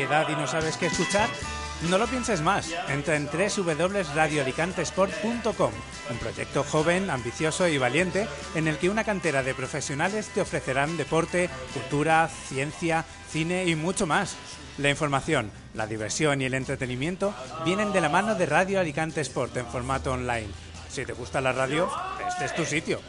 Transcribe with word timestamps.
y 0.00 0.36
no 0.36 0.46
sabes 0.46 0.76
qué 0.76 0.86
escuchar? 0.86 1.28
No 1.88 1.98
lo 1.98 2.06
pienses 2.06 2.40
más. 2.40 2.72
Entra 2.88 3.16
en 3.16 3.26
www.radioalicantesport.com, 3.26 5.72
un 6.10 6.18
proyecto 6.18 6.62
joven, 6.62 7.10
ambicioso 7.10 7.66
y 7.66 7.78
valiente 7.78 8.28
en 8.54 8.68
el 8.68 8.78
que 8.78 8.90
una 8.90 9.02
cantera 9.02 9.42
de 9.42 9.54
profesionales 9.54 10.28
te 10.28 10.40
ofrecerán 10.40 10.96
deporte, 10.96 11.50
cultura, 11.74 12.30
ciencia, 12.48 13.04
cine 13.30 13.66
y 13.66 13.74
mucho 13.74 14.06
más. 14.06 14.36
La 14.78 14.90
información, 14.90 15.50
la 15.74 15.88
diversión 15.88 16.40
y 16.42 16.44
el 16.44 16.54
entretenimiento 16.54 17.34
vienen 17.64 17.92
de 17.92 18.00
la 18.00 18.08
mano 18.08 18.36
de 18.36 18.46
Radio 18.46 18.78
Alicante 18.78 19.20
Sport 19.22 19.56
en 19.56 19.66
formato 19.66 20.12
online. 20.12 20.46
Si 20.88 21.04
te 21.04 21.12
gusta 21.12 21.40
la 21.40 21.50
radio, 21.52 21.90
este 22.28 22.44
es 22.44 22.54
tu 22.54 22.64
sitio. 22.64 23.00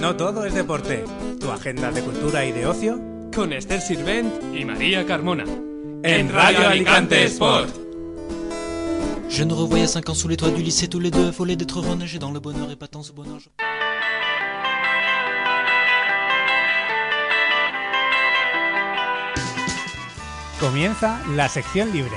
No 0.00 0.16
todo 0.16 0.44
es 0.44 0.54
deporte. 0.54 1.04
Tu 1.40 1.50
agenda 1.50 1.90
de 1.90 2.02
cultura 2.02 2.44
y 2.44 2.52
de 2.52 2.66
ocio 2.66 2.98
Con 3.34 3.52
Esther 3.52 3.80
Sirvent 3.80 4.32
y 4.54 4.64
María 4.64 5.04
Carmona. 5.06 5.44
en 6.02 6.32
Radio 6.32 6.66
Alicante 6.68 7.24
Sport. 7.28 7.68
Je 9.28 9.44
ne 9.44 9.52
revoyais 9.54 9.86
cinq 9.86 10.08
ans 10.08 10.14
sous 10.14 10.28
les 10.28 10.36
toits 10.36 10.50
du 10.50 10.62
lycée, 10.62 10.88
tous 10.88 10.98
les 11.00 11.10
deux 11.10 11.28
affolés 11.28 11.54
d'être 11.56 11.78
renagés 11.80 12.18
dans 12.18 12.32
le 12.32 12.40
bonheur 12.40 12.70
et 12.70 12.76
pas 12.76 12.88
tant 12.88 13.02
ce 13.02 13.12
bonheur. 13.12 13.38
je- 13.38 13.48
Comienza 20.58 21.18
la 21.34 21.48
sección 21.48 21.90
libre. 21.92 22.16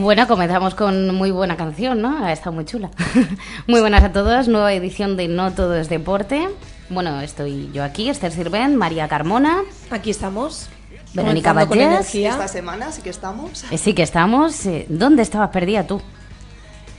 Bueno, 0.00 0.26
comenzamos 0.26 0.74
con 0.74 1.14
muy 1.14 1.30
buena 1.30 1.58
canción, 1.58 2.00
¿no? 2.00 2.24
Ha 2.24 2.32
estado 2.32 2.52
muy 2.52 2.64
chula. 2.64 2.90
muy 3.66 3.80
buenas 3.80 4.02
a 4.02 4.10
todos, 4.10 4.48
nueva 4.48 4.72
edición 4.72 5.14
de 5.18 5.28
No 5.28 5.52
Todo 5.52 5.76
es 5.76 5.90
Deporte. 5.90 6.48
Bueno, 6.88 7.20
estoy 7.20 7.70
yo 7.74 7.84
aquí, 7.84 8.08
Esther 8.08 8.32
Sirvent, 8.32 8.76
María 8.76 9.08
Carmona, 9.08 9.60
Aquí 9.90 10.08
estamos. 10.08 10.70
Verónica 11.12 11.52
Vallés. 11.52 12.14
Esta 12.14 12.48
semana 12.48 12.92
sí 12.92 13.02
que 13.02 13.10
estamos. 13.10 13.64
Eh, 13.70 13.76
sí 13.76 13.92
que 13.92 14.02
estamos. 14.02 14.64
eh, 14.64 14.86
¿Dónde 14.88 15.20
estabas 15.20 15.50
perdida 15.50 15.86
tú? 15.86 16.00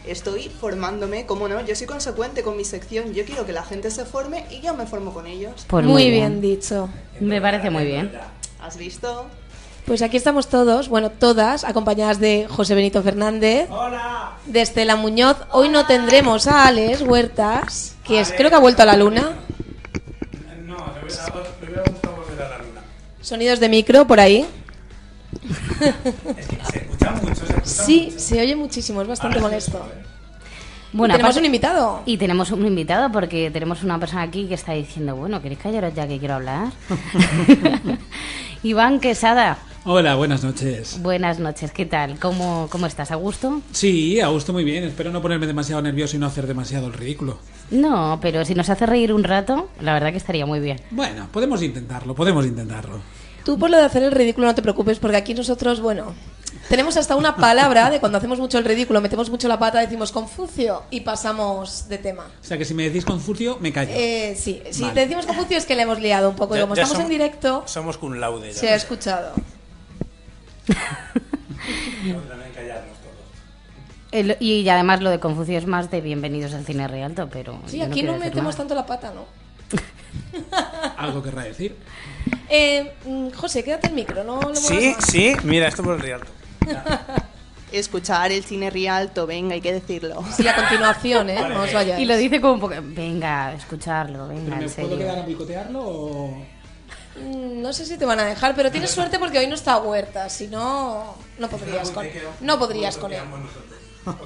Estoy 0.05 0.49
formándome, 0.49 1.25
como 1.25 1.47
no, 1.47 1.65
yo 1.65 1.75
soy 1.75 1.87
consecuente 1.87 2.43
con 2.43 2.55
mi 2.55 2.65
sección. 2.65 3.15
Yo 3.15 3.25
quiero 3.25 3.47
que 3.47 3.53
la 3.53 3.63
gente 3.63 3.89
se 3.89 4.05
forme 4.05 4.45
y 4.51 4.61
yo 4.61 4.75
me 4.75 4.85
formo 4.85 5.11
con 5.11 5.25
ellos. 5.25 5.65
Pues 5.67 5.85
muy, 5.85 6.11
bien. 6.11 6.39
dicho. 6.39 6.87
Me 7.19 7.41
parece 7.41 7.71
muy 7.71 7.85
bien. 7.85 8.11
¿Has 8.61 8.77
visto? 8.77 9.25
Pues 9.85 10.01
aquí 10.01 10.15
estamos 10.15 10.47
todos, 10.47 10.87
bueno, 10.89 11.09
todas, 11.09 11.63
acompañadas 11.63 12.19
de 12.19 12.47
José 12.49 12.75
Benito 12.75 13.01
Fernández, 13.03 13.67
de 14.45 14.61
Estela 14.61 14.95
Muñoz. 14.95 15.37
Hoy 15.51 15.69
no 15.69 15.85
tendremos 15.85 16.47
a 16.47 16.67
Alex 16.67 17.01
Huertas, 17.01 17.95
que 18.05 18.21
es, 18.21 18.31
creo 18.31 18.49
que 18.49 18.55
ha 18.55 18.59
vuelto 18.59 18.83
a 18.83 18.85
la 18.85 18.95
luna. 18.95 19.31
No, 20.65 20.77
le 20.77 21.01
hubiera 21.67 21.83
gustado 21.83 22.15
volver 22.15 22.41
a 22.41 22.49
la 22.49 22.57
luna. 22.59 22.81
Sonidos 23.21 23.59
de 23.59 23.69
micro 23.69 24.05
por 24.07 24.19
ahí. 24.19 24.45
Se 26.71 26.77
escucha 26.77 27.11
mucho, 27.11 27.35
se 27.35 27.45
escucha 27.53 27.65
Sí, 27.65 28.13
se 28.15 28.39
oye 28.39 28.55
muchísimo, 28.55 29.01
es 29.01 29.07
bastante 29.07 29.39
molesto. 29.41 29.85
Bueno, 30.93 31.13
Y 31.13 31.17
tenemos 31.17 31.35
aparte- 31.35 31.39
un 31.39 31.45
invitado. 31.45 32.01
Y 32.05 32.17
tenemos 32.17 32.51
un 32.51 32.65
invitado 32.65 33.11
porque 33.11 33.49
tenemos 33.51 33.81
una 33.83 33.97
persona 33.99 34.21
aquí 34.21 34.47
que 34.47 34.53
está 34.53 34.73
diciendo, 34.73 35.15
bueno, 35.15 35.41
¿queréis 35.41 35.59
callaros 35.59 35.93
ya 35.95 36.07
que 36.07 36.19
quiero 36.19 36.35
hablar? 36.35 36.67
Iván 38.63 38.99
Quesada, 38.99 39.57
Hola, 39.83 40.13
buenas 40.15 40.43
noches. 40.43 41.01
buenas 41.01 41.39
noches, 41.39 41.71
¿qué 41.71 41.87
tal? 41.87 42.19
¿Cómo, 42.19 42.67
cómo 42.71 42.85
estás? 42.85 43.09
¿A 43.09 43.15
gusto? 43.15 43.61
Sí, 43.71 44.19
a 44.19 44.27
gusto 44.27 44.53
muy 44.53 44.63
bien. 44.63 44.83
Espero 44.83 45.11
no 45.11 45.21
ponerme 45.23 45.47
demasiado 45.47 45.81
nervioso 45.81 46.15
y 46.15 46.19
no 46.19 46.27
hacer 46.27 46.45
demasiado 46.45 46.85
el 46.87 46.93
ridículo. 46.93 47.39
No, 47.71 48.19
pero 48.21 48.45
si 48.45 48.53
nos 48.53 48.69
hace 48.69 48.85
reír 48.85 49.11
un 49.11 49.23
rato, 49.23 49.69
la 49.79 49.93
verdad 49.93 50.11
que 50.11 50.17
estaría 50.17 50.45
muy 50.45 50.59
bien. 50.59 50.79
Bueno, 50.91 51.27
podemos 51.31 51.63
intentarlo, 51.63 52.13
podemos 52.13 52.45
intentarlo. 52.45 52.99
Tú 53.43 53.57
por 53.57 53.71
lo 53.71 53.77
de 53.77 53.83
hacer 53.85 54.03
el 54.03 54.11
ridículo 54.11 54.45
no 54.45 54.53
te 54.53 54.61
preocupes, 54.61 54.99
porque 54.99 55.17
aquí 55.17 55.33
nosotros, 55.33 55.79
bueno, 55.81 56.13
tenemos 56.69 56.95
hasta 56.95 57.15
una 57.15 57.35
palabra 57.35 57.89
de 57.89 57.99
cuando 57.99 58.19
hacemos 58.19 58.37
mucho 58.37 58.59
el 58.59 58.65
ridículo, 58.65 59.01
metemos 59.01 59.31
mucho 59.31 59.47
la 59.47 59.57
pata, 59.57 59.79
decimos 59.79 60.11
Confucio 60.11 60.83
y 60.91 60.99
pasamos 61.01 61.89
de 61.89 61.97
tema. 61.97 62.25
O 62.39 62.43
sea 62.45 62.59
que 62.59 62.65
si 62.65 62.75
me 62.75 62.83
decís 62.83 63.03
Confucio, 63.03 63.57
me 63.59 63.73
callo. 63.73 63.93
Eh, 63.95 64.35
sí, 64.39 64.61
si 64.69 64.83
Vale. 64.83 64.93
te 64.93 64.99
decimos 64.99 65.25
Confucio 65.25 65.57
es 65.57 65.65
que 65.65 65.73
le 65.75 65.81
hemos 65.81 65.99
liado 65.99 66.29
un 66.29 66.35
poco. 66.35 66.55
y 66.55 66.59
como 66.61 66.75
estamos 66.75 66.99
en 66.99 67.09
directo, 67.09 67.63
Somos 67.65 67.97
cum 67.97 68.13
laude. 68.13 68.51
ya. 68.53 68.59
se 68.59 68.69
ha 68.69 68.75
escuchado. 68.75 69.31
También 70.71 72.51
callarnos 72.53 72.97
todos. 72.97 74.11
El- 74.11 74.37
y 74.39 74.67
además 74.69 75.01
lo 75.01 75.09
de 75.09 75.19
Confucio 75.19 75.57
es 75.57 75.65
más 75.67 75.89
de 75.91 76.01
bienvenidos 76.01 76.53
al 76.53 76.65
cine 76.65 76.87
realto, 76.87 77.29
pero... 77.31 77.59
Sí, 77.67 77.81
aquí 77.81 78.03
no 78.03 78.17
metemos 78.17 78.55
tanto 78.55 78.75
la 78.75 78.85
pata, 78.85 79.13
¿no? 79.13 79.25
Algo 80.97 81.23
querrá 81.23 81.43
decir. 81.43 81.75
Eh, 82.49 82.93
mm, 83.05 83.29
José, 83.31 83.63
quédate 83.63 83.87
el 83.87 83.93
micro, 83.93 84.23
no 84.23 84.41
lo 84.41 84.55
Sí, 84.55 84.93
más. 84.95 85.05
sí, 85.05 85.33
mira, 85.43 85.67
esto 85.67 85.83
por 85.83 85.95
el 85.95 86.01
Rialto. 86.01 86.27
Escuchar 87.71 88.33
el 88.33 88.43
cine 88.43 88.69
Rialto, 88.69 89.25
venga, 89.25 89.53
hay 89.53 89.61
que 89.61 89.71
decirlo. 89.71 90.21
Sí, 90.35 90.45
a 90.45 90.55
continuación, 90.55 91.29
¿eh? 91.29 91.39
No 91.47 91.61
os 91.61 91.71
vayáis. 91.73 92.01
Y 92.01 92.05
lo 92.05 92.17
dice 92.17 92.41
como 92.41 92.55
un 92.55 92.59
poco... 92.59 92.75
Venga, 92.83 93.53
escucharlo, 93.53 94.27
venga, 94.27 94.43
¿Pero 94.43 94.55
en 94.55 94.59
me 94.59 94.69
puedo 94.69 94.89
serio. 94.89 94.97
quedar 94.97 95.19
a 95.19 95.25
picotearlo 95.25 95.79
o...? 95.81 96.45
Mm, 97.15 97.61
No 97.61 97.73
sé 97.73 97.85
si 97.85 97.97
te 97.97 98.05
van 98.05 98.19
a 98.19 98.25
dejar, 98.25 98.55
pero 98.55 98.71
tienes 98.71 98.91
suerte 98.91 99.19
porque 99.19 99.39
hoy 99.39 99.47
no 99.47 99.55
está 99.55 99.77
Huerta, 99.79 100.29
si 100.29 100.47
no, 100.47 101.15
no 101.37 101.47
podrías 101.49 101.91
con, 101.91 102.07
no 102.41 102.59
podrías 102.59 102.97
con 102.97 103.11
él. 103.13 103.21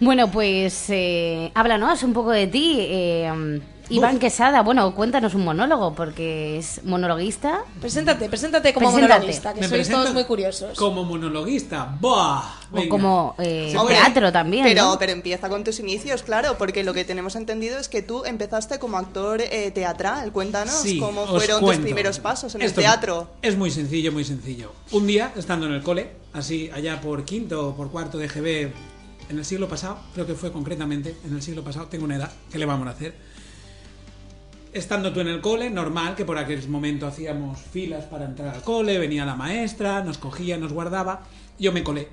Bueno, 0.00 0.30
pues 0.30 0.84
eh, 0.90 1.50
háblanos 1.56 2.04
un 2.04 2.12
poco 2.12 2.30
de 2.30 2.46
ti, 2.46 2.76
eh, 2.78 3.60
Iván 3.90 4.18
Quesada. 4.18 4.62
Bueno, 4.62 4.94
cuéntanos 4.94 5.34
un 5.34 5.44
monólogo, 5.44 5.94
porque 5.94 6.58
es 6.58 6.82
monologuista. 6.84 7.64
Preséntate, 7.80 8.28
preséntate 8.28 8.74
como 8.74 8.88
Preséntate. 8.88 9.14
monologuista, 9.14 9.54
que 9.54 9.60
Me 9.60 9.68
sois 9.68 9.88
todos 9.88 10.12
muy 10.12 10.24
curiosos. 10.24 10.76
Como 10.76 11.04
monologuista. 11.04 11.96
¡Buah! 12.00 12.42
O 12.70 12.88
como 12.90 13.34
eh, 13.38 13.74
Hombre, 13.78 13.94
teatro 13.94 14.30
también, 14.30 14.64
Pero, 14.64 14.82
¿no? 14.84 14.98
pero 14.98 15.12
empieza 15.12 15.48
con 15.48 15.64
tus 15.64 15.80
inicios, 15.80 16.22
claro, 16.22 16.56
porque 16.58 16.84
lo 16.84 16.92
que 16.92 17.04
tenemos 17.06 17.34
entendido 17.34 17.78
es 17.78 17.88
que 17.88 18.02
tú 18.02 18.26
empezaste 18.26 18.78
como 18.78 18.98
actor 18.98 19.40
eh, 19.40 19.70
teatral. 19.70 20.32
Cuéntanos 20.32 20.74
Sí, 20.74 20.98
cómo 20.98 21.26
fueron 21.26 21.60
tus 21.64 21.76
primeros 21.76 22.18
pasos 22.18 22.54
en 22.54 22.62
Esto 22.62 22.80
el 22.80 22.84
teatro. 22.86 23.30
Es 23.40 23.56
muy 23.56 23.70
sencillo, 23.70 24.12
muy 24.12 24.24
sencillo. 24.24 24.72
Un 24.92 25.06
día, 25.06 25.32
estando 25.36 25.66
en 25.66 25.72
el 25.72 25.82
cole, 25.82 26.10
así 26.34 26.70
allá 26.74 27.00
por 27.00 27.24
quinto 27.24 27.68
o 27.68 27.74
por 27.74 27.90
cuarto 27.90 28.18
de 28.18 28.28
GB, 28.28 28.70
en 29.30 29.38
el 29.38 29.44
siglo 29.46 29.66
pasado, 29.68 29.98
creo 30.14 30.26
que 30.26 30.34
fue 30.34 30.52
concretamente, 30.52 31.16
en 31.24 31.34
el 31.34 31.42
siglo 31.42 31.62
pasado, 31.64 31.86
tengo 31.86 32.04
una 32.04 32.16
edad, 32.16 32.30
¿qué 32.52 32.58
le 32.58 32.66
vamos 32.66 32.86
a 32.86 32.90
hacer? 32.90 33.14
Estando 34.72 35.12
tú 35.12 35.20
en 35.20 35.28
el 35.28 35.40
cole, 35.40 35.70
normal 35.70 36.14
que 36.14 36.26
por 36.26 36.36
aquel 36.36 36.68
momento 36.68 37.06
hacíamos 37.06 37.58
filas 37.58 38.04
para 38.04 38.26
entrar 38.26 38.54
al 38.54 38.62
cole, 38.62 38.98
venía 38.98 39.24
la 39.24 39.34
maestra, 39.34 40.04
nos 40.04 40.18
cogía, 40.18 40.58
nos 40.58 40.72
guardaba, 40.72 41.22
yo 41.58 41.72
me 41.72 41.82
colé. 41.82 42.08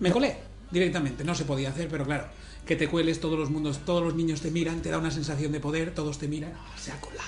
Me 0.00 0.10
colé 0.10 0.36
directamente, 0.70 1.24
no 1.24 1.34
se 1.34 1.44
podía 1.44 1.70
hacer, 1.70 1.88
pero 1.88 2.04
claro, 2.04 2.26
que 2.66 2.74
te 2.74 2.88
cueles, 2.88 3.20
todos 3.20 3.38
los 3.38 3.50
mundos, 3.50 3.78
todos 3.84 4.02
los 4.02 4.14
niños 4.16 4.40
te 4.40 4.50
miran, 4.50 4.82
te 4.82 4.90
da 4.90 4.98
una 4.98 5.12
sensación 5.12 5.52
de 5.52 5.60
poder, 5.60 5.94
todos 5.94 6.18
te 6.18 6.26
miran, 6.26 6.52
"Ah, 6.54 6.76
se 6.76 6.90
ha 6.90 7.00
colado, 7.00 7.22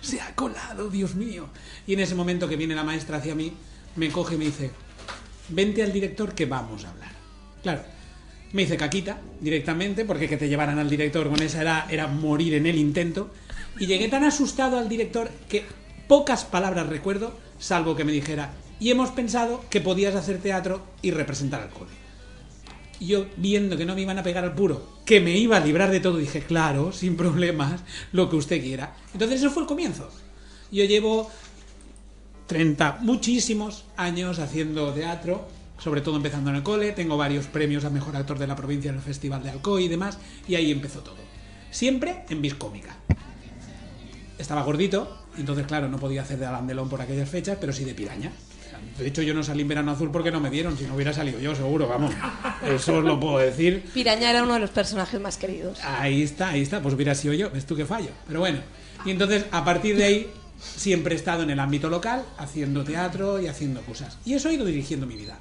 se 0.00 0.20
ha 0.20 0.34
colado, 0.34 0.90
Dios 0.90 1.14
mío. 1.14 1.48
Y 1.86 1.94
en 1.94 2.00
ese 2.00 2.16
momento 2.16 2.48
que 2.48 2.56
viene 2.56 2.74
la 2.74 2.84
maestra 2.84 3.18
hacia 3.18 3.34
mí, 3.36 3.52
me 3.94 4.10
coge 4.10 4.34
y 4.34 4.38
me 4.38 4.44
dice, 4.46 4.72
vente 5.48 5.82
al 5.82 5.92
director 5.92 6.34
que 6.34 6.46
vamos 6.46 6.84
a 6.84 6.90
hablar. 6.90 7.12
Claro, 7.62 7.82
me 8.52 8.62
hice 8.62 8.76
caquita 8.76 9.20
directamente, 9.40 10.04
porque 10.04 10.28
que 10.28 10.36
te 10.36 10.48
llevaran 10.48 10.78
al 10.78 10.90
director 10.90 11.28
con 11.30 11.40
esa 11.40 11.62
edad 11.62 11.90
era 11.90 12.08
morir 12.08 12.54
en 12.54 12.66
el 12.66 12.76
intento. 12.76 13.30
Y 13.78 13.86
llegué 13.86 14.08
tan 14.08 14.24
asustado 14.24 14.78
al 14.78 14.88
director 14.88 15.30
que 15.48 15.64
pocas 16.08 16.44
palabras 16.44 16.88
recuerdo, 16.88 17.34
salvo 17.58 17.96
que 17.96 18.04
me 18.04 18.12
dijera, 18.12 18.52
y 18.80 18.90
hemos 18.90 19.10
pensado 19.10 19.64
que 19.70 19.80
podías 19.80 20.14
hacer 20.14 20.38
teatro 20.38 20.82
y 21.02 21.10
representar 21.10 21.62
al 21.62 21.70
cole. 21.70 21.90
Yo, 23.00 23.26
viendo 23.36 23.76
que 23.76 23.84
no 23.84 23.94
me 23.94 24.02
iban 24.02 24.18
a 24.18 24.22
pegar 24.22 24.44
al 24.44 24.54
puro, 24.54 24.96
que 25.04 25.20
me 25.20 25.36
iba 25.36 25.58
a 25.58 25.60
librar 25.60 25.90
de 25.90 26.00
todo, 26.00 26.16
dije, 26.16 26.40
claro, 26.40 26.92
sin 26.92 27.16
problemas, 27.16 27.82
lo 28.12 28.30
que 28.30 28.36
usted 28.36 28.62
quiera. 28.62 28.96
Entonces 29.12 29.40
eso 29.40 29.50
fue 29.50 29.62
el 29.62 29.68
comienzo. 29.68 30.10
Yo 30.72 30.84
llevo 30.84 31.30
30, 32.46 32.98
muchísimos 33.02 33.84
años 33.96 34.38
haciendo 34.38 34.92
teatro, 34.92 35.46
sobre 35.78 36.00
todo 36.00 36.16
empezando 36.16 36.48
en 36.50 36.56
el 36.56 36.62
cole, 36.62 36.92
tengo 36.92 37.18
varios 37.18 37.46
premios 37.46 37.84
a 37.84 37.90
Mejor 37.90 38.16
Actor 38.16 38.38
de 38.38 38.46
la 38.46 38.56
Provincia 38.56 38.90
en 38.90 38.96
el 38.96 39.02
Festival 39.02 39.42
de 39.42 39.50
Alcoy 39.50 39.84
y 39.84 39.88
demás, 39.88 40.18
y 40.48 40.54
ahí 40.54 40.70
empezó 40.70 41.00
todo. 41.00 41.18
Siempre 41.70 42.24
en 42.30 42.40
bis 42.40 42.54
cómica. 42.54 42.96
Estaba 44.38 44.62
gordito, 44.62 45.24
entonces 45.38 45.66
claro, 45.66 45.88
no 45.88 45.98
podía 45.98 46.22
hacer 46.22 46.38
de 46.38 46.46
Alan 46.46 46.66
Delon 46.66 46.88
por 46.88 47.00
aquellas 47.00 47.28
fechas, 47.28 47.56
pero 47.60 47.72
sí 47.72 47.84
de 47.84 47.94
piraña. 47.94 48.32
De 48.98 49.06
hecho, 49.06 49.22
yo 49.22 49.34
no 49.34 49.42
salí 49.42 49.62
en 49.62 49.68
verano 49.68 49.92
azul 49.92 50.10
porque 50.10 50.30
no 50.30 50.40
me 50.40 50.50
dieron, 50.50 50.76
si 50.76 50.84
no 50.84 50.94
hubiera 50.94 51.12
salido 51.12 51.38
yo, 51.38 51.54
seguro, 51.54 51.88
vamos. 51.88 52.14
Eso 52.66 52.98
os 52.98 53.04
lo 53.04 53.18
puedo 53.18 53.38
decir. 53.38 53.84
Piraña 53.92 54.30
era 54.30 54.42
uno 54.42 54.54
de 54.54 54.60
los 54.60 54.70
personajes 54.70 55.20
más 55.20 55.36
queridos. 55.36 55.78
Ahí 55.82 56.22
está, 56.22 56.50
ahí 56.50 56.62
está, 56.62 56.80
pues 56.80 56.94
hubiera 56.94 57.14
sido 57.14 57.34
yo, 57.34 57.50
ves 57.50 57.66
tú 57.66 57.76
que 57.76 57.84
fallo. 57.84 58.10
Pero 58.26 58.40
bueno, 58.40 58.60
y 59.04 59.10
entonces 59.10 59.46
a 59.50 59.64
partir 59.64 59.96
de 59.96 60.04
ahí 60.04 60.30
siempre 60.58 61.14
he 61.14 61.16
estado 61.16 61.42
en 61.42 61.50
el 61.50 61.60
ámbito 61.60 61.88
local, 61.90 62.24
haciendo 62.38 62.84
teatro 62.84 63.40
y 63.40 63.46
haciendo 63.46 63.82
cosas. 63.82 64.18
Y 64.24 64.34
eso 64.34 64.48
he 64.48 64.54
ido 64.54 64.64
dirigiendo 64.64 65.06
mi 65.06 65.16
vida. 65.16 65.38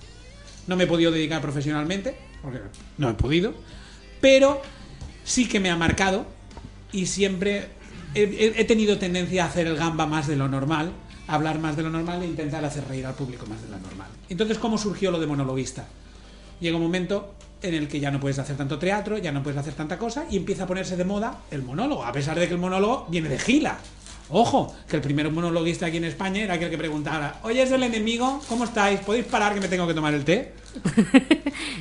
No 0.68 0.75
me 0.75 0.86
he 0.86 0.88
podido 0.88 1.12
dedicar 1.12 1.41
profesionalmente, 1.41 2.15
porque 2.41 2.59
no 2.98 3.09
he 3.09 3.13
podido, 3.13 3.53
pero 4.19 4.62
sí 5.24 5.48
que 5.48 5.59
me 5.59 5.69
ha 5.69 5.75
marcado 5.75 6.25
y 6.91 7.06
siempre 7.06 7.69
he, 8.15 8.53
he- 8.57 8.65
tenido 8.65 8.97
tendencia 8.97 9.44
a 9.44 9.47
hacer 9.47 9.67
el 9.67 9.75
gamba 9.75 10.06
más 10.06 10.27
de 10.27 10.35
lo 10.35 10.47
normal, 10.47 10.91
a 11.27 11.35
hablar 11.35 11.59
más 11.59 11.75
de 11.75 11.83
lo 11.83 11.89
normal 11.89 12.21
e 12.23 12.25
intentar 12.27 12.63
hacer 12.65 12.83
reír 12.88 13.06
al 13.06 13.13
público 13.15 13.45
más 13.47 13.62
de 13.62 13.69
lo 13.69 13.77
normal. 13.79 14.07
Entonces, 14.29 14.57
¿cómo 14.57 14.77
surgió 14.77 15.12
lo 15.12 15.19
de 15.19 15.27
monologuista? 15.27 15.85
Llega 16.59 16.77
un 16.77 16.83
momento 16.83 17.33
en 17.62 17.73
el 17.73 17.88
que 17.88 18.00
ya 18.00 18.12
no 18.12 18.19
puedes 18.19 18.38
hacer 18.39 18.56
tanto 18.57 18.77
teatro, 18.79 19.17
ya 19.17 19.31
no 19.31 19.41
puedes 19.44 19.57
hacer 19.59 19.73
tanta 19.73 19.97
cosa 19.97 20.25
y 20.29 20.38
empieza 20.38 20.63
a 20.63 20.67
ponerse 20.67 20.95
de 20.95 21.03
moda 21.06 21.39
el 21.51 21.63
monólogo, 21.63 22.03
a 22.06 22.12
pesar 22.12 22.39
de 22.39 22.47
que 22.47 22.53
el 22.53 22.59
monólogo 22.59 23.07
viene 23.09 23.27
de 23.29 23.39
Gila. 23.39 23.77
Ojo, 24.29 24.73
que 24.89 24.95
el 24.95 25.01
primer 25.03 25.31
monologuista 25.31 25.85
aquí 25.85 25.97
en 25.97 26.06
España 26.06 26.41
era 26.41 26.56
aquel 26.56 26.69
que 26.71 26.77
preguntara, 26.79 27.39
oye, 27.44 27.62
es 27.62 27.71
el 27.71 27.83
enemigo, 27.83 28.41
¿cómo 28.50 28.63
estáis? 28.63 29.00
¿Podéis 29.01 29.25
parar 29.25 29.53
que 29.53 29.59
me 29.62 29.67
tengo 29.67 29.85
que 29.88 29.94
tomar 29.94 30.13
el 30.15 30.23
té? 30.25 30.53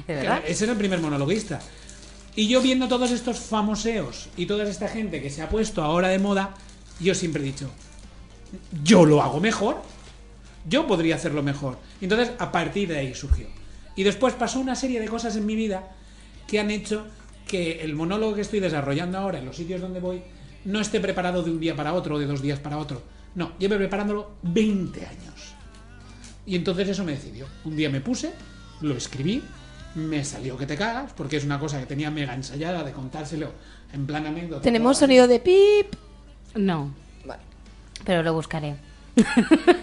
¿De 0.07 0.15
verdad? 0.15 0.43
Ese 0.47 0.65
es 0.65 0.71
el 0.71 0.77
primer 0.77 1.01
monologuista. 1.01 1.61
Y 2.37 2.49
yo 2.49 2.61
viendo 2.61 2.89
todos 2.89 3.11
estos 3.11 3.39
famoseos 3.39 4.29
y 4.37 4.47
toda 4.47 4.65
esta 4.65 4.89
gente 4.89 5.23
que 5.23 5.31
se 5.31 5.43
ha 5.43 5.49
puesto 5.49 5.83
ahora 5.83 6.09
de 6.09 6.19
moda, 6.19 6.55
yo 7.01 7.15
siempre 7.15 7.43
he 7.43 7.47
dicho, 7.47 7.71
yo 8.83 9.05
lo 9.05 9.23
hago 9.23 9.41
mejor. 9.41 9.83
Yo 10.69 10.87
podría 10.87 11.17
hacerlo 11.17 11.43
mejor. 11.43 11.79
Entonces, 12.01 12.33
a 12.39 12.51
partir 12.51 12.89
de 12.89 12.99
ahí 12.99 13.15
surgió. 13.15 13.47
Y 13.97 14.03
después 14.03 14.35
pasó 14.35 14.61
una 14.61 14.75
serie 14.75 14.99
de 14.99 15.09
cosas 15.09 15.37
en 15.37 15.47
mi 15.47 15.55
vida 15.55 15.95
que 16.47 16.59
han 16.59 16.71
hecho 16.71 17.07
que 17.47 17.83
el 17.83 17.95
monólogo 17.95 18.35
que 18.35 18.41
estoy 18.41 18.61
desarrollando 18.61 19.19
ahora 19.19 19.39
en 19.39 19.45
los 19.45 19.57
sitios 19.57 19.81
donde 19.81 20.01
voy 20.01 20.23
no 20.65 20.81
esté 20.81 21.01
preparado 21.01 21.43
de 21.43 21.51
un 21.51 21.61
día 21.61 21.77
para 21.77 21.93
otro 21.93 22.17
o 22.17 22.19
de 22.19 22.27
dos 22.27 22.41
días 22.41 22.59
para 22.59 22.79
otro. 22.79 23.03
No, 23.35 23.53
llevo 23.59 23.77
preparándolo 23.77 24.37
20 24.43 25.07
años. 25.07 25.55
Y 26.47 26.57
entonces 26.57 26.89
eso 26.89 27.05
me 27.05 27.13
decidió. 27.13 27.47
Un 27.65 27.77
día 27.77 27.91
me 27.91 28.01
puse, 28.01 28.33
lo 28.81 28.97
escribí, 28.97 29.43
me 29.95 30.25
salió 30.25 30.57
que 30.57 30.67
te 30.67 30.77
cagas, 30.77 31.13
porque 31.17 31.37
es 31.37 31.45
una 31.45 31.59
cosa 31.59 31.79
que 31.81 31.87
tenía 31.87 32.11
mega 32.11 32.35
ensayada 32.35 32.83
de 32.83 32.93
contárselo 32.93 33.53
en 33.93 34.07
plan 34.07 34.27
anécdota. 34.27 34.63
Tenemos 34.63 34.99
sonido 34.99 35.29
de 35.29 35.41
pip. 35.41 35.95
No, 36.55 36.93
Vale. 37.25 37.43
pero 38.05 38.23
lo 38.23 38.35
buscaré. 38.35 38.77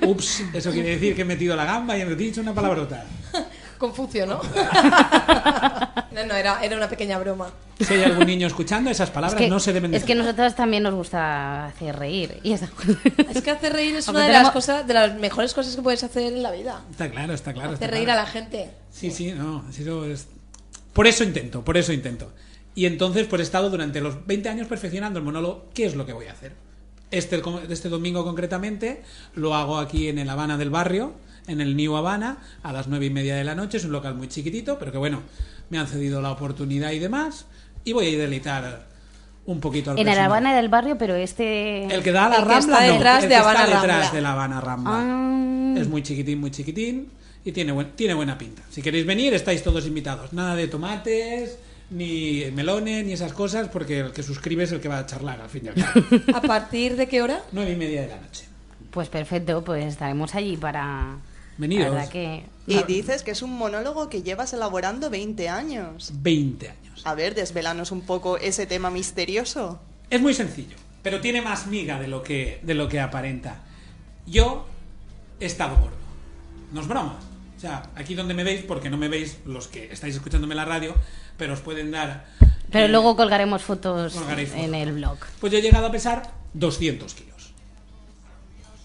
Ups, 0.05 0.43
eso 0.53 0.71
quiere 0.71 0.89
decir 0.89 1.15
que 1.15 1.21
he 1.21 1.25
metido 1.25 1.55
la 1.55 1.65
gamba 1.65 1.97
y 1.97 2.01
he 2.01 2.15
dicho 2.15 2.41
una 2.41 2.53
palabrota. 2.53 3.05
Confucio, 3.81 4.27
¿no? 4.27 4.39
no, 6.11 6.25
no, 6.27 6.35
era, 6.35 6.63
era 6.63 6.77
una 6.77 6.87
pequeña 6.87 7.17
broma. 7.17 7.49
Si 7.79 7.91
hay 7.93 8.03
algún 8.03 8.27
niño 8.27 8.45
escuchando, 8.45 8.91
esas 8.91 9.09
palabras 9.09 9.41
es 9.41 9.45
que, 9.45 9.49
no 9.49 9.59
se 9.59 9.73
deben 9.73 9.91
es 9.95 10.03
que 10.03 10.13
decir. 10.13 10.23
nosotras 10.23 10.55
también 10.55 10.83
nos 10.83 10.93
gusta 10.93 11.65
hacer 11.65 11.95
reír. 11.97 12.39
Y. 12.43 12.53
Es 12.53 12.61
que 13.43 13.49
hacer 13.51 13.73
reír 13.73 13.95
es 13.95 14.07
Aunque 14.07 14.19
una 14.21 14.27
de 14.27 14.33
tenemos- 14.33 14.43
las 14.43 14.51
cosas, 14.51 14.85
de 14.87 14.93
las 14.93 15.15
mejores 15.19 15.53
cosas 15.55 15.75
que 15.75 15.81
puedes 15.81 16.03
hacer 16.03 16.31
en 16.31 16.43
la 16.43 16.51
vida. 16.51 16.81
Está 16.91 17.09
claro, 17.09 17.33
está 17.33 17.53
claro. 17.53 17.73
está 17.73 17.85
Hacer 17.85 17.95
reír 17.95 18.11
a 18.11 18.15
la 18.15 18.27
gente. 18.27 18.69
Sí, 18.91 19.09
sí, 19.09 19.31
no. 19.31 19.65
ha 19.67 19.71
sido- 19.73 20.05
es- 20.05 20.27
Por 20.93 21.07
eso 21.07 21.23
intento, 21.23 21.63
por 21.63 21.75
eso 21.77 21.91
intento. 21.91 22.31
Y 22.75 22.85
entonces, 22.85 23.25
pues 23.27 23.39
he 23.39 23.43
estado 23.43 23.71
durante 23.71 23.99
los 23.99 24.25
20 24.27 24.47
años 24.47 24.67
perfeccionando 24.67 25.17
el 25.17 25.25
monólogo. 25.25 25.65
¿Qué 25.73 25.85
es 25.85 25.95
lo 25.95 26.05
que 26.05 26.13
voy 26.13 26.27
a 26.27 26.33
hacer? 26.33 26.53
Este, 27.09 27.41
este 27.69 27.89
domingo 27.89 28.23
concretamente 28.23 29.01
lo 29.33 29.55
hago 29.55 29.79
aquí 29.79 30.07
en 30.07 30.19
el 30.19 30.29
Habana 30.29 30.57
del 30.57 30.69
Barrio, 30.69 31.13
en 31.47 31.61
el 31.61 31.75
New 31.75 31.95
Habana, 31.95 32.37
a 32.63 32.71
las 32.73 32.87
nueve 32.87 33.05
y 33.07 33.09
media 33.09 33.35
de 33.35 33.43
la 33.43 33.55
noche. 33.55 33.77
Es 33.77 33.85
un 33.85 33.91
local 33.91 34.15
muy 34.15 34.27
chiquitito, 34.27 34.77
pero 34.79 34.91
que 34.91 34.97
bueno, 34.97 35.21
me 35.69 35.77
han 35.79 35.87
cedido 35.87 36.21
la 36.21 36.31
oportunidad 36.31 36.91
y 36.91 36.99
demás. 36.99 37.45
Y 37.83 37.93
voy 37.93 38.05
a 38.05 38.09
ir 38.09 38.19
a 38.19 38.23
deleitar 38.23 38.85
un 39.45 39.59
poquito 39.59 39.91
al 39.91 39.97
En 39.97 40.01
el 40.01 40.05
personal. 40.13 40.25
Habana 40.31 40.55
del 40.55 40.69
barrio, 40.69 40.97
pero 40.97 41.15
este. 41.15 41.85
El 41.85 42.03
que 42.03 42.11
da 42.11 42.25
a 42.25 42.29
la 42.29 42.35
El 42.37 42.43
que 42.43 42.49
Rambla, 42.49 42.75
está 42.77 42.87
no, 42.87 42.93
detrás 42.93 43.23
el 43.23 43.29
de 43.29 43.35
que 43.35 43.41
Habana 43.41 43.63
está 43.63 43.75
detrás 43.81 43.97
Rambla. 43.99 44.11
de 44.15 44.21
la 44.21 44.31
Habana 44.33 44.61
Rambla. 44.61 44.91
Ah. 44.93 45.73
Es 45.79 45.87
muy 45.87 46.03
chiquitín, 46.03 46.39
muy 46.39 46.51
chiquitín 46.51 47.09
y 47.43 47.51
tiene, 47.51 47.71
buen- 47.71 47.91
tiene 47.95 48.13
buena 48.13 48.37
pinta. 48.37 48.61
Si 48.69 48.81
queréis 48.83 49.05
venir, 49.05 49.33
estáis 49.33 49.63
todos 49.63 49.85
invitados. 49.87 50.31
Nada 50.33 50.55
de 50.55 50.67
tomates, 50.67 51.57
ni 51.89 52.43
melones, 52.53 53.03
ni 53.05 53.13
esas 53.13 53.33
cosas, 53.33 53.67
porque 53.69 54.01
el 54.01 54.11
que 54.11 54.21
suscribe 54.21 54.63
es 54.65 54.71
el 54.73 54.79
que 54.79 54.87
va 54.89 54.99
a 54.99 55.05
charlar 55.07 55.41
al 55.41 55.49
fin 55.49 55.63
y 55.65 55.67
al 55.69 55.73
cabo. 55.75 56.05
¿A 56.37 56.41
partir 56.41 56.95
de 56.95 57.07
qué 57.07 57.21
hora? 57.23 57.41
Nueve 57.51 57.71
y 57.71 57.75
media 57.77 58.01
de 58.03 58.07
la 58.09 58.17
noche. 58.17 58.45
Pues 58.91 59.07
perfecto, 59.09 59.63
pues 59.63 59.85
estaremos 59.85 60.35
allí 60.35 60.55
para. 60.57 61.15
Venidos. 61.61 61.85
La 61.85 61.91
verdad 61.91 62.09
que. 62.09 62.43
Y 62.65 62.81
dices 62.83 63.21
que 63.21 63.29
es 63.29 63.43
un 63.43 63.55
monólogo 63.55 64.09
que 64.09 64.23
llevas 64.23 64.51
elaborando 64.51 65.11
20 65.11 65.47
años. 65.47 66.11
20 66.15 66.69
años. 66.69 67.01
A 67.05 67.13
ver, 67.13 67.35
desvelanos 67.35 67.91
un 67.91 68.01
poco 68.01 68.37
ese 68.37 68.65
tema 68.65 68.89
misterioso. 68.89 69.79
Es 70.09 70.19
muy 70.19 70.33
sencillo, 70.33 70.75
pero 71.03 71.21
tiene 71.21 71.43
más 71.43 71.67
miga 71.67 71.99
de 71.99 72.07
lo 72.07 72.23
que, 72.23 72.59
de 72.63 72.73
lo 72.73 72.89
que 72.89 72.99
aparenta. 72.99 73.59
Yo 74.25 74.65
he 75.39 75.45
estado 75.45 75.75
gordo. 75.75 75.97
No 76.71 76.81
es 76.81 76.87
broma. 76.87 77.19
O 77.55 77.59
sea, 77.59 77.83
aquí 77.93 78.15
donde 78.15 78.33
me 78.33 78.43
veis, 78.43 78.63
porque 78.63 78.89
no 78.89 78.97
me 78.97 79.07
veis 79.07 79.37
los 79.45 79.67
que 79.67 79.93
estáis 79.93 80.15
escuchándome 80.15 80.53
en 80.53 80.57
la 80.57 80.65
radio, 80.65 80.95
pero 81.37 81.53
os 81.53 81.59
pueden 81.59 81.91
dar... 81.91 82.25
Pero 82.71 82.85
eh, 82.85 82.89
luego 82.89 83.15
colgaremos 83.15 83.61
fotos 83.61 84.13
fotos. 84.13 84.49
en 84.55 84.73
el 84.73 84.93
blog. 84.93 85.19
Pues 85.39 85.53
yo 85.53 85.59
he 85.59 85.61
llegado 85.61 85.85
a 85.85 85.91
pesar 85.91 86.33
200 86.55 87.13
kilos. 87.13 87.53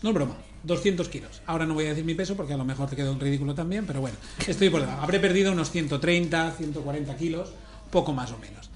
No 0.02 0.10
es 0.10 0.14
broma, 0.14 0.36
200 0.66 1.08
kilos. 1.08 1.42
Ahora 1.46 1.64
no 1.64 1.74
voy 1.74 1.86
a 1.86 1.90
decir 1.90 2.04
mi 2.04 2.14
peso 2.14 2.36
porque 2.36 2.52
a 2.52 2.56
lo 2.56 2.64
mejor 2.64 2.88
te 2.90 2.96
quedo 2.96 3.12
en 3.12 3.20
ridículo 3.20 3.54
también, 3.54 3.86
pero 3.86 4.00
bueno, 4.00 4.16
estoy 4.46 4.68
por 4.68 4.80
debajo. 4.80 5.00
Habré 5.00 5.20
perdido 5.20 5.52
unos 5.52 5.70
130, 5.70 6.52
140 6.52 7.16
kilos, 7.16 7.50
poco 7.90 8.12
más 8.12 8.32
o 8.32 8.38
menos. 8.38 8.68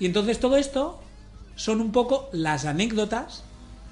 Y 0.00 0.06
entonces 0.06 0.40
todo 0.40 0.56
esto 0.56 1.00
son 1.54 1.80
un 1.80 1.92
poco 1.92 2.28
las 2.32 2.64
anécdotas 2.64 3.44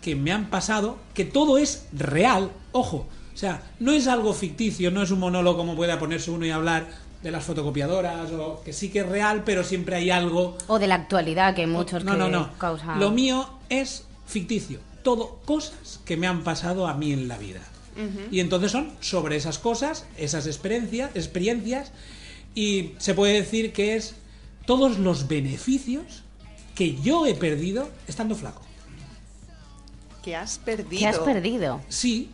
que 0.03 0.17
me 0.17 0.33
han 0.33 0.51
pasado, 0.51 0.99
que 1.15 1.25
todo 1.25 1.57
es 1.57 1.87
real, 1.93 2.51
ojo. 2.73 3.07
O 3.33 3.37
sea, 3.37 3.63
no 3.81 3.93
es 3.93 4.07
algo 4.07 4.35
ficticio, 4.35 4.91
no 4.91 5.03
es 5.03 5.11
un 5.11 5.21
monólogo 5.21 5.59
como 5.59 5.77
pueda 5.77 5.99
ponerse 5.99 6.31
uno 6.31 6.45
y 6.45 6.51
hablar 6.51 6.89
de 7.23 7.31
las 7.31 7.45
fotocopiadoras, 7.45 8.31
o 8.33 8.63
que 8.63 8.73
sí 8.73 8.91
que 8.91 9.01
es 9.01 9.09
real, 9.09 9.43
pero 9.47 9.65
siempre 9.65 9.97
hay 9.97 10.11
algo 10.11 10.59
O 10.67 10.79
de 10.79 10.87
la 10.87 10.97
actualidad, 10.97 11.55
que 11.55 11.67
muchos 11.67 12.05
no, 12.05 12.13
que 12.13 12.19
no, 12.19 12.29
no. 12.29 12.51
Lo 12.99 13.11
mío 13.13 13.49
es 13.71 14.05
ficticio. 14.27 14.81
Todo 15.05 15.39
cosas 15.45 16.01
que 16.05 16.17
me 16.17 16.27
han 16.27 16.43
pasado 16.43 16.89
a 16.89 16.95
mí 16.95 17.13
en 17.13 17.29
la 17.29 17.39
vida. 17.39 17.61
Y 18.33 18.41
entonces 18.41 18.73
son 18.73 18.91
sobre 18.99 19.37
esas 19.37 19.61
cosas, 19.61 20.05
esas 20.19 20.49
experiencias, 20.49 21.13
experiencias, 21.15 21.93
y 22.53 22.95
se 22.99 23.15
puede 23.15 23.35
decir 23.35 23.73
que 23.73 23.95
es 23.95 24.17
todos 24.67 24.99
los 24.99 25.29
beneficios 25.29 26.25
que 26.75 26.97
yo 27.01 27.25
he 27.27 27.35
perdido 27.35 27.89
estando 28.09 28.35
flaco. 28.35 28.63
Que 30.25 30.35
has 30.35 30.59
perdido. 30.59 30.99
¿Qué 30.99 31.07
has 31.07 31.21
perdido? 31.21 31.81
Sí, 31.89 32.31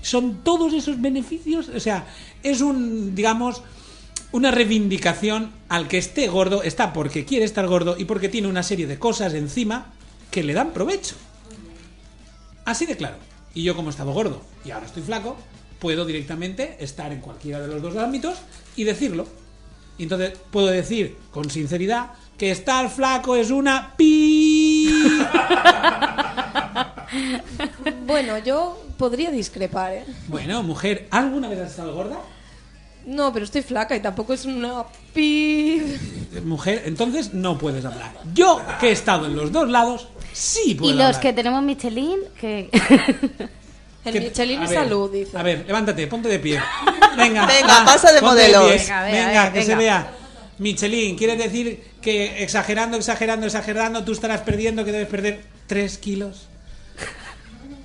son 0.00 0.42
todos 0.42 0.72
esos 0.72 1.00
beneficios, 1.00 1.68
o 1.68 1.80
sea, 1.80 2.06
es 2.42 2.60
un, 2.60 3.14
digamos, 3.14 3.62
una 4.32 4.50
reivindicación 4.50 5.52
al 5.68 5.88
que 5.88 5.98
esté 5.98 6.28
gordo, 6.28 6.62
está 6.62 6.92
porque 6.92 7.24
quiere 7.24 7.44
estar 7.44 7.66
gordo 7.66 7.96
y 7.98 8.04
porque 8.04 8.28
tiene 8.28 8.48
una 8.48 8.62
serie 8.62 8.86
de 8.86 8.98
cosas 8.98 9.34
encima 9.34 9.92
que 10.30 10.42
le 10.42 10.54
dan 10.54 10.72
provecho. 10.72 11.14
Así 12.64 12.86
de 12.86 12.96
claro. 12.96 13.16
Y 13.54 13.62
yo 13.62 13.76
como 13.76 13.88
he 13.88 13.90
estado 13.90 14.12
gordo 14.12 14.40
y 14.64 14.70
ahora 14.70 14.86
estoy 14.86 15.02
flaco, 15.02 15.36
puedo 15.78 16.04
directamente 16.04 16.76
estar 16.80 17.12
en 17.12 17.20
cualquiera 17.20 17.60
de 17.60 17.68
los 17.68 17.82
dos 17.82 17.96
ámbitos 17.96 18.38
y 18.76 18.84
decirlo. 18.84 19.26
Y 19.98 20.04
entonces 20.04 20.32
puedo 20.50 20.66
decir 20.66 21.16
con 21.30 21.50
sinceridad 21.50 22.12
que 22.36 22.50
estar 22.50 22.90
flaco 22.90 23.36
es 23.36 23.50
una 23.50 23.94
pi. 23.96 24.90
Bueno, 28.06 28.38
yo 28.38 28.82
podría 28.98 29.30
discrepar, 29.30 29.92
¿eh? 29.92 30.04
Bueno, 30.28 30.62
mujer, 30.62 31.08
¿alguna 31.10 31.48
vez 31.48 31.60
has 31.60 31.70
estado 31.70 31.94
gorda? 31.94 32.18
No, 33.06 33.32
pero 33.32 33.44
estoy 33.44 33.62
flaca 33.62 33.94
y 33.96 34.00
tampoco 34.00 34.32
es 34.32 34.44
una 34.44 34.84
pi. 35.12 35.80
Mujer, 36.44 36.82
entonces 36.86 37.34
no 37.34 37.58
puedes 37.58 37.84
hablar. 37.84 38.12
Yo, 38.34 38.60
que 38.80 38.88
he 38.88 38.92
estado 38.92 39.26
en 39.26 39.36
los 39.36 39.52
dos 39.52 39.68
lados, 39.68 40.08
sí 40.34 40.74
puedo 40.74 40.90
Y 40.92 40.94
los 40.94 41.06
hablar. 41.06 41.20
que 41.22 41.32
tenemos 41.32 41.62
Michelin, 41.62 42.18
que... 42.38 42.68
El 44.04 44.20
Michelin 44.20 44.60
ver, 44.60 44.68
salud, 44.68 45.10
dice. 45.10 45.38
A 45.38 45.42
ver, 45.42 45.64
levántate, 45.66 46.06
ponte 46.08 46.28
de 46.28 46.38
pie. 46.38 46.60
Venga, 47.16 47.46
Venga, 47.46 47.78
va, 47.80 47.84
pasa 47.86 48.12
de 48.12 48.20
ponte 48.20 48.34
modelos. 48.52 48.82
pie. 48.82 48.94
Venga, 49.10 49.50
que 49.52 49.62
se 49.62 49.68
venga. 49.68 49.78
vea. 49.78 50.12
Michelin, 50.58 51.16
quiere 51.16 51.36
decir 51.36 51.82
que 52.02 52.42
exagerando, 52.42 52.98
exagerando, 52.98 53.46
exagerando, 53.46 54.04
tú 54.04 54.12
estarás 54.12 54.42
perdiendo 54.42 54.84
que 54.84 54.92
debes 54.92 55.08
perder 55.08 55.42
3 55.66 55.96
kilos. 55.98 56.48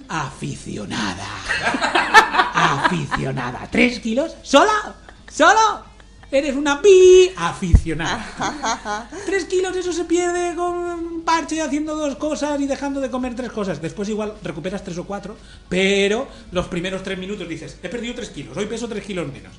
Aficionada. 0.10 1.24
Aficionada. 2.53 3.68
¿Tres 3.72 4.00
kilos? 4.00 4.36
¿Sola? 4.41 4.96
¿Solo? 5.32 5.86
Eres 6.31 6.55
una 6.55 6.79
pi 6.81 7.31
aficionada. 7.36 9.09
Tres 9.25 9.45
kilos, 9.45 9.75
eso 9.75 9.91
se 9.91 10.05
pierde 10.05 10.55
con 10.55 10.75
un 10.75 11.21
parche 11.24 11.62
haciendo 11.62 11.95
dos 11.95 12.15
cosas 12.17 12.62
y 12.62 12.67
dejando 12.67 13.01
de 13.01 13.09
comer 13.09 13.36
tres 13.36 13.51
cosas. 13.51 13.81
Después 13.81 14.07
igual 14.09 14.36
recuperas 14.43 14.83
tres 14.83 14.98
o 15.00 15.05
cuatro, 15.05 15.36
pero 15.67 16.27
los 16.51 16.67
primeros 16.67 17.01
tres 17.01 17.17
minutos 17.17 17.50
dices, 17.50 17.77
he 17.81 17.89
perdido 17.89 18.13
tres 18.13 18.29
kilos, 18.29 18.55
hoy 18.55 18.67
peso 18.67 18.88
tres 18.88 19.03
kilos 19.05 19.31
menos. 19.31 19.53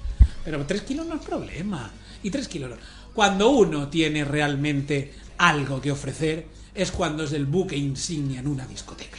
Pero 0.45 0.65
tres 0.65 0.83
kilos 0.83 1.07
no 1.07 1.17
es 1.17 1.23
problema. 1.23 1.91
Y 2.23 2.31
tres 2.31 2.49
kilos 2.49 2.71
no. 2.71 2.77
Cuando 3.15 3.51
uno 3.51 3.89
tiene 3.89 4.25
realmente 4.25 5.13
algo 5.39 5.81
que 5.81 5.91
ofrecer, 5.91 6.47
es 6.75 6.93
cuando 6.93 7.25
es 7.25 7.33
el 7.33 7.47
buque 7.47 7.77
insignia 7.77 8.41
en 8.41 8.47
una 8.47 8.67
discoteca. 8.67 9.19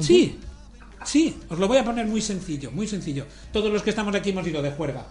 Sí, 0.00 0.38
sí, 1.04 1.38
os 1.48 1.58
lo 1.58 1.68
voy 1.68 1.78
a 1.78 1.84
poner 1.84 2.06
muy 2.06 2.20
sencillo, 2.20 2.70
muy 2.72 2.86
sencillo. 2.88 3.24
Todos 3.52 3.72
los 3.72 3.82
que 3.82 3.90
estamos 3.90 4.14
aquí 4.14 4.30
hemos 4.30 4.46
ido 4.46 4.60
de 4.60 4.72
juerga. 4.72 5.06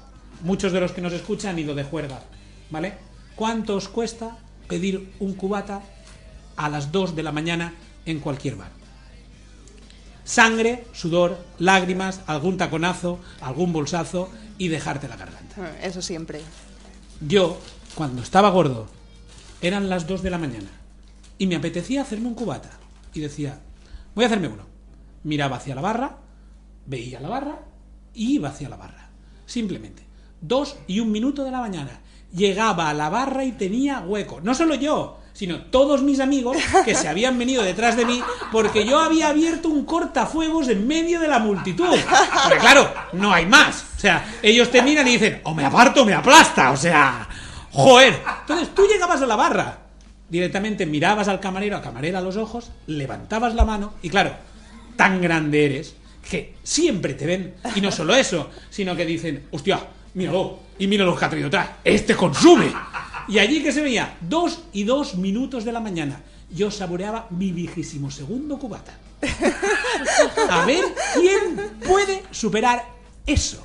Muchos 0.45 0.71
de 0.71 0.79
los 0.79 0.91
que 0.91 1.01
nos 1.01 1.11
escuchan 1.11 1.55
han 1.55 1.59
ido 1.59 1.73
de 1.73 1.83
juerga, 1.83 2.21
¿vale? 2.69 2.93
¿Cuánto 3.35 3.75
os 3.75 3.89
cuesta 3.89 4.37
pedir 4.67 5.11
un 5.19 5.33
cubata 5.33 5.81
a 6.55 6.69
las 6.69 6.91
2 6.91 7.15
de 7.15 7.23
la 7.23 7.31
mañana 7.31 7.73
en 8.05 8.19
cualquier 8.19 8.55
bar? 8.55 8.69
Sangre, 10.23 10.85
sudor, 10.93 11.43
lágrimas, 11.57 12.21
algún 12.27 12.57
taconazo, 12.57 13.19
algún 13.41 13.73
bolsazo 13.73 14.29
y 14.59 14.67
dejarte 14.67 15.07
la 15.07 15.15
garganta. 15.17 15.55
Ah, 15.57 15.83
Eso 15.83 16.03
siempre. 16.03 16.41
Yo, 17.27 17.59
cuando 17.95 18.21
estaba 18.21 18.51
gordo, 18.51 18.87
eran 19.61 19.89
las 19.89 20.05
2 20.05 20.21
de 20.21 20.29
la 20.29 20.37
mañana 20.37 20.69
y 21.39 21.47
me 21.47 21.55
apetecía 21.55 22.03
hacerme 22.03 22.27
un 22.27 22.35
cubata. 22.35 22.69
Y 23.15 23.19
decía, 23.19 23.61
voy 24.13 24.25
a 24.25 24.27
hacerme 24.27 24.49
uno. 24.49 24.67
Miraba 25.23 25.57
hacia 25.57 25.73
la 25.73 25.81
barra, 25.81 26.17
veía 26.85 27.19
la 27.19 27.29
barra 27.29 27.61
y 28.13 28.35
iba 28.35 28.49
hacia 28.49 28.69
la 28.69 28.77
barra. 28.77 29.09
Simplemente. 29.47 30.05
Dos 30.41 30.77
y 30.87 30.99
un 30.99 31.11
minuto 31.11 31.43
de 31.43 31.51
la 31.51 31.59
mañana. 31.59 32.01
Llegaba 32.33 32.89
a 32.89 32.93
la 32.93 33.09
barra 33.09 33.45
y 33.45 33.53
tenía 33.53 34.01
hueco. 34.01 34.41
No 34.41 34.53
solo 34.53 34.75
yo, 34.75 35.19
sino 35.35 35.63
todos 35.63 36.01
mis 36.01 36.19
amigos 36.19 36.57
que 36.85 36.95
se 36.95 37.07
habían 37.07 37.37
venido 37.37 37.61
detrás 37.61 37.97
de 37.97 38.05
mí 38.05 38.21
porque 38.51 38.85
yo 38.85 38.99
había 38.99 39.29
abierto 39.29 39.67
un 39.69 39.85
cortafuegos 39.85 40.69
en 40.69 40.87
medio 40.87 41.19
de 41.19 41.27
la 41.27 41.39
multitud. 41.39 41.85
Porque 42.43 42.59
claro, 42.59 42.91
no 43.13 43.33
hay 43.33 43.45
más. 43.45 43.85
O 43.97 43.99
sea, 43.99 44.25
ellos 44.41 44.71
te 44.71 44.81
miran 44.81 45.07
y 45.07 45.11
dicen, 45.11 45.41
o 45.43 45.53
me 45.53 45.65
aparto 45.65 46.03
o 46.03 46.05
me 46.05 46.13
aplasta. 46.13 46.71
O 46.71 46.77
sea, 46.77 47.27
joder. 47.71 48.21
Entonces 48.41 48.73
tú 48.73 48.87
llegabas 48.87 49.21
a 49.21 49.25
la 49.25 49.35
barra, 49.35 49.79
directamente 50.29 50.85
mirabas 50.85 51.27
al 51.27 51.41
camarero, 51.41 51.77
a 51.77 51.81
camarera 51.81 52.19
a 52.19 52.21
los 52.21 52.37
ojos, 52.37 52.71
levantabas 52.87 53.55
la 53.55 53.65
mano 53.65 53.93
y 54.01 54.09
claro, 54.09 54.31
tan 54.95 55.21
grande 55.21 55.65
eres 55.65 55.95
que 56.29 56.55
siempre 56.63 57.13
te 57.13 57.25
ven. 57.25 57.55
Y 57.75 57.81
no 57.81 57.91
solo 57.91 58.15
eso, 58.15 58.49
sino 58.69 58.95
que 58.95 59.05
dicen, 59.05 59.47
hostia, 59.51 59.79
míralo, 60.15 60.59
y 60.79 60.87
mira 60.87 61.05
los 61.05 61.17
que 61.17 61.25
ha 61.25 61.29
traído 61.29 61.47
atrás. 61.47 61.69
Este 61.83 62.15
consume. 62.15 62.73
Y 63.27 63.39
allí 63.39 63.61
que 63.61 63.71
se 63.71 63.81
veía, 63.81 64.17
dos 64.21 64.63
y 64.73 64.83
dos 64.83 65.15
minutos 65.15 65.63
de 65.63 65.71
la 65.71 65.79
mañana, 65.79 66.21
yo 66.49 66.71
saboreaba 66.71 67.27
mi 67.29 67.51
vigésimo 67.51 68.09
segundo 68.09 68.57
cubata. 68.57 68.97
A 70.49 70.65
ver 70.65 70.83
quién 71.13 71.79
puede 71.85 72.23
superar 72.31 72.85
eso. 73.25 73.63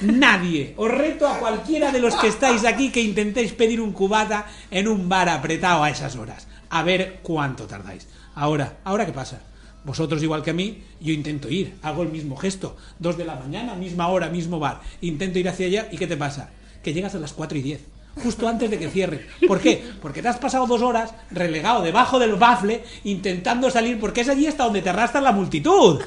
Nadie. 0.00 0.74
Os 0.76 0.90
reto 0.90 1.28
a 1.28 1.38
cualquiera 1.38 1.92
de 1.92 2.00
los 2.00 2.14
que 2.16 2.28
estáis 2.28 2.64
aquí 2.64 2.90
que 2.90 3.02
intentéis 3.02 3.52
pedir 3.52 3.80
un 3.80 3.92
cubata 3.92 4.46
en 4.70 4.88
un 4.88 5.08
bar 5.08 5.28
apretado 5.28 5.84
a 5.84 5.90
esas 5.90 6.16
horas. 6.16 6.48
A 6.70 6.82
ver 6.82 7.20
cuánto 7.22 7.66
tardáis. 7.66 8.08
Ahora, 8.34 8.78
¿ahora 8.84 9.06
qué 9.06 9.12
pasa? 9.12 9.51
Vosotros 9.84 10.22
igual 10.22 10.42
que 10.42 10.50
a 10.50 10.54
mí, 10.54 10.82
yo 11.00 11.12
intento 11.12 11.48
ir, 11.48 11.74
hago 11.82 12.02
el 12.02 12.08
mismo 12.08 12.36
gesto. 12.36 12.76
Dos 12.98 13.18
de 13.18 13.24
la 13.24 13.34
mañana, 13.34 13.74
misma 13.74 14.08
hora, 14.08 14.28
mismo 14.28 14.58
bar. 14.58 14.80
Intento 15.00 15.38
ir 15.38 15.48
hacia 15.48 15.66
allá 15.66 15.88
y 15.90 15.96
¿qué 15.96 16.06
te 16.06 16.16
pasa? 16.16 16.50
Que 16.82 16.92
llegas 16.92 17.14
a 17.14 17.18
las 17.18 17.32
4 17.32 17.58
y 17.58 17.62
10. 17.62 17.80
Justo 18.22 18.46
antes 18.46 18.70
de 18.70 18.78
que 18.78 18.90
cierren. 18.90 19.26
¿Por 19.48 19.58
qué? 19.58 19.82
Porque 20.02 20.20
te 20.20 20.28
has 20.28 20.36
pasado 20.36 20.66
dos 20.66 20.82
horas 20.82 21.14
relegado 21.30 21.82
debajo 21.82 22.18
del 22.18 22.36
bafle 22.36 22.84
intentando 23.04 23.70
salir 23.70 23.98
porque 23.98 24.20
es 24.20 24.28
allí 24.28 24.46
hasta 24.46 24.64
donde 24.64 24.82
te 24.82 24.90
arrastra 24.90 25.20
la 25.20 25.32
multitud. 25.32 26.00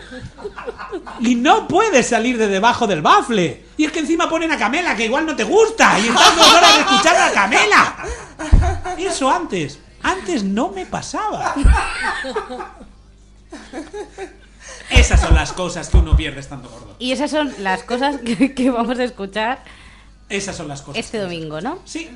Y 1.19 1.35
no 1.35 1.67
puedes 1.67 2.07
salir 2.07 2.37
de 2.37 2.47
debajo 2.47 2.85
del 2.85 3.01
bafle. 3.01 3.65
Y 3.75 3.85
es 3.85 3.91
que 3.91 3.99
encima 3.99 4.29
ponen 4.29 4.51
a 4.51 4.57
Camela, 4.57 4.95
que 4.95 5.05
igual 5.05 5.25
no 5.25 5.35
te 5.35 5.43
gusta. 5.43 5.99
Y 5.99 6.07
estás 6.07 6.37
dos 6.37 6.53
horas 6.53 6.77
escuchando 6.77 7.23
a 7.23 7.31
Camela. 7.31 7.95
Eso 8.97 9.29
antes. 9.29 9.79
Antes 10.03 10.43
no 10.43 10.69
me 10.69 10.85
pasaba. 10.85 11.55
Esas 14.89 15.21
son 15.21 15.35
las 15.35 15.53
cosas 15.53 15.89
que 15.89 15.97
uno 15.97 16.15
pierde 16.17 16.39
estando 16.39 16.69
gordo. 16.69 16.95
Y 16.99 17.11
esas 17.11 17.29
son 17.31 17.53
las 17.59 17.83
cosas 17.83 18.17
que, 18.17 18.53
que 18.53 18.69
vamos 18.71 18.97
a 18.99 19.03
escuchar 19.03 19.63
Esas 20.29 20.55
son 20.55 20.67
las 20.67 20.81
cosas. 20.81 20.99
este 21.05 21.19
domingo, 21.19 21.61
¿no? 21.61 21.79
Sí. 21.85 22.09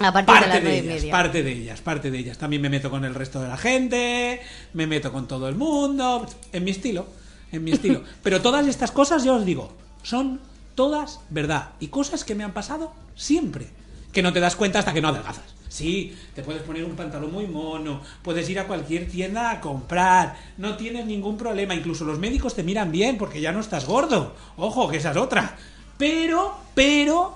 A 0.00 0.12
partir 0.12 0.34
de 0.34 0.40
Parte 0.40 0.48
las 0.48 0.54
de, 0.56 0.62
nueve 0.62 0.76
y 0.76 0.80
ellas, 0.80 0.94
media. 1.02 1.10
parte 1.12 1.42
de 1.42 1.52
ellas, 1.52 1.80
parte 1.80 2.10
de 2.10 2.18
ellas. 2.18 2.38
También 2.38 2.62
me 2.62 2.68
meto 2.68 2.90
con 2.90 3.04
el 3.04 3.14
resto 3.14 3.40
de 3.40 3.48
la 3.48 3.56
gente, 3.56 4.40
me 4.74 4.86
meto 4.86 5.12
con 5.12 5.26
todo 5.26 5.48
el 5.48 5.54
mundo, 5.56 6.26
en 6.52 6.62
mi 6.64 6.70
estilo, 6.70 7.06
en 7.52 7.64
mi 7.64 7.72
estilo. 7.72 8.02
Pero 8.22 8.40
todas 8.42 8.66
estas 8.66 8.92
cosas, 8.92 9.24
yo 9.24 9.34
os 9.36 9.44
digo, 9.44 9.72
son 10.02 10.40
todas 10.74 11.20
verdad. 11.30 11.70
Y 11.80 11.88
cosas 11.88 12.22
que 12.24 12.34
me 12.34 12.44
han 12.44 12.52
pasado 12.52 12.92
siempre. 13.16 13.70
Que 14.12 14.22
no 14.22 14.32
te 14.32 14.40
das 14.40 14.56
cuenta 14.56 14.78
hasta 14.78 14.92
que 14.94 15.00
no 15.00 15.08
adelgazas. 15.08 15.44
Sí, 15.68 16.16
te 16.34 16.42
puedes 16.42 16.62
poner 16.62 16.84
un 16.84 16.96
pantalón 16.96 17.32
muy 17.32 17.46
mono, 17.46 18.00
puedes 18.22 18.48
ir 18.48 18.58
a 18.58 18.66
cualquier 18.66 19.08
tienda 19.08 19.50
a 19.50 19.60
comprar, 19.60 20.36
no 20.56 20.76
tienes 20.76 21.04
ningún 21.06 21.36
problema. 21.36 21.74
Incluso 21.74 22.04
los 22.04 22.18
médicos 22.18 22.54
te 22.54 22.62
miran 22.62 22.90
bien 22.90 23.18
porque 23.18 23.40
ya 23.40 23.52
no 23.52 23.60
estás 23.60 23.86
gordo. 23.86 24.34
Ojo, 24.56 24.88
que 24.88 24.96
esa 24.96 25.10
es 25.10 25.16
otra. 25.16 25.56
Pero, 25.98 26.56
pero, 26.74 27.34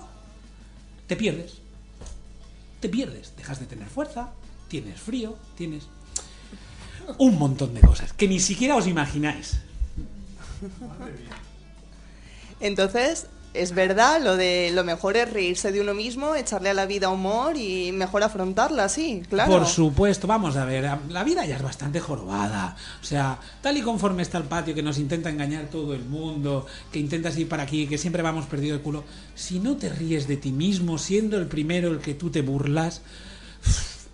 te 1.07 1.17
pierdes 1.17 1.63
te 2.83 2.89
pierdes, 2.89 3.33
dejas 3.37 3.61
de 3.61 3.67
tener 3.67 3.89
fuerza, 3.89 4.31
tienes 4.67 5.01
frío, 5.01 5.37
tienes 5.57 5.85
un 7.17 7.39
montón 7.39 7.75
de 7.75 7.81
cosas 7.81 8.13
que 8.13 8.27
ni 8.27 8.41
siquiera 8.41 8.75
os 8.75 8.89
imagináis. 8.89 9.61
Entonces, 12.61 13.29
es 13.55 13.75
verdad, 13.75 14.23
lo 14.23 14.37
de 14.37 14.71
lo 14.73 14.83
mejor 14.83 15.17
es 15.17 15.31
reírse 15.31 15.73
de 15.73 15.81
uno 15.81 15.95
mismo, 15.95 16.35
echarle 16.35 16.71
a 16.71 16.75
la 16.75 16.87
vida 16.87 17.11
humor 17.11 17.57
y 17.57 17.93
mejor 17.93 18.23
afrontarla, 18.23 18.89
sí, 18.89 19.23
claro. 19.29 19.51
Por 19.51 19.67
supuesto, 19.67 20.27
vamos 20.27 20.57
a 20.57 20.65
ver, 20.65 20.89
la 21.09 21.25
vida 21.25 21.45
ya 21.45 21.57
es 21.57 21.63
bastante 21.63 22.01
jorobada. 22.01 22.77
O 23.01 23.05
sea, 23.05 23.39
tal 23.61 23.77
y 23.77 23.83
conforme 23.83 24.23
está 24.23 24.39
el 24.39 24.45
patio 24.45 24.75
que 24.75 24.83
nos 24.83 24.99
intenta 24.99 25.29
engañar 25.29 25.67
todo 25.67 25.95
el 25.95 26.05
mundo, 26.05 26.67
que 26.91 26.99
intentas 26.99 27.37
ir 27.37 27.49
para 27.49 27.65
aquí, 27.65 27.87
que 27.87 27.99
siempre 27.99 28.23
vamos 28.23 28.47
perdido 28.47 28.75
el 28.75 28.83
culo, 28.83 29.05
si 29.35 29.59
no 29.59 29.77
te 29.77 29.91
ríes 29.91 30.27
de 30.27 30.37
ti 30.37 30.51
mismo, 30.51 30.97
siendo 30.97 31.39
el 31.39 31.47
primero 31.47 31.91
el 31.91 31.99
que 31.99 32.15
tú 32.15 32.31
te 32.31 32.41
burlas, 32.41 33.03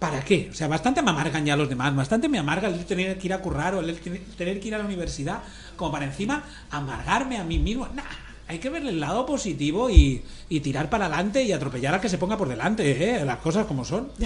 ¿para 0.01 0.25
qué? 0.25 0.49
O 0.51 0.55
sea, 0.55 0.67
bastante 0.67 1.01
me 1.01 1.11
amargan 1.11 1.47
ya 1.47 1.57
los 1.57 1.69
demás, 1.69 1.95
bastante 1.95 2.29
me 2.29 2.39
amarga 2.39 2.69
el 2.69 2.85
tener 2.87 3.17
que 3.19 3.27
ir 3.29 3.35
a 3.35 3.41
currar 3.41 3.77
o 3.77 3.81
el 3.81 3.97
tener 4.37 4.59
que 4.59 4.69
ir 4.69 4.75
a 4.75 4.79
la 4.79 4.85
universidad, 4.85 5.43
como 5.77 5.93
para 5.93 6.07
encima 6.07 6.45
amargarme 6.71 7.39
a 7.39 7.45
mí 7.45 7.59
mismo. 7.59 7.87
Nah, 7.95 8.03
hay 8.49 8.59
que 8.59 8.71
verle 8.71 8.91
el 8.91 9.01
lado 9.01 9.27
positivo 9.27 9.91
y, 9.91 10.23
y 10.49 10.61
tirar 10.61 10.89
para 10.89 11.07
adelante 11.07 11.43
y 11.43 11.53
atropellar 11.53 11.95
al 11.95 12.01
que 12.01 12.09
se 12.09 12.17
ponga 12.17 12.39
por 12.39 12.49
delante, 12.49 13.17
¿eh? 13.17 13.25
Las 13.25 13.39
cosas 13.39 13.67
como 13.67 13.85
son. 13.85 14.09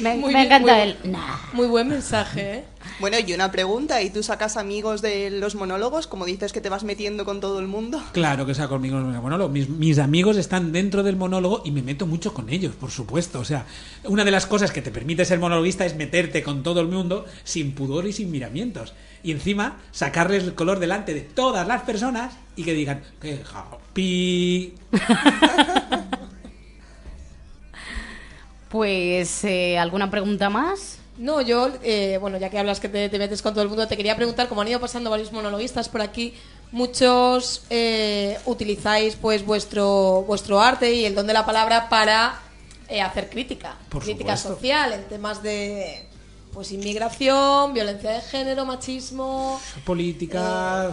Me, 0.00 0.16
Muy 0.16 0.32
me 0.32 0.40
bien, 0.40 0.46
encanta 0.46 0.72
muy 0.72 0.82
el... 0.82 0.96
Nah. 1.10 1.36
Muy 1.54 1.66
buen 1.66 1.88
mensaje, 1.88 2.54
¿eh? 2.58 2.64
Bueno, 2.98 3.16
y 3.26 3.32
una 3.32 3.50
pregunta, 3.50 4.02
¿y 4.02 4.10
tú 4.10 4.22
sacas 4.22 4.58
amigos 4.58 5.00
de 5.00 5.30
los 5.30 5.54
monólogos, 5.54 6.06
como 6.06 6.26
dices 6.26 6.52
que 6.52 6.60
te 6.60 6.68
vas 6.68 6.84
metiendo 6.84 7.24
con 7.24 7.40
todo 7.40 7.58
el 7.58 7.66
mundo? 7.66 8.02
Claro 8.12 8.44
que 8.44 8.54
sea 8.54 8.68
conmigo 8.68 8.98
el 8.98 9.04
monólogo. 9.04 9.48
Mis, 9.48 9.68
mis 9.68 9.98
amigos 9.98 10.36
están 10.36 10.70
dentro 10.72 11.02
del 11.02 11.16
monólogo 11.16 11.62
y 11.64 11.70
me 11.70 11.82
meto 11.82 12.06
mucho 12.06 12.34
con 12.34 12.50
ellos, 12.50 12.74
por 12.74 12.90
supuesto. 12.90 13.40
O 13.40 13.44
sea, 13.44 13.64
una 14.04 14.24
de 14.24 14.30
las 14.30 14.46
cosas 14.46 14.72
que 14.72 14.82
te 14.82 14.90
permite 14.90 15.24
ser 15.24 15.38
monologuista 15.38 15.86
es 15.86 15.96
meterte 15.96 16.42
con 16.42 16.62
todo 16.62 16.80
el 16.80 16.88
mundo 16.88 17.24
sin 17.44 17.72
pudor 17.72 18.06
y 18.06 18.12
sin 18.12 18.30
miramientos. 18.30 18.92
Y 19.22 19.32
encima 19.32 19.78
sacarles 19.90 20.44
el 20.44 20.54
color 20.54 20.78
delante 20.78 21.14
de 21.14 21.20
todas 21.20 21.66
las 21.66 21.82
personas 21.82 22.34
y 22.56 22.64
que 22.64 22.72
digan, 22.74 23.02
que 23.20 23.42
pi. 23.92 24.74
Pues, 28.68 29.42
eh, 29.42 29.78
¿alguna 29.78 30.10
pregunta 30.12 30.48
más? 30.48 30.98
No, 31.18 31.40
yo, 31.40 31.70
eh, 31.82 32.18
bueno, 32.20 32.38
ya 32.38 32.50
que 32.50 32.58
hablas 32.58 32.78
que 32.78 32.88
te, 32.88 33.08
te 33.08 33.18
metes 33.18 33.42
con 33.42 33.52
todo 33.52 33.62
el 33.64 33.68
mundo, 33.68 33.88
te 33.88 33.96
quería 33.96 34.14
preguntar, 34.14 34.48
como 34.48 34.62
han 34.62 34.68
ido 34.68 34.78
pasando 34.80 35.10
varios 35.10 35.32
monologuistas 35.32 35.88
por 35.88 36.00
aquí, 36.02 36.34
muchos 36.72 37.64
eh, 37.68 38.38
utilizáis 38.46 39.16
pues 39.16 39.44
vuestro, 39.44 40.22
vuestro 40.26 40.60
arte 40.60 40.94
y 40.94 41.04
el 41.04 41.14
don 41.14 41.26
de 41.26 41.32
la 41.32 41.44
palabra 41.44 41.88
para 41.88 42.40
eh, 42.88 43.02
hacer 43.02 43.28
crítica, 43.28 43.76
Por 43.88 44.02
crítica 44.02 44.36
supuesto. 44.36 44.54
social 44.56 44.92
en 44.92 45.04
temas 45.08 45.42
de 45.42 46.06
pues 46.52 46.72
inmigración, 46.72 47.72
violencia 47.74 48.10
de 48.10 48.20
género, 48.20 48.64
machismo, 48.66 49.60
Política. 49.84 50.90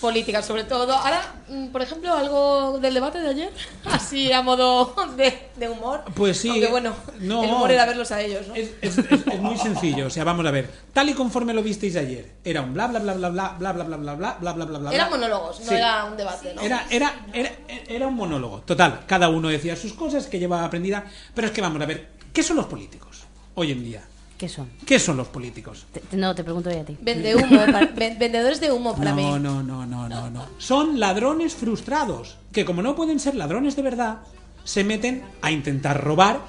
política 0.00 0.42
sobre 0.42 0.64
todo. 0.64 0.92
Ahora, 0.94 1.34
mm, 1.48 1.66
por 1.68 1.82
ejemplo, 1.82 2.12
algo 2.14 2.78
del 2.78 2.94
debate 2.94 3.20
de 3.20 3.28
ayer, 3.30 3.52
así 3.84 4.30
a 4.32 4.42
modo 4.42 4.94
de, 5.16 5.48
de 5.56 5.68
humor. 5.68 6.04
Pues 6.14 6.38
sí. 6.38 6.48
Aunque 6.50 6.68
bueno, 6.68 6.94
No. 7.20 7.42
el 7.44 7.50
humor 7.50 7.70
era 7.70 7.86
verlos 7.86 8.10
a 8.12 8.20
ellos, 8.20 8.46
¿no? 8.48 8.54
Es, 8.54 8.70
es- 8.82 8.98
es- 8.98 9.26
es 9.26 9.38
muy 9.40 9.56
sencillo, 9.58 10.06
o 10.06 10.10
sea, 10.10 10.24
vamos 10.24 10.44
a 10.46 10.50
ver. 10.50 10.70
Tal 10.92 11.08
y 11.08 11.14
conforme 11.14 11.52
lo 11.54 11.62
visteis 11.62 11.96
ayer, 11.96 12.32
era 12.44 12.60
un 12.62 12.72
bla 12.74 12.86
bla 12.88 12.98
bla 13.00 13.14
bla 13.14 13.28
bla 13.30 13.48
bla 13.58 13.72
bla 13.72 13.84
bla 13.84 13.96
bla 13.96 14.14
bla 14.24 14.36
bla 14.38 14.52
bla 14.52 14.64
bla 14.64 14.78
bla. 14.78 14.92
Eran 14.94 15.10
monólogos, 15.10 15.60
no 15.60 15.66
Sí. 15.66 15.74
era 15.74 16.04
un 16.04 16.16
debate, 16.16 16.54
¿no? 16.54 16.62
Era, 16.62 16.86
era, 16.90 17.26
era, 17.32 17.50
era 17.88 18.06
un 18.06 18.14
monólogo. 18.14 18.60
Total, 18.60 19.04
cada 19.06 19.28
uno 19.28 19.48
decía 19.48 19.76
sus 19.76 19.92
cosas 19.94 20.26
que 20.26 20.38
llevaba 20.38 20.64
aprendida. 20.64 21.04
Pero 21.34 21.48
es 21.48 21.52
que 21.52 21.60
vamos 21.60 21.80
a 21.82 21.86
ver, 21.86 22.08
¿qué 22.32 22.42
son 22.42 22.56
los 22.56 22.66
políticos 22.66 23.22
hoy 23.54 23.72
en 23.72 23.82
día? 23.84 24.02
¿Qué 24.38 24.48
son? 24.50 24.68
¿Qué 24.84 24.98
son 24.98 25.16
los 25.16 25.28
políticos? 25.28 25.86
Te- 25.92 26.16
no, 26.16 26.34
te 26.34 26.44
pregunto 26.44 26.70
yo 26.70 26.80
a 26.80 26.84
ti. 26.84 26.96
Vende 27.00 27.34
humo, 27.36 27.56
para- 27.66 27.86
ven- 27.96 28.18
vendedores 28.18 28.60
de 28.60 28.70
humo 28.70 28.94
para 28.94 29.10
no, 29.10 29.16
mí. 29.16 29.22
no, 29.22 29.38
no, 29.62 29.86
no, 29.86 30.08
no, 30.08 30.30
no. 30.30 30.46
Son 30.58 31.00
ladrones 31.00 31.54
frustrados, 31.54 32.36
que 32.52 32.64
como 32.66 32.82
no 32.82 32.94
pueden 32.94 33.18
ser 33.18 33.34
ladrones 33.34 33.76
de 33.76 33.82
verdad, 33.82 34.18
se 34.64 34.84
meten 34.84 35.22
a 35.40 35.50
intentar 35.50 36.02
robar, 36.04 36.40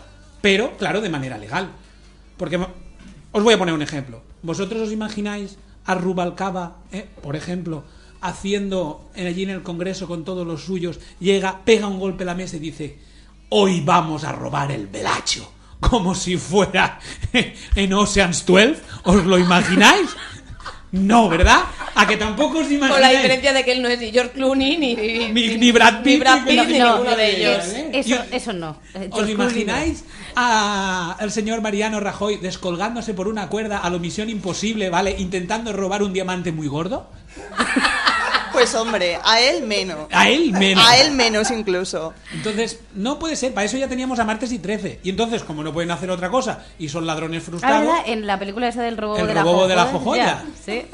pero 0.41 0.75
claro, 0.77 0.99
de 1.01 1.09
manera 1.09 1.37
legal. 1.37 1.69
Porque 2.35 2.57
os 3.31 3.43
voy 3.43 3.53
a 3.53 3.57
poner 3.57 3.73
un 3.73 3.81
ejemplo. 3.81 4.21
¿Vosotros 4.41 4.81
os 4.81 4.91
imagináis 4.91 5.57
a 5.85 5.95
Rubalcaba, 5.95 6.77
eh, 6.91 7.07
por 7.23 7.35
ejemplo, 7.37 7.85
haciendo 8.19 9.09
en- 9.15 9.27
allí 9.27 9.43
en 9.43 9.49
el 9.51 9.63
Congreso 9.63 10.07
con 10.07 10.25
todos 10.25 10.45
los 10.45 10.63
suyos, 10.63 10.99
llega, 11.19 11.63
pega 11.63 11.87
un 11.87 11.99
golpe 11.99 12.23
a 12.23 12.27
la 12.27 12.35
mesa 12.35 12.57
y 12.57 12.59
dice, 12.59 12.99
hoy 13.49 13.79
vamos 13.81 14.25
a 14.25 14.33
robar 14.33 14.71
el 14.71 14.87
velacho, 14.87 15.49
como 15.79 16.15
si 16.15 16.37
fuera 16.37 16.99
en 17.75 17.93
Ocean's 17.93 18.45
12? 18.45 18.75
¿Os 19.03 19.25
lo 19.25 19.37
imagináis? 19.37 20.09
No, 20.91 21.27
¿verdad? 21.27 21.63
A 21.95 22.07
que 22.07 22.15
tampoco 22.15 22.59
os 22.59 22.71
imagináis. 22.71 22.93
Con 22.93 23.01
la 23.01 23.09
diferencia 23.09 23.51
de 23.51 23.65
que 23.65 23.73
él 23.73 23.81
no 23.81 23.89
es 23.89 23.99
ni 23.99 24.11
George 24.11 24.31
Clooney 24.31 24.77
ni, 24.77 24.95
Ni, 24.95 25.57
ni 25.57 25.71
Brad 25.71 26.01
Pitt, 26.01 26.13
ni 26.13 26.17
Brad 26.19 26.45
Pitt, 26.45 26.67
ni 26.67 26.79
no, 26.79 26.91
ninguno 26.93 27.15
de 27.15 27.37
ellos. 27.37 27.65
¿eh? 27.73 27.91
Eso, 28.31 28.53
no. 28.53 28.69
¿Os 28.69 28.77
George 28.93 29.33
no. 29.35 29.43
imagináis 29.43 30.05
a 30.35 31.17
el 31.19 31.31
señor 31.31 31.61
Mariano 31.61 31.99
Rajoy 31.99 32.37
descolgándose 32.37 33.13
por 33.13 33.27
una 33.27 33.49
cuerda 33.49 33.79
a 33.79 33.89
lo 33.89 33.99
misión 33.99 34.29
imposible, 34.29 34.89
¿vale? 34.89 35.15
Intentando 35.17 35.73
robar 35.73 36.03
un 36.03 36.13
diamante 36.13 36.51
muy 36.53 36.67
gordo? 36.67 37.09
Pues 38.57 38.73
hombre, 38.73 39.19
a 39.23 39.39
él 39.39 39.67
menos. 39.67 40.07
A 40.11 40.29
él 40.29 40.51
menos. 40.51 40.83
A 40.83 40.97
él 40.97 41.11
menos 41.11 41.51
incluso. 41.51 42.15
Entonces, 42.33 42.79
no 42.95 43.19
puede 43.19 43.35
ser, 43.35 43.53
para 43.53 43.65
eso 43.65 43.77
ya 43.77 43.87
teníamos 43.87 44.17
a 44.17 44.23
Martes 44.23 44.51
y 44.51 44.57
13. 44.57 45.01
Y 45.03 45.11
entonces, 45.11 45.43
como 45.43 45.63
no 45.63 45.71
pueden 45.71 45.91
hacer 45.91 46.09
otra 46.09 46.31
cosa 46.31 46.65
y 46.79 46.89
son 46.89 47.05
ladrones 47.05 47.43
frustrados, 47.43 47.81
¿verdad? 47.81 48.03
En 48.07 48.25
la 48.25 48.39
película 48.39 48.67
esa 48.67 48.81
del 48.81 48.97
robo 48.97 49.15
El 49.15 49.27
de 49.27 49.35
la 49.35 49.43
robo 49.43 49.67
de 49.67 49.75
la 49.75 49.85
jojoya. 49.85 50.37
jojoya. 50.37 50.43
Ya, 50.43 50.63
Sí. 50.65 50.87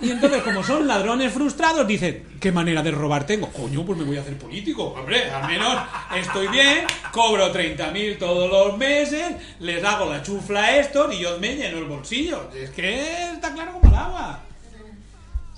y 0.06 0.10
entonces 0.10 0.42
como 0.42 0.62
son 0.62 0.86
ladrones 0.86 1.32
frustrados, 1.32 1.86
dicen, 1.86 2.22
¿qué 2.38 2.52
manera 2.52 2.82
de 2.82 2.90
robar 2.90 3.24
tengo? 3.24 3.48
Coño, 3.48 3.82
pues 3.86 3.98
me 3.98 4.04
voy 4.04 4.18
a 4.18 4.20
hacer 4.20 4.36
político. 4.36 4.84
Hombre, 4.88 5.30
al 5.30 5.46
menos 5.48 5.74
estoy 6.14 6.48
bien, 6.48 6.84
cobro 7.12 7.50
30.000 7.50 8.18
todos 8.18 8.50
los 8.50 8.76
meses, 8.76 9.36
les 9.60 9.82
hago 9.82 10.04
la 10.12 10.22
chufla 10.22 10.64
a 10.64 10.76
estos 10.76 11.14
y 11.14 11.20
yo 11.20 11.38
me 11.40 11.56
lleno 11.56 11.78
el 11.78 11.84
bolsillo. 11.86 12.50
Es 12.54 12.68
que 12.68 13.30
está 13.32 13.54
claro 13.54 13.72
como 13.72 13.88
el 13.88 13.94
agua. 13.98 14.40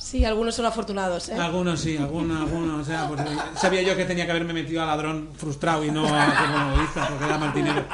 Sí, 0.09 0.25
algunos 0.25 0.55
son 0.55 0.65
afortunados, 0.65 1.29
¿eh? 1.29 1.35
Algunos 1.35 1.81
sí, 1.81 1.99
algunos, 1.99 2.41
algunos. 2.41 2.81
O 2.81 2.85
sea, 2.85 3.07
pues, 3.09 3.21
sabía 3.61 3.83
yo 3.83 3.95
que 3.95 4.07
tenía 4.07 4.25
que 4.25 4.31
haberme 4.31 4.55
metido 4.55 4.83
a 4.83 4.87
ladrón 4.87 5.29
frustrado 5.37 5.85
y 5.85 5.91
no 5.91 6.07
a 6.07 6.25
como 6.35 6.83
hizo, 6.83 7.09
porque 7.11 7.27
da 7.27 7.37
mal 7.37 7.53
dinero. 7.53 7.85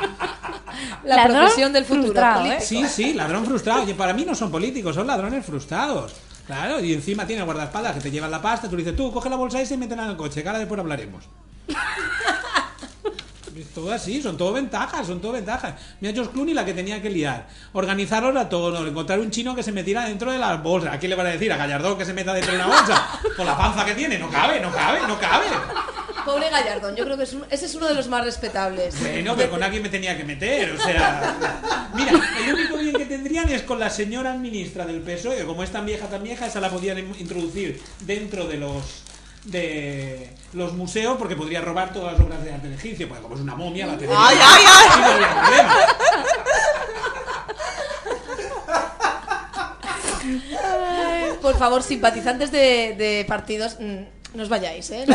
La 1.02 1.16
Ladrón 1.16 1.38
profesión 1.38 1.72
del 1.72 1.84
futuro. 1.84 2.04
frustrado, 2.04 2.42
político. 2.42 2.62
Sí, 2.64 2.86
sí, 2.86 3.14
ladrón 3.14 3.44
frustrado. 3.44 3.90
Y 3.90 3.94
para 3.94 4.12
mí 4.12 4.24
no 4.24 4.36
son 4.36 4.52
políticos, 4.52 4.94
son 4.94 5.08
ladrones 5.08 5.44
frustrados. 5.44 6.12
Claro, 6.46 6.78
y 6.78 6.92
encima 6.92 7.26
tiene 7.26 7.40
el 7.40 7.46
guardaespaldas 7.46 7.94
que 7.94 8.00
te 8.02 8.12
llevan 8.12 8.30
la 8.30 8.40
pasta, 8.40 8.68
tú 8.70 8.76
le 8.76 8.84
dices, 8.84 8.96
tú, 8.96 9.10
coge 9.12 9.28
la 9.28 9.34
bolsa 9.34 9.60
esa 9.60 9.74
y 9.74 9.78
métela 9.78 10.04
en 10.04 10.10
el 10.10 10.16
coche, 10.16 10.40
que 10.40 10.48
ahora 10.48 10.60
después 10.60 10.78
hablaremos. 10.78 11.24
Todo 13.74 13.92
así, 13.92 14.22
son 14.22 14.36
todo 14.36 14.52
ventajas, 14.52 15.06
son 15.06 15.20
todo 15.20 15.32
ventajas. 15.32 15.74
Mira 16.00 16.14
George 16.14 16.30
Clooney 16.32 16.54
la 16.54 16.64
que 16.64 16.72
tenía 16.74 17.02
que 17.02 17.10
liar. 17.10 17.48
Organizarlos 17.72 18.36
a 18.36 18.48
todos, 18.48 18.86
encontrar 18.86 19.18
un 19.18 19.30
chino 19.30 19.54
que 19.56 19.62
se 19.64 19.72
metiera 19.72 20.04
dentro 20.06 20.30
de 20.30 20.38
las 20.38 20.62
bolsas. 20.62 20.94
¿A 20.94 20.98
quién 20.98 21.10
le 21.10 21.16
van 21.16 21.26
a 21.26 21.30
decir? 21.30 21.52
¿A 21.52 21.56
Gallardón 21.56 21.98
que 21.98 22.04
se 22.04 22.12
meta 22.14 22.32
dentro 22.32 22.52
de 22.52 22.58
una 22.58 22.68
bolsa? 22.68 23.08
Con 23.36 23.44
la 23.46 23.56
panza 23.58 23.84
que 23.84 23.94
tiene, 23.94 24.18
no 24.18 24.30
cabe, 24.30 24.60
no 24.60 24.70
cabe, 24.72 25.00
no 25.08 25.18
cabe. 25.18 25.46
Pobre 26.24 26.48
Gallardón, 26.48 26.94
yo 26.96 27.04
creo 27.04 27.16
que 27.18 27.24
es 27.24 27.32
un- 27.34 27.44
ese 27.50 27.66
es 27.66 27.74
uno 27.74 27.86
de 27.86 27.94
los 27.94 28.08
más 28.08 28.24
respetables. 28.24 28.98
Bueno, 29.00 29.34
pero 29.36 29.50
con 29.50 29.62
alguien 29.62 29.82
me 29.82 29.88
tenía 29.90 30.16
que 30.16 30.24
meter, 30.24 30.72
o 30.72 30.80
sea... 30.80 31.36
Mira, 31.94 32.12
el 32.46 32.54
único 32.54 32.76
bien 32.78 32.94
que 32.96 33.04
tendrían 33.04 33.48
es 33.50 33.62
con 33.62 33.78
la 33.78 33.90
señora 33.90 34.32
ministra 34.34 34.86
del 34.86 35.00
PSOE, 35.02 35.36
que 35.38 35.44
como 35.44 35.62
es 35.62 35.70
tan 35.70 35.84
vieja, 35.84 36.06
tan 36.06 36.22
vieja, 36.22 36.46
esa 36.46 36.60
la 36.60 36.70
podían 36.70 36.98
in- 36.98 37.14
introducir 37.18 37.82
dentro 38.00 38.46
de 38.46 38.56
los 38.56 38.82
de 39.44 40.30
los 40.52 40.72
museos 40.72 41.16
porque 41.18 41.36
podría 41.36 41.60
robar 41.60 41.92
todas 41.92 42.12
las 42.14 42.20
obras 42.22 42.42
de 42.44 42.52
arte 42.52 42.72
egipcio, 42.74 43.08
porque 43.08 43.22
como 43.22 43.34
es 43.34 43.40
una 43.40 43.54
momia 43.54 43.86
la 43.86 43.96
tendría. 43.98 44.18
¡Ay, 44.18 44.36
ay, 44.40 44.64
ay! 44.66 45.00
no 45.00 45.06
habría 45.06 45.42
problema. 45.42 45.74
Por 51.42 51.56
favor, 51.58 51.82
simpatizantes 51.82 52.50
de, 52.50 52.94
de 52.96 53.24
partidos, 53.28 53.76
mm, 53.78 54.34
no 54.34 54.42
os 54.42 54.48
vayáis, 54.48 54.90
¿eh? 54.90 55.04
No, 55.06 55.14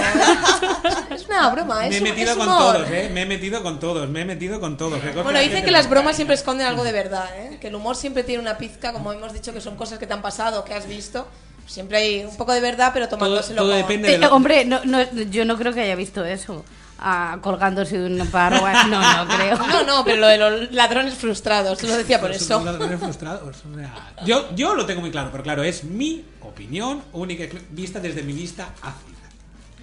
es 1.15 1.25
una 1.27 1.49
broma, 1.49 1.87
es 1.87 1.89
Me 1.89 1.97
he 1.97 2.01
un- 2.01 2.03
metido 2.09 2.31
es 2.31 2.37
con 2.37 2.47
humor. 2.47 2.73
todos, 2.75 2.91
¿eh? 2.91 3.09
Me 3.11 3.23
he 3.23 3.25
metido 3.25 3.63
con 3.63 3.79
todos, 3.79 4.07
me 4.09 4.21
he 4.21 4.25
metido 4.25 4.59
con 4.59 4.77
todos. 4.77 5.01
Bueno, 5.01 5.31
la 5.31 5.39
dicen 5.39 5.55
gente 5.57 5.65
que 5.65 5.71
las 5.71 5.89
bromas 5.89 6.15
siempre 6.15 6.35
esconden 6.35 6.67
algo 6.67 6.83
de 6.83 6.91
verdad, 6.91 7.27
¿eh? 7.35 7.57
Que 7.59 7.67
el 7.67 7.75
humor 7.75 7.95
siempre 7.95 8.23
tiene 8.23 8.41
una 8.41 8.57
pizca, 8.57 8.93
como 8.93 9.11
hemos 9.11 9.33
dicho, 9.33 9.51
que 9.53 9.61
son 9.61 9.75
cosas 9.75 9.97
que 9.97 10.05
te 10.05 10.13
han 10.13 10.21
pasado, 10.21 10.63
que 10.63 10.73
has 10.75 10.87
visto. 10.87 11.27
Siempre 11.69 11.97
hay 11.99 12.25
un 12.25 12.36
poco 12.36 12.51
de 12.51 12.62
verdad, 12.62 12.91
pero 12.93 13.08
tomándoselo 13.08 13.62
todo 13.62 13.71
con- 13.71 13.77
depende 13.77 14.10
de 14.17 14.25
Eh, 14.25 14.27
hombre, 14.29 14.65
no, 14.65 14.84
no, 14.86 15.03
yo 15.29 15.45
no 15.45 15.55
creo 15.58 15.71
que 15.73 15.82
haya 15.82 15.95
visto 15.95 16.25
eso. 16.25 16.65
Ah, 16.97 17.38
colgándose 17.41 17.97
de 17.97 18.08
un 18.21 18.27
paro. 18.27 18.58
No, 18.88 18.99
no 19.25 19.27
creo. 19.38 19.55
No, 19.58 19.84
no, 19.86 20.03
pero 20.03 20.17
lo 20.19 20.27
de 20.27 20.38
los 20.38 20.71
ladrones 20.73 21.13
frustrados, 21.13 21.82
lo 21.84 21.95
decía 21.95 22.19
por 22.19 22.32
eso. 22.32 22.62
ladrones 22.65 22.99
frustrados, 22.99 23.55
o 23.63 23.75
sea, 23.77 24.13
yo, 24.25 24.53
yo 24.55 24.73
lo 24.75 24.86
tengo 24.86 24.99
muy 25.01 25.12
claro, 25.12 25.29
pero 25.32 25.43
claro, 25.43 25.63
es 25.63 25.84
mi 25.86 26.25
opinión 26.41 27.01
única 27.13 27.45
vista 27.69 27.99
desde 27.99 28.23
mi 28.23 28.34
vista 28.34 28.73
ácida. 28.82 29.29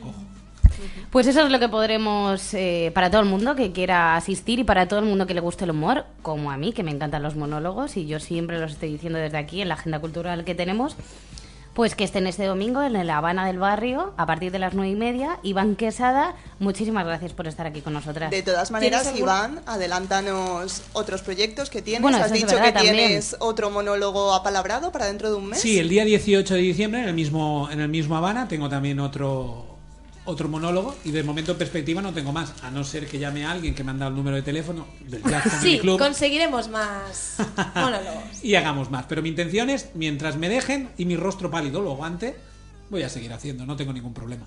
Ojo. 0.03 0.15
Pues 1.11 1.27
eso 1.27 1.41
es 1.41 1.51
lo 1.51 1.59
que 1.59 1.71
podremos 1.71 2.53
eh, 2.53 2.91
para 2.95 3.11
todo 3.11 3.23
el 3.23 3.29
mundo 3.29 3.55
que 3.57 3.73
quiera 3.73 4.15
asistir 4.17 4.59
y 4.59 4.65
para 4.65 4.87
todo 4.87 4.99
el 4.99 5.07
mundo 5.07 5.27
que 5.27 5.33
le 5.33 5.41
guste 5.41 5.65
el 5.65 5.71
humor, 5.71 6.05
como 6.21 6.51
a 6.51 6.59
mí, 6.59 6.75
que 6.75 6.83
me 6.83 6.91
encantan 6.91 7.23
los 7.23 7.35
monólogos 7.35 7.97
y 7.97 8.07
yo 8.07 8.21
siempre 8.21 8.59
los 8.59 8.73
estoy 8.73 8.93
diciendo 8.93 9.19
desde 9.19 9.39
aquí 9.39 9.63
en 9.63 9.69
la 9.69 9.75
agenda 9.75 10.01
cultural 10.01 10.45
que 10.45 10.55
tenemos. 10.55 10.97
Pues 11.77 11.95
que 11.95 12.05
estén 12.05 12.27
este 12.27 12.47
domingo 12.47 12.83
en 12.83 13.07
la 13.07 13.19
Habana 13.19 13.47
del 13.47 13.59
Barrio 13.59 14.15
a 14.17 14.25
partir 14.25 14.51
de 14.51 14.59
las 14.59 14.73
nueve 14.73 14.91
y 14.93 14.97
media. 14.97 15.39
Iván 15.43 15.77
Quesada, 15.77 16.35
muchísimas 16.59 17.05
gracias 17.05 17.35
por 17.35 17.47
estar 17.47 17.67
aquí 17.67 17.83
con 17.83 17.93
nosotras. 17.93 18.31
De 18.31 18.41
todas 18.43 18.71
maneras, 18.71 19.03
¿Tienes 19.03 19.21
algún- 19.21 19.29
Iván, 19.29 19.61
adelántanos 19.67 20.83
otros 20.95 21.21
proyectos 21.21 21.69
que 21.69 21.83
tienes. 21.83 22.01
Bueno, 22.01 22.17
Has 22.17 22.33
dicho 22.33 22.47
verdad 22.47 22.65
que 22.69 22.73
también. 22.73 22.95
tienes 22.97 23.37
otro 23.41 23.69
monólogo 23.71 24.33
apalabrado 24.33 24.91
para 24.91 25.05
dentro 25.05 25.29
de 25.29 25.37
un 25.37 25.49
mes. 25.49 25.61
Sí, 25.61 25.79
el 25.79 25.91
día 25.91 26.07
18 26.07 26.55
de 26.55 26.61
diciembre 26.61 27.03
en 27.03 27.09
el 27.09 27.15
mismo 27.15 27.69
en 27.71 27.81
el 27.81 27.89
mismo 27.91 28.17
Habana 28.17 28.49
tengo 28.49 28.71
también 28.71 28.99
otro 28.99 29.76
otro 30.27 30.49
monólogo 30.49 30.95
y 31.05 31.11
de 31.11 31.23
momento 31.23 31.53
en 31.53 31.59
perspectiva 31.59 32.03
no 32.03 32.13
tengo 32.13 32.33
más, 32.33 32.53
a 32.63 32.71
no 32.71 32.85
ser 32.85 33.07
que 33.07 33.19
llame 33.19 33.45
a 33.47 33.53
alguien 33.53 33.75
que 33.75 33.83
me 33.83 33.91
han 33.93 33.99
dado 33.99 34.11
el 34.11 34.17
número 34.17 34.37
de 34.37 34.43
teléfono 34.43 34.87
del 35.09 35.23
Jazz 35.23 35.45
Sí, 35.63 35.79
Club 35.79 35.99
conseguiremos 35.99 36.69
más 36.69 37.37
monólogos. 37.75 38.43
y 38.43 38.55
hagamos 38.55 38.91
más, 38.91 39.07
pero 39.09 39.23
mi 39.23 39.29
intención 39.31 39.71
es 39.71 39.91
mientras 39.95 40.37
me 40.37 40.49
dejen 40.49 40.91
y 40.99 41.05
mi 41.05 41.17
rostro 41.17 41.51
pálido 41.51 41.81
lo 41.81 41.93
aguante, 41.93 42.37
voy 42.91 43.03
a 43.03 43.09
seguir 43.09 43.33
haciendo, 43.33 43.65
no 43.65 43.77
tengo 43.77 43.93
ningún 43.93 44.13
problema. 44.15 44.47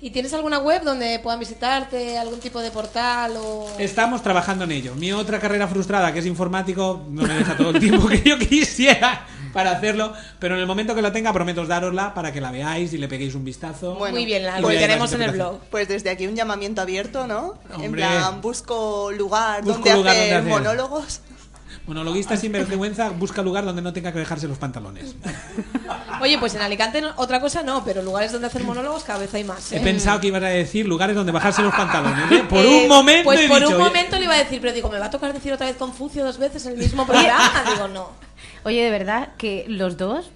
¿Y 0.00 0.10
tienes 0.10 0.34
alguna 0.34 0.58
web 0.58 0.82
donde 0.82 1.18
puedan 1.20 1.40
visitarte, 1.40 2.18
algún 2.18 2.38
tipo 2.38 2.60
de 2.60 2.70
portal 2.70 3.32
o...? 3.38 3.66
Estamos 3.78 4.22
trabajando 4.22 4.64
en 4.64 4.72
ello. 4.72 4.94
Mi 4.96 5.12
otra 5.12 5.40
carrera 5.40 5.66
frustrada, 5.66 6.12
que 6.12 6.18
es 6.18 6.26
informático, 6.26 7.06
no 7.08 7.22
me 7.22 7.32
deja 7.32 7.56
todo 7.56 7.70
el 7.70 7.80
tiempo 7.80 8.06
que 8.08 8.22
yo 8.22 8.38
quisiera 8.38 9.26
para 9.54 9.70
hacerlo, 9.70 10.12
pero 10.38 10.56
en 10.56 10.60
el 10.60 10.66
momento 10.66 10.94
que 10.94 11.00
lo 11.00 11.10
tenga 11.12 11.32
prometo 11.32 11.64
darosla 11.64 12.12
para 12.12 12.30
que 12.32 12.42
la 12.42 12.50
veáis 12.50 12.92
y 12.92 12.98
le 12.98 13.08
peguéis 13.08 13.34
un 13.34 13.44
vistazo. 13.44 13.94
Bueno, 13.94 14.16
Muy 14.16 14.26
bien, 14.26 14.42
la 14.44 14.60
las 14.60 15.12
en 15.14 15.22
el 15.22 15.30
blog. 15.30 15.60
Pues 15.70 15.88
desde 15.88 16.10
aquí 16.10 16.26
un 16.26 16.34
llamamiento 16.36 16.82
abierto, 16.82 17.26
¿no? 17.26 17.54
En 17.78 17.86
Hombre. 17.86 18.02
plan, 18.02 18.40
busco 18.42 19.10
lugar 19.12 19.62
Busco 19.62 19.78
donde 19.78 19.94
lugar 19.94 20.12
hacer 20.16 20.34
donde 20.34 20.52
hacer. 20.52 20.62
monólogos. 20.64 21.20
Monologuista 21.86 22.36
sin 22.38 22.50
vergüenza 22.52 23.10
busca 23.10 23.42
lugar 23.42 23.64
donde 23.66 23.82
no 23.82 23.92
tenga 23.92 24.10
que 24.10 24.18
dejarse 24.18 24.48
los 24.48 24.56
pantalones. 24.56 25.16
Oye, 26.22 26.38
pues 26.38 26.54
en 26.54 26.62
Alicante 26.62 27.02
no- 27.02 27.12
otra 27.16 27.40
cosa 27.40 27.62
no, 27.62 27.84
pero 27.84 28.00
lugares 28.02 28.32
donde 28.32 28.46
hacer 28.46 28.64
monólogos 28.64 29.04
cada 29.04 29.18
vez 29.18 29.34
hay 29.34 29.44
más. 29.44 29.70
¿eh? 29.72 29.76
He 29.76 29.80
pensado 29.80 30.18
que 30.20 30.28
ibas 30.28 30.42
a 30.42 30.46
decir 30.46 30.86
lugares 30.86 31.14
donde 31.14 31.30
bajarse 31.32 31.60
los 31.62 31.74
pantalones. 31.74 32.30
¿eh? 32.32 32.44
Por 32.48 32.60
Eh, 32.64 32.82
un 32.84 32.88
momento 32.88 33.24
Pues 33.24 33.40
he 33.40 33.48
por 33.48 33.58
dicho, 33.60 33.68
un 33.68 33.74
oye, 33.82 33.84
momento 33.84 34.16
le 34.18 34.24
iba 34.24 34.34
a 34.34 34.38
decir, 34.38 34.60
pero 34.62 34.72
digo, 34.72 34.88
¿me 34.88 34.98
va 34.98 35.06
a 35.06 35.10
tocar 35.10 35.32
decir 35.34 35.52
otra 35.52 35.66
vez 35.66 35.76
Confucio 35.76 36.24
dos 36.24 36.38
veces 36.38 36.64
en 36.66 36.72
el 36.72 36.78
mismo 36.78 37.06
programa? 37.06 37.52
digo, 37.74 37.88
no. 37.88 38.10
Oye, 38.64 38.82
de 38.82 38.90
verdad 38.90 39.30
que 39.36 39.64
los 39.68 39.96
dos, 39.96 40.30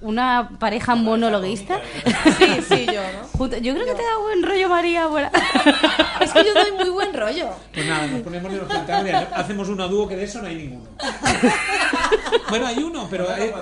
una 0.00 0.50
pareja 0.58 0.94
monologuista. 0.94 1.80
Sí, 2.38 2.62
sí, 2.68 2.86
yo, 2.86 3.00
¿no? 3.02 3.46
Yo 3.58 3.74
creo 3.74 3.86
que 3.86 3.94
te 3.94 4.02
da 4.02 4.18
buen 4.22 4.42
rollo, 4.42 4.68
María. 4.68 5.04
Ahora. 5.04 5.30
Es 6.20 6.32
que 6.32 6.44
yo 6.44 6.52
doy 6.52 6.72
muy 6.72 6.90
buen 6.90 7.14
rollo. 7.14 7.48
Pues 7.72 7.86
nada, 7.86 8.06
nos 8.06 8.22
ponemos 8.22 8.52
en 8.52 8.58
los 8.58 8.68
pantalones, 8.68 9.14
hacemos 9.34 9.68
uno 9.68 9.84
a 9.84 9.86
dúo 9.86 10.08
que 10.08 10.16
de 10.16 10.24
eso 10.24 10.42
no 10.42 10.48
hay 10.48 10.56
ninguno. 10.56 10.88
Bueno, 12.48 12.66
hay 12.66 12.78
uno, 12.82 13.06
pero 13.10 13.28
hay, 13.30 13.52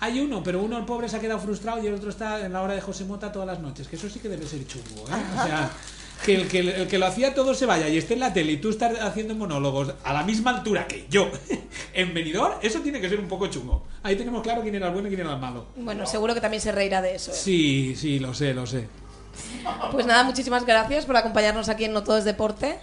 hay 0.00 0.20
uno, 0.20 0.42
pero 0.42 0.62
uno 0.62 0.78
el 0.78 0.84
pobre 0.84 1.08
se 1.08 1.16
ha 1.16 1.20
quedado 1.20 1.40
frustrado 1.40 1.82
y 1.82 1.86
el 1.88 1.94
otro 1.94 2.10
está 2.10 2.44
en 2.44 2.52
la 2.52 2.62
hora 2.62 2.74
de 2.74 2.80
José 2.80 3.04
Mota 3.04 3.32
todas 3.32 3.48
las 3.48 3.58
noches, 3.58 3.88
que 3.88 3.96
eso 3.96 4.08
sí 4.08 4.20
que 4.20 4.28
debe 4.28 4.46
ser 4.46 4.64
chungo, 4.66 5.08
¿eh? 5.08 5.38
O 5.38 5.44
sea, 5.44 5.70
que 6.24 6.34
el 6.34 6.48
que, 6.48 6.60
el 6.60 6.88
que 6.88 6.98
lo 6.98 7.06
hacía 7.06 7.34
todo 7.34 7.54
se 7.54 7.66
vaya 7.66 7.88
y 7.88 7.96
esté 7.96 8.14
en 8.14 8.20
la 8.20 8.32
tele 8.32 8.52
y 8.52 8.56
tú 8.58 8.70
estás 8.70 8.98
haciendo 9.00 9.34
monólogos 9.34 9.94
a 10.04 10.12
la 10.12 10.22
misma 10.24 10.50
altura 10.50 10.86
que 10.86 11.06
yo 11.08 11.30
en 11.94 12.14
venidor, 12.14 12.58
eso 12.62 12.80
tiene 12.80 13.00
que 13.00 13.08
ser 13.08 13.20
un 13.20 13.28
poco 13.28 13.46
chungo. 13.46 13.84
Ahí 14.02 14.16
tenemos 14.16 14.42
claro 14.42 14.62
quién 14.62 14.74
era 14.74 14.88
el 14.88 14.92
bueno 14.92 15.08
y 15.08 15.10
quién 15.10 15.20
era 15.22 15.34
el 15.34 15.40
malo. 15.40 15.66
Bueno, 15.76 16.06
seguro 16.06 16.34
que 16.34 16.40
también 16.40 16.60
se 16.60 16.72
reirá 16.72 17.02
de 17.02 17.14
eso. 17.14 17.30
¿eh? 17.30 17.34
Sí, 17.34 17.94
sí, 17.96 18.18
lo 18.18 18.34
sé, 18.34 18.54
lo 18.54 18.66
sé. 18.66 18.88
Pues 19.92 20.06
nada, 20.06 20.24
muchísimas 20.24 20.64
gracias 20.66 21.06
por 21.06 21.16
acompañarnos 21.16 21.68
aquí 21.68 21.84
en 21.84 21.92
No 21.92 22.02
Todo 22.02 22.18
es 22.18 22.24
Deporte. 22.24 22.78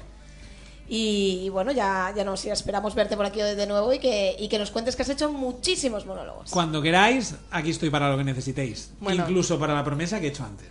Y 0.87 1.49
bueno, 1.49 1.71
ya, 1.71 2.13
ya 2.15 2.23
nos 2.23 2.45
esperamos 2.45 2.93
verte 2.93 3.17
por 3.17 3.25
aquí 3.25 3.41
de 3.41 3.67
nuevo 3.67 3.91
y 3.91 3.97
que, 3.97 4.35
y 4.37 4.47
que 4.47 4.59
nos 4.59 4.69
cuentes 4.69 4.95
que 4.95 5.01
has 5.01 5.09
hecho 5.09 5.31
muchísimos 5.31 6.05
monólogos. 6.05 6.51
Cuando 6.51 6.81
queráis, 6.81 7.35
aquí 7.49 7.71
estoy 7.71 7.89
para 7.89 8.11
lo 8.11 8.17
que 8.17 8.23
necesitéis. 8.23 8.91
Bueno. 8.99 9.23
Incluso 9.23 9.57
para 9.57 9.73
la 9.73 9.83
promesa 9.83 10.19
que 10.19 10.27
he 10.27 10.29
hecho 10.29 10.43
antes. 10.43 10.67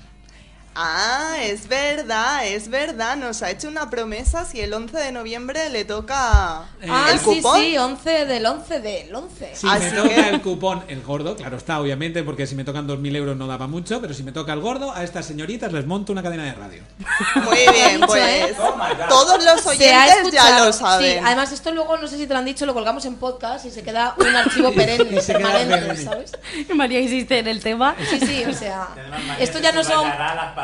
Ah, 0.76 1.36
es 1.40 1.68
verdad, 1.68 2.46
es 2.46 2.68
verdad. 2.68 3.16
Nos 3.16 3.42
ha 3.42 3.50
hecho 3.50 3.68
una 3.68 3.90
promesa 3.90 4.44
si 4.44 4.60
el 4.60 4.72
11 4.74 4.96
de 4.98 5.12
noviembre 5.12 5.70
le 5.70 5.84
toca 5.84 6.62
Ah, 6.88 7.08
el 7.12 7.18
sí, 7.20 7.24
cupón. 7.24 7.60
sí, 7.60 7.78
11 7.78 8.24
del 8.26 8.44
11 8.44 8.80
del 8.80 9.14
11. 9.14 9.50
Si 9.54 9.68
Así 9.68 9.84
me 9.86 9.90
toca 9.92 10.08
que- 10.08 10.28
el 10.30 10.42
cupón, 10.42 10.84
el 10.88 11.02
gordo, 11.02 11.36
claro 11.36 11.56
está, 11.56 11.80
obviamente, 11.80 12.22
porque 12.24 12.46
si 12.46 12.54
me 12.56 12.64
tocan 12.64 12.86
2.000 12.88 13.14
euros 13.16 13.36
no 13.36 13.46
daba 13.46 13.66
mucho, 13.68 14.00
pero 14.00 14.14
si 14.14 14.22
me 14.24 14.32
toca 14.32 14.52
el 14.52 14.60
gordo, 14.60 14.92
a 14.92 15.04
estas 15.04 15.26
señoritas 15.26 15.72
les 15.72 15.86
monto 15.86 16.10
una 16.12 16.22
cadena 16.22 16.44
de 16.44 16.54
radio. 16.54 16.82
Muy 17.44 17.56
bien, 17.72 17.94
dicho, 17.96 18.06
pues 18.08 18.50
¿eh? 18.50 18.56
todos 19.08 19.44
los 19.44 19.66
oyentes 19.66 20.32
ya 20.32 20.64
lo 20.64 20.72
saben. 20.72 21.12
Sí, 21.18 21.20
además 21.24 21.52
esto 21.52 21.70
luego, 21.72 21.96
no 21.98 22.08
sé 22.08 22.16
si 22.16 22.26
te 22.26 22.32
lo 22.32 22.40
han 22.40 22.44
dicho, 22.46 22.66
lo 22.66 22.74
colgamos 22.74 23.04
en 23.04 23.14
podcast 23.16 23.64
y 23.66 23.70
se 23.70 23.82
queda 23.84 24.14
un 24.18 24.26
archivo 24.36 24.72
perenne, 24.72 25.20
permanente. 25.20 25.96
¿sabes? 26.04 26.32
María 26.74 27.00
insiste 27.00 27.38
en 27.38 27.46
el 27.46 27.60
tema. 27.62 27.94
Sí, 28.10 28.18
sí, 28.20 28.44
o 28.44 28.52
sea, 28.52 28.88
esto 29.38 29.60
ya 29.60 29.70
no 29.70 29.84
son... 29.84 30.04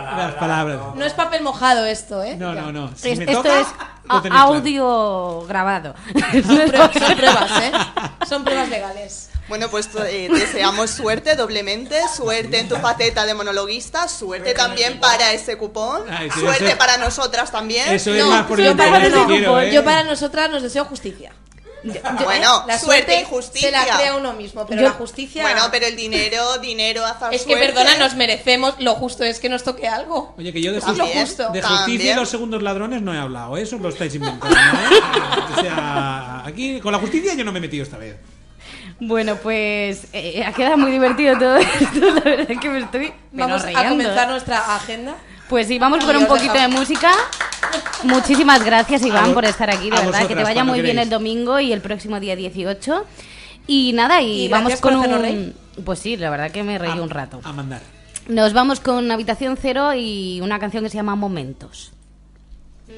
Las 0.02 0.10
palabras. 0.12 0.26
Las 0.30 0.34
palabras. 0.36 0.94
No 0.96 1.04
es 1.04 1.12
papel 1.14 1.42
mojado 1.42 1.84
esto, 1.86 2.22
¿eh? 2.22 2.36
No, 2.36 2.54
Ya. 2.54 2.62
no, 2.62 2.72
no. 2.72 2.90
Si 2.96 3.10
Es- 3.10 3.18
me 3.18 3.24
esto 3.24 3.42
toca, 3.42 3.60
es 3.60 3.66
claro. 4.08 4.34
audio 4.36 5.42
grabado. 5.46 5.94
Son 6.32 6.42
pruebas, 6.68 6.90
son 6.94 7.16
pruebas, 7.16 7.50
¿eh? 7.62 7.72
Son 8.28 8.44
pruebas 8.44 8.68
legales. 8.68 9.30
Bueno, 9.48 9.68
pues 9.68 9.88
eh, 10.06 10.28
deseamos 10.32 10.90
suerte 10.90 11.34
doblemente, 11.34 12.00
suerte 12.14 12.60
en 12.60 12.68
tu 12.68 12.76
faceta 12.76 13.26
de 13.26 13.34
monologuista, 13.34 14.06
suerte 14.06 14.54
también 14.54 15.00
para 15.00 15.32
ese 15.32 15.56
cupón, 15.58 16.02
Ay, 16.08 16.30
sí, 16.30 16.38
suerte 16.40 16.68
eso- 16.68 16.78
para 16.78 16.98
nosotras 16.98 17.50
también. 17.50 17.92
Eso 17.92 18.14
es 18.14 18.22
No, 18.24 18.30
más 18.30 18.46
por 18.46 18.60
yo 18.60 18.70
el 18.70 18.76
para, 18.76 19.00
quiero, 19.26 19.60
¿eh? 19.60 19.72
yo 19.72 19.84
para 19.84 20.04
nosotras 20.04 20.50
nos 20.50 20.62
deseo 20.62 20.84
justicia. 20.84 21.32
Bueno, 22.24 22.64
La 22.66 22.78
suerte 22.78 23.12
y 23.12 23.16
suerte 23.18 23.24
justicia. 23.24 23.68
se 23.70 23.86
la 23.86 23.96
crea 23.96 24.16
uno 24.16 24.32
mismo, 24.34 24.66
pero 24.66 24.82
Yo- 24.82 24.88
la 24.88 24.94
justicia... 24.94 25.42
Bueno, 25.42 25.62
pero 25.70 25.86
el 25.86 25.96
dinero, 25.96 26.58
dinero, 26.58 27.04
hacer 27.06 27.32
Es 27.32 27.42
que, 27.42 27.52
suerte. 27.54 27.72
perdona, 27.72 27.96
nos 27.98 28.14
merecemos, 28.16 28.74
lo 28.78 28.94
justo 28.94 29.24
es 29.24 29.40
que 29.40 29.48
nos 29.48 29.62
toque 29.64 29.88
algo. 29.88 30.34
Oye, 30.38 30.52
que 30.52 30.60
yo 30.62 30.72
de, 30.72 30.78
Es 30.78 30.86
lo 30.86 31.06
justi- 31.06 31.20
justo. 31.20 31.48
de 31.50 31.62
justicia 31.62 32.12
y 32.12 32.16
los 32.16 32.28
segundos 32.28 32.62
ladrones 32.62 33.02
no 33.02 33.14
he 33.14 33.18
hablado, 33.18 33.56
¿eh? 33.56 33.62
eso 33.62 33.78
lo 33.78 33.88
estáis 33.88 34.14
inventando. 34.14 34.54
¿eh? 34.56 35.00
O 35.56 35.60
sea, 35.62 36.42
aquí 36.46 36.80
con 36.80 36.92
la 36.92 36.98
justicia 36.98 37.34
yo 37.34 37.44
no 37.44 37.52
me 37.52 37.58
he 37.58 37.62
metido 37.62 37.82
esta 37.82 37.98
vez. 37.98 38.16
Bueno, 39.00 39.36
pues 39.36 40.04
eh, 40.12 40.44
ha 40.44 40.52
quedado 40.52 40.76
muy 40.78 40.90
divertido 40.92 41.38
todo 41.38 41.56
esto. 41.56 42.00
La 42.14 42.20
verdad 42.20 42.50
es 42.50 42.60
que 42.60 42.68
me 42.68 42.78
estoy 42.80 43.12
Vamos 43.32 43.62
riendo. 43.62 43.80
a 43.80 43.88
comenzar 43.88 44.28
nuestra 44.28 44.76
agenda. 44.76 45.14
Pues 45.48 45.66
sí, 45.66 45.78
vamos 45.78 46.04
con 46.04 46.16
un 46.16 46.26
poquito 46.26 46.52
de 46.54 46.68
música. 46.68 47.10
Muchísimas 48.04 48.64
gracias, 48.64 49.02
Iván, 49.04 49.34
por 49.34 49.44
estar 49.44 49.70
aquí. 49.70 49.90
De 49.90 49.96
verdad, 49.96 50.26
que 50.26 50.34
te 50.34 50.42
vaya 50.42 50.64
muy 50.64 50.80
bien 50.82 50.98
el 50.98 51.10
domingo 51.10 51.60
y 51.60 51.72
el 51.72 51.80
próximo 51.80 52.18
día 52.20 52.34
18. 52.36 53.04
Y 53.66 53.92
nada, 53.92 54.20
y, 54.22 54.44
Y 54.44 54.48
vamos 54.48 54.80
con 54.80 54.96
un... 54.96 55.54
Pues 55.84 55.98
sí, 55.98 56.16
la 56.16 56.30
verdad 56.30 56.50
que 56.50 56.62
me 56.62 56.78
reí 56.78 56.90
A- 56.90 57.02
un 57.02 57.10
rato. 57.10 57.40
A 57.44 57.52
mandar. 57.52 57.80
Nos 58.28 58.52
vamos 58.52 58.80
con 58.80 59.10
Habitación 59.10 59.56
Cero 59.60 59.94
y 59.94 60.40
una 60.40 60.58
canción 60.58 60.82
que 60.84 60.90
se 60.90 60.96
llama 60.96 61.14
Momentos. 61.16 61.92
La 62.88 62.94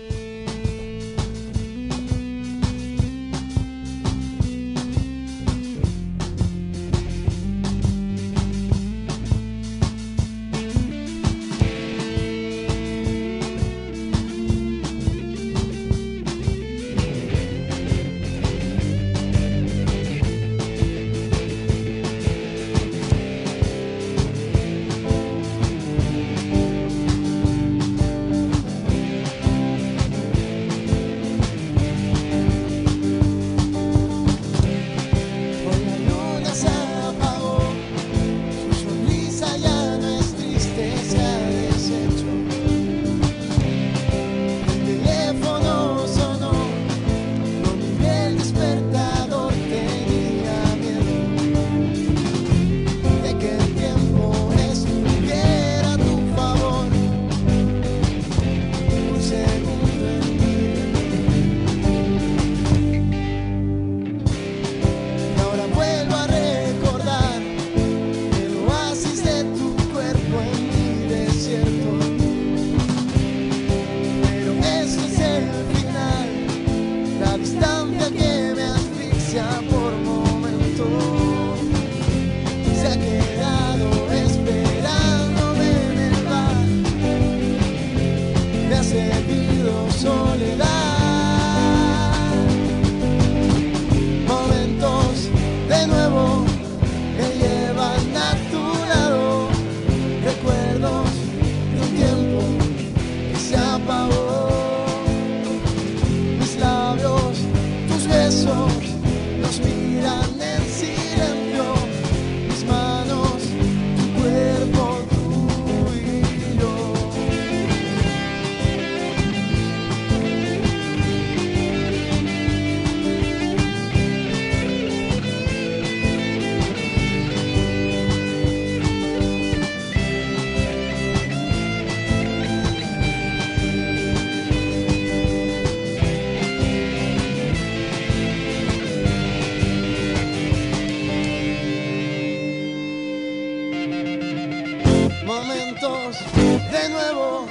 de 146.35 146.89
nuevo 146.89 147.47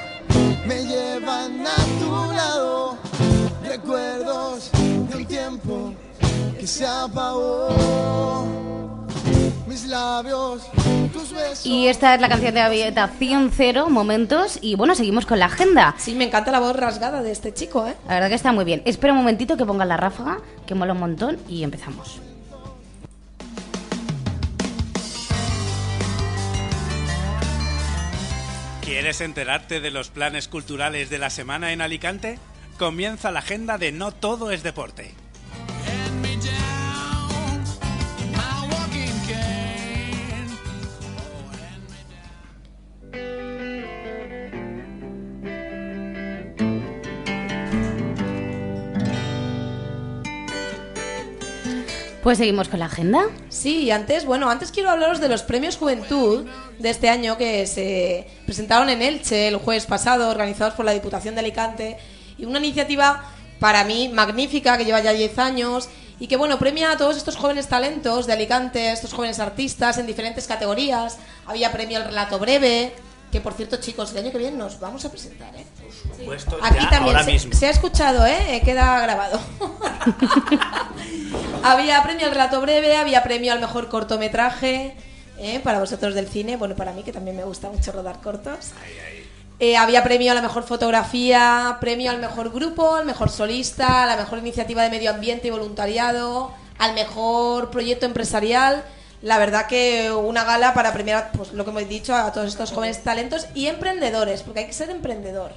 me 0.65 0.85
llevan 0.85 1.65
a 1.65 1.75
tu 1.99 2.33
lado. 2.33 2.97
Recuerdos 3.63 4.71
de 4.73 5.15
un 5.17 5.25
tiempo 5.25 5.93
que 6.59 6.67
se 6.67 6.85
apagó. 6.85 7.69
Mis 9.67 9.85
labios, 9.85 10.63
tus 11.13 11.31
besos. 11.31 11.65
Y 11.65 11.87
esta 11.87 12.13
es 12.15 12.21
la 12.21 12.27
canción 12.27 12.53
de 12.53 12.61
habitación 12.61 13.51
cero, 13.55 13.89
momentos. 13.89 14.59
Y 14.61 14.75
bueno, 14.75 14.95
seguimos 14.95 15.25
con 15.25 15.39
la 15.39 15.45
agenda. 15.45 15.95
Sí, 15.97 16.13
me 16.13 16.25
encanta 16.25 16.51
la 16.51 16.59
voz 16.59 16.75
rasgada 16.75 17.21
de 17.21 17.31
este 17.31 17.53
chico, 17.53 17.87
¿eh? 17.87 17.95
La 18.07 18.15
verdad 18.15 18.29
que 18.29 18.35
está 18.35 18.51
muy 18.51 18.65
bien. 18.65 18.81
Espera 18.85 19.13
un 19.13 19.19
momentito 19.19 19.55
que 19.55 19.65
ponga 19.65 19.85
la 19.85 19.95
ráfaga, 19.95 20.39
que 20.65 20.75
mola 20.75 20.91
un 20.93 20.99
montón, 20.99 21.37
y 21.47 21.63
empezamos. 21.63 22.19
¿Quieres 28.91 29.21
enterarte 29.21 29.79
de 29.79 29.89
los 29.89 30.09
planes 30.09 30.49
culturales 30.49 31.09
de 31.09 31.17
la 31.17 31.29
semana 31.29 31.71
en 31.71 31.79
Alicante? 31.79 32.39
Comienza 32.77 33.31
la 33.31 33.39
agenda 33.39 33.77
de 33.77 33.93
No 33.93 34.11
Todo 34.11 34.51
es 34.51 34.63
Deporte. 34.63 35.13
Pues 52.23 52.37
seguimos 52.37 52.69
con 52.69 52.77
la 52.79 52.85
agenda. 52.85 53.29
Sí, 53.49 53.89
antes, 53.89 54.25
bueno, 54.25 54.47
antes 54.51 54.71
quiero 54.71 54.91
hablaros 54.91 55.19
de 55.19 55.27
los 55.27 55.41
premios 55.41 55.75
Juventud 55.77 56.45
de 56.77 56.89
este 56.91 57.09
año 57.09 57.35
que 57.35 57.65
se 57.65 58.27
presentaron 58.45 58.89
en 58.89 59.01
Elche 59.01 59.47
el 59.47 59.55
jueves 59.55 59.87
pasado, 59.87 60.29
organizados 60.29 60.75
por 60.75 60.85
la 60.85 60.93
Diputación 60.93 61.33
de 61.33 61.39
Alicante, 61.39 61.97
y 62.37 62.45
una 62.45 62.59
iniciativa 62.59 63.23
para 63.59 63.83
mí 63.85 64.07
magnífica 64.09 64.77
que 64.77 64.85
lleva 64.85 65.01
ya 65.01 65.13
10 65.13 65.39
años 65.39 65.89
y 66.19 66.27
que 66.27 66.37
bueno, 66.37 66.59
premia 66.59 66.91
a 66.91 66.97
todos 66.97 67.17
estos 67.17 67.35
jóvenes 67.35 67.67
talentos 67.67 68.27
de 68.27 68.33
Alicante, 68.33 68.91
estos 68.91 69.13
jóvenes 69.13 69.39
artistas 69.39 69.97
en 69.97 70.05
diferentes 70.05 70.45
categorías. 70.45 71.17
Había 71.47 71.71
premio 71.71 71.97
al 71.97 72.05
relato 72.05 72.37
breve, 72.37 72.93
que 73.31 73.41
por 73.41 73.53
cierto, 73.53 73.77
chicos, 73.77 74.11
el 74.11 74.19
año 74.19 74.31
que 74.31 74.37
viene 74.37 74.57
nos 74.57 74.79
vamos 74.79 75.03
a 75.05 75.09
presentar, 75.09 75.55
¿eh? 75.55 75.65
Aquí 76.61 76.83
ya 76.83 76.89
también 76.89 77.15
ahora 77.15 77.23
se, 77.23 77.31
mismo. 77.31 77.53
se 77.53 77.67
ha 77.67 77.69
escuchado, 77.69 78.25
¿eh? 78.25 78.61
Queda 78.63 78.99
grabado. 79.01 79.39
había 81.63 82.01
premio 82.03 82.25
al 82.25 82.31
relato 82.31 82.61
breve, 82.61 82.97
había 82.97 83.23
premio 83.23 83.53
al 83.53 83.59
mejor 83.59 83.89
cortometraje, 83.89 84.95
¿eh? 85.39 85.59
para 85.63 85.79
vosotros 85.79 86.13
del 86.13 86.27
cine, 86.27 86.57
bueno, 86.57 86.75
para 86.75 86.93
mí 86.93 87.03
que 87.03 87.11
también 87.11 87.37
me 87.37 87.43
gusta 87.43 87.69
mucho 87.69 87.91
rodar 87.91 88.21
cortos. 88.21 88.71
Eh, 89.59 89.77
había 89.77 90.03
premio 90.03 90.31
a 90.31 90.35
la 90.35 90.41
mejor 90.41 90.63
fotografía, 90.63 91.77
premio 91.79 92.09
al 92.09 92.19
mejor 92.19 92.51
grupo, 92.51 92.95
al 92.95 93.05
mejor 93.05 93.29
solista, 93.29 94.03
a 94.03 94.07
la 94.07 94.17
mejor 94.17 94.39
iniciativa 94.39 94.83
de 94.83 94.89
medio 94.89 95.11
ambiente 95.11 95.47
y 95.47 95.51
voluntariado, 95.51 96.51
al 96.79 96.95
mejor 96.95 97.69
proyecto 97.69 98.07
empresarial. 98.07 98.83
La 99.21 99.37
verdad 99.37 99.67
que 99.67 100.11
una 100.11 100.43
gala 100.43 100.73
para 100.73 100.93
premiar, 100.93 101.29
pues 101.37 101.53
lo 101.53 101.63
que 101.63 101.69
hemos 101.69 101.87
dicho, 101.87 102.15
a 102.15 102.31
todos 102.31 102.47
estos 102.47 102.71
jóvenes 102.71 103.03
talentos 103.03 103.45
y 103.53 103.67
emprendedores, 103.67 104.41
porque 104.41 104.61
hay 104.61 104.65
que 104.65 104.73
ser 104.73 104.89
emprendedor 104.89 105.51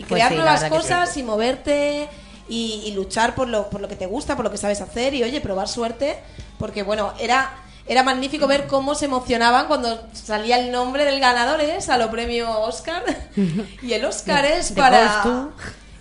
y 0.00 0.04
Pues 0.04 0.18
crear 0.18 0.30
sí, 0.30 0.36
la 0.36 0.42
nuevas 0.42 0.64
cosas 0.64 1.16
y 1.16 1.22
moverte 1.22 2.08
y, 2.48 2.82
y 2.86 2.92
luchar 2.92 3.34
por 3.34 3.48
lo, 3.48 3.68
por 3.68 3.80
lo 3.80 3.88
que 3.88 3.96
te 3.96 4.06
gusta, 4.06 4.34
por 4.34 4.44
lo 4.44 4.50
que 4.50 4.56
sabes 4.56 4.80
hacer 4.80 5.14
y 5.14 5.22
oye, 5.22 5.40
probar 5.40 5.68
suerte, 5.68 6.18
porque 6.58 6.82
bueno, 6.82 7.12
era, 7.20 7.52
era 7.86 8.02
magnífico 8.02 8.46
ver 8.46 8.66
cómo 8.66 8.94
se 8.94 9.04
emocionaban 9.04 9.66
cuando 9.66 10.00
salía 10.12 10.58
el 10.58 10.72
nombre 10.72 11.04
del 11.04 11.20
ganador, 11.20 11.60
es 11.60 11.90
a 11.90 11.98
lo 11.98 12.10
premio 12.10 12.50
Oscar 12.60 13.04
y 13.82 13.92
el 13.92 14.04
Oscar 14.04 14.44
es 14.46 14.72
para... 14.72 15.50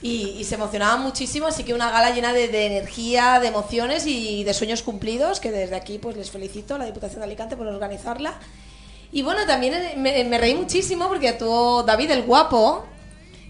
Y, 0.02 0.38
y 0.40 0.46
se 0.46 0.56
emocionaban 0.56 1.02
muchísimo, 1.02 1.48
así 1.48 1.66
que 1.66 1.74
una 1.74 1.92
gala 1.92 2.12
llena 2.12 2.32
de, 2.32 2.48
de 2.48 2.68
energía, 2.68 3.38
de 3.42 3.50
emociones 3.50 4.08
y 4.08 4.46
de 4.46 4.54
sueños 4.54 4.82
cumplidos, 4.82 5.42
que 5.42 5.52
desde 5.52 5.76
aquí 5.76 5.98
pues 5.98 6.16
les 6.16 6.32
felicito 6.32 6.76
a 6.76 6.78
la 6.78 6.86
Diputación 6.86 7.20
de 7.20 7.26
Alicante 7.26 7.58
por 7.58 7.68
organizarla. 7.68 8.36
Y 9.12 9.24
bueno, 9.24 9.46
también 9.46 9.74
eh, 9.74 9.96
me, 9.98 10.24
me 10.24 10.38
reí 10.38 10.56
muchísimo 10.56 11.10
porque 11.10 11.28
actuó 11.28 11.84
David 11.84 12.12
el 12.12 12.24
Guapo, 12.24 12.86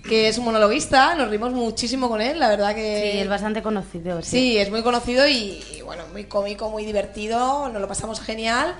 que 0.07 0.27
es 0.27 0.37
un 0.37 0.45
monologuista, 0.45 1.15
nos 1.15 1.29
rimos 1.29 1.51
muchísimo 1.51 2.09
con 2.09 2.21
él, 2.21 2.39
la 2.39 2.49
verdad 2.49 2.73
que... 2.75 3.11
Sí, 3.13 3.19
es 3.19 3.27
bastante 3.29 3.61
conocido. 3.61 4.21
Sí. 4.21 4.29
Sí, 4.29 4.57
es 4.57 4.69
muy 4.69 4.81
conocido 4.81 5.27
y, 5.27 5.63
y, 5.75 5.81
bueno, 5.81 6.03
muy 6.11 6.25
cómico, 6.25 6.69
muy 6.69 6.85
divertido, 6.85 7.69
nos 7.69 7.81
lo 7.81 7.87
pasamos 7.87 8.19
genial. 8.19 8.75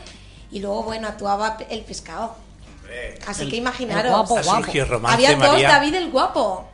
Y 0.52 0.60
luego, 0.60 0.84
bueno, 0.84 1.08
actuaba 1.08 1.58
el 1.70 1.82
pescado. 1.82 2.36
Así 3.28 3.48
que 3.50 3.58
imaginaros. 3.58 4.06
el 4.06 4.12
guapo, 4.12 4.44
surgido 4.44 4.86
romance, 4.86 5.16
Había 5.16 5.38
dos 5.38 5.52
María. 5.54 5.70
David 5.70 5.96
el 5.96 6.10
Guapo. 6.10 6.68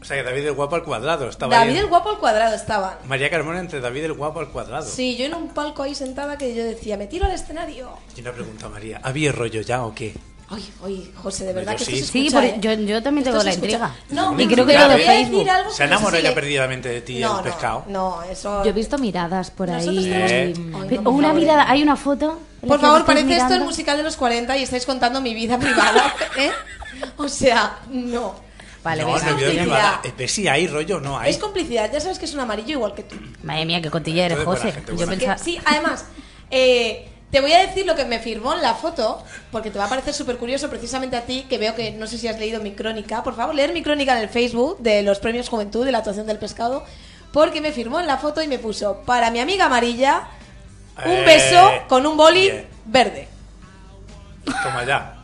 O 0.00 0.04
sea 0.04 0.16
que 0.16 0.22
David 0.24 0.46
el 0.46 0.52
Guapo 0.54 0.76
al 0.76 0.82
cuadrado 0.82 1.28
estaba 1.28 1.54
David 1.54 1.72
ahí. 1.72 1.78
el 1.78 1.86
Guapo 1.86 2.10
al 2.10 2.18
cuadrado 2.18 2.54
estaban. 2.54 2.94
María 3.06 3.30
Carmona 3.30 3.60
entre 3.60 3.80
David 3.80 4.04
el 4.04 4.12
Guapo 4.14 4.40
al 4.40 4.48
cuadrado. 4.50 4.84
Sí, 4.84 5.16
yo 5.16 5.26
en 5.26 5.34
un 5.34 5.48
palco 5.48 5.82
ahí 5.82 5.94
sentada 5.94 6.38
que 6.38 6.54
yo 6.54 6.64
decía, 6.64 6.96
me 6.96 7.06
tiro 7.06 7.26
al 7.26 7.32
escenario. 7.32 7.90
Y 8.16 8.20
una 8.20 8.32
pregunta, 8.32 8.68
María. 8.68 9.00
¿Había 9.02 9.32
rollo 9.32 9.60
ya 9.60 9.84
o 9.84 9.94
qué? 9.94 10.14
Ay, 10.50 10.70
ay, 10.84 11.12
José, 11.22 11.44
de 11.46 11.52
verdad 11.54 11.72
Yo 11.72 11.78
que 11.78 11.84
sí. 11.86 11.92
esto 11.94 12.06
se 12.06 12.12
Sí, 12.12 12.26
escucha, 12.26 12.40
por- 12.40 12.44
¿eh? 12.50 12.56
yo, 12.60 12.72
yo 12.74 13.02
también 13.02 13.24
tengo 13.24 13.42
la 13.42 13.50
escucha. 13.50 13.66
intriga. 13.66 13.94
No, 14.10 14.38
y 14.38 14.46
creo 14.46 14.66
que 14.66 14.72
pero 14.74 14.86
lo 14.88 14.94
de 14.94 14.98
Facebook. 15.04 15.48
algo 15.48 15.70
¿Se 15.70 15.84
enamoró 15.84 16.16
si 16.16 16.22
ya 16.22 16.28
le- 16.28 16.34
perdidamente 16.34 16.88
de 16.90 17.00
ti 17.00 17.20
No, 17.20 17.38
el 17.38 17.44
pescado? 17.44 17.84
No, 17.88 18.16
no, 18.20 18.22
eso... 18.24 18.62
Yo 18.62 18.70
he 18.70 18.72
visto 18.74 18.98
miradas 18.98 19.50
por 19.50 19.70
ahí. 19.70 19.86
tenemos- 19.86 20.30
Eh. 20.30 20.54
Ay, 20.90 20.98
no, 21.02 21.10
una 21.10 21.32
mirada, 21.32 21.70
hay 21.70 21.82
una 21.82 21.96
foto. 21.96 22.38
Por 22.66 22.80
favor, 22.80 23.04
parece 23.06 23.36
esto 23.36 23.54
el 23.54 23.62
musical 23.64 23.96
de 23.96 24.02
los 24.02 24.16
40 24.16 24.56
y 24.58 24.62
estáis 24.62 24.84
contando 24.84 25.20
mi 25.20 25.32
vida 25.34 25.58
privada, 25.60 26.14
¿eh? 26.36 26.50
O 27.16 27.28
sea, 27.28 27.78
no. 27.90 28.34
Vale, 28.84 29.04
no, 29.04 29.10
no. 29.16 29.16
Eh, 30.04 30.12
pues 30.16 30.32
sí, 30.32 30.48
hay 30.48 30.66
rollo, 30.66 31.00
no 31.00 31.16
hay. 31.18 31.30
Es 31.30 31.38
complicidad, 31.38 31.90
ya 31.92 32.00
sabes 32.00 32.18
que 32.18 32.24
es 32.24 32.34
un 32.34 32.40
amarillo 32.40 32.72
igual 32.72 32.94
que 32.94 33.04
tú. 33.04 33.14
Madre 33.44 33.64
mía, 33.64 33.80
qué 33.80 33.90
cotilla 33.90 34.26
eres, 34.26 34.38
Entonces, 34.40 34.74
José. 34.74 34.96
Yo 34.98 35.06
pensaba... 35.06 35.38
sí, 35.38 35.58
además, 35.64 36.04
eh, 36.50 37.08
te 37.32 37.40
voy 37.40 37.52
a 37.52 37.66
decir 37.66 37.86
lo 37.86 37.96
que 37.96 38.04
me 38.04 38.18
firmó 38.20 38.52
en 38.54 38.62
la 38.62 38.74
foto, 38.74 39.24
porque 39.50 39.70
te 39.70 39.78
va 39.78 39.86
a 39.86 39.88
parecer 39.88 40.12
súper 40.14 40.36
curioso 40.36 40.68
precisamente 40.68 41.16
a 41.16 41.22
ti, 41.22 41.46
que 41.48 41.56
veo 41.58 41.74
que 41.74 41.90
no 41.92 42.06
sé 42.06 42.18
si 42.18 42.28
has 42.28 42.38
leído 42.38 42.60
mi 42.62 42.72
crónica. 42.72 43.22
Por 43.24 43.34
favor, 43.34 43.54
leer 43.54 43.72
mi 43.72 43.82
crónica 43.82 44.12
en 44.16 44.22
el 44.22 44.28
Facebook 44.28 44.78
de 44.80 45.02
los 45.02 45.18
premios 45.18 45.48
Juventud 45.48 45.84
de 45.84 45.92
la 45.92 45.98
actuación 45.98 46.26
del 46.26 46.38
pescado, 46.38 46.84
porque 47.32 47.62
me 47.62 47.72
firmó 47.72 47.98
en 47.98 48.06
la 48.06 48.18
foto 48.18 48.42
y 48.42 48.48
me 48.48 48.58
puso, 48.58 48.98
para 49.06 49.30
mi 49.30 49.40
amiga 49.40 49.64
amarilla, 49.64 50.28
un 51.06 51.10
Eh, 51.12 51.24
beso 51.24 51.70
con 51.88 52.06
un 52.06 52.18
boli 52.18 52.42
bien. 52.50 52.68
verde. 52.84 53.28
Toma 54.62 54.84
ya. 54.84 55.16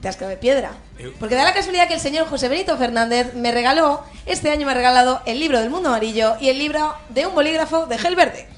Te 0.00 0.08
has 0.08 0.16
quedado 0.16 0.30
de 0.30 0.38
piedra. 0.38 0.72
Eh. 0.98 1.12
Porque 1.20 1.36
da 1.36 1.44
la 1.44 1.54
casualidad 1.54 1.86
que 1.86 1.94
el 1.94 2.00
señor 2.00 2.26
José 2.26 2.48
Benito 2.48 2.76
Fernández 2.76 3.34
me 3.34 3.52
regaló, 3.52 4.02
este 4.26 4.50
año 4.50 4.66
me 4.66 4.72
ha 4.72 4.74
regalado 4.74 5.22
el 5.26 5.38
libro 5.38 5.60
del 5.60 5.70
mundo 5.70 5.90
amarillo 5.90 6.34
y 6.40 6.48
el 6.48 6.58
libro 6.58 6.92
de 7.10 7.26
un 7.26 7.36
bolígrafo 7.36 7.86
de 7.86 7.98
gel 7.98 8.16
verde. 8.16 8.48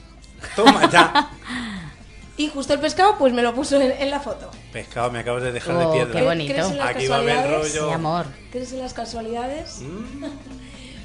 Toma 0.57 0.91
ya. 0.91 1.31
Y 2.37 2.49
justo 2.49 2.75
el 2.75 2.81
pescado, 2.81 3.17
pues 3.19 3.33
me 3.33 3.43
lo 3.43 3.55
puso 3.55 3.81
en, 3.81 3.93
en 3.93 4.11
la 4.11 4.19
foto. 4.21 4.51
Pescado, 4.73 5.11
me 5.11 5.21
acabas 5.21 5.43
de 5.45 5.53
dejar 5.53 5.77
Oh, 5.77 5.79
de 5.93 5.97
piedra. 5.99 6.21
qué 6.21 6.27
bonito. 6.27 6.53
¿Crees 6.53 6.69
en 6.71 6.79
las 6.79 6.89
Aquí 6.89 7.07
va 7.07 7.17
a 7.17 7.19
haber 7.21 7.49
rollo. 7.51 7.87
Mi 7.89 7.93
amor. 7.93 8.27
¿Crees 8.51 8.73
en 8.73 8.81
las 8.81 8.93
casualidades? 8.95 9.81
Mm. 9.81 10.25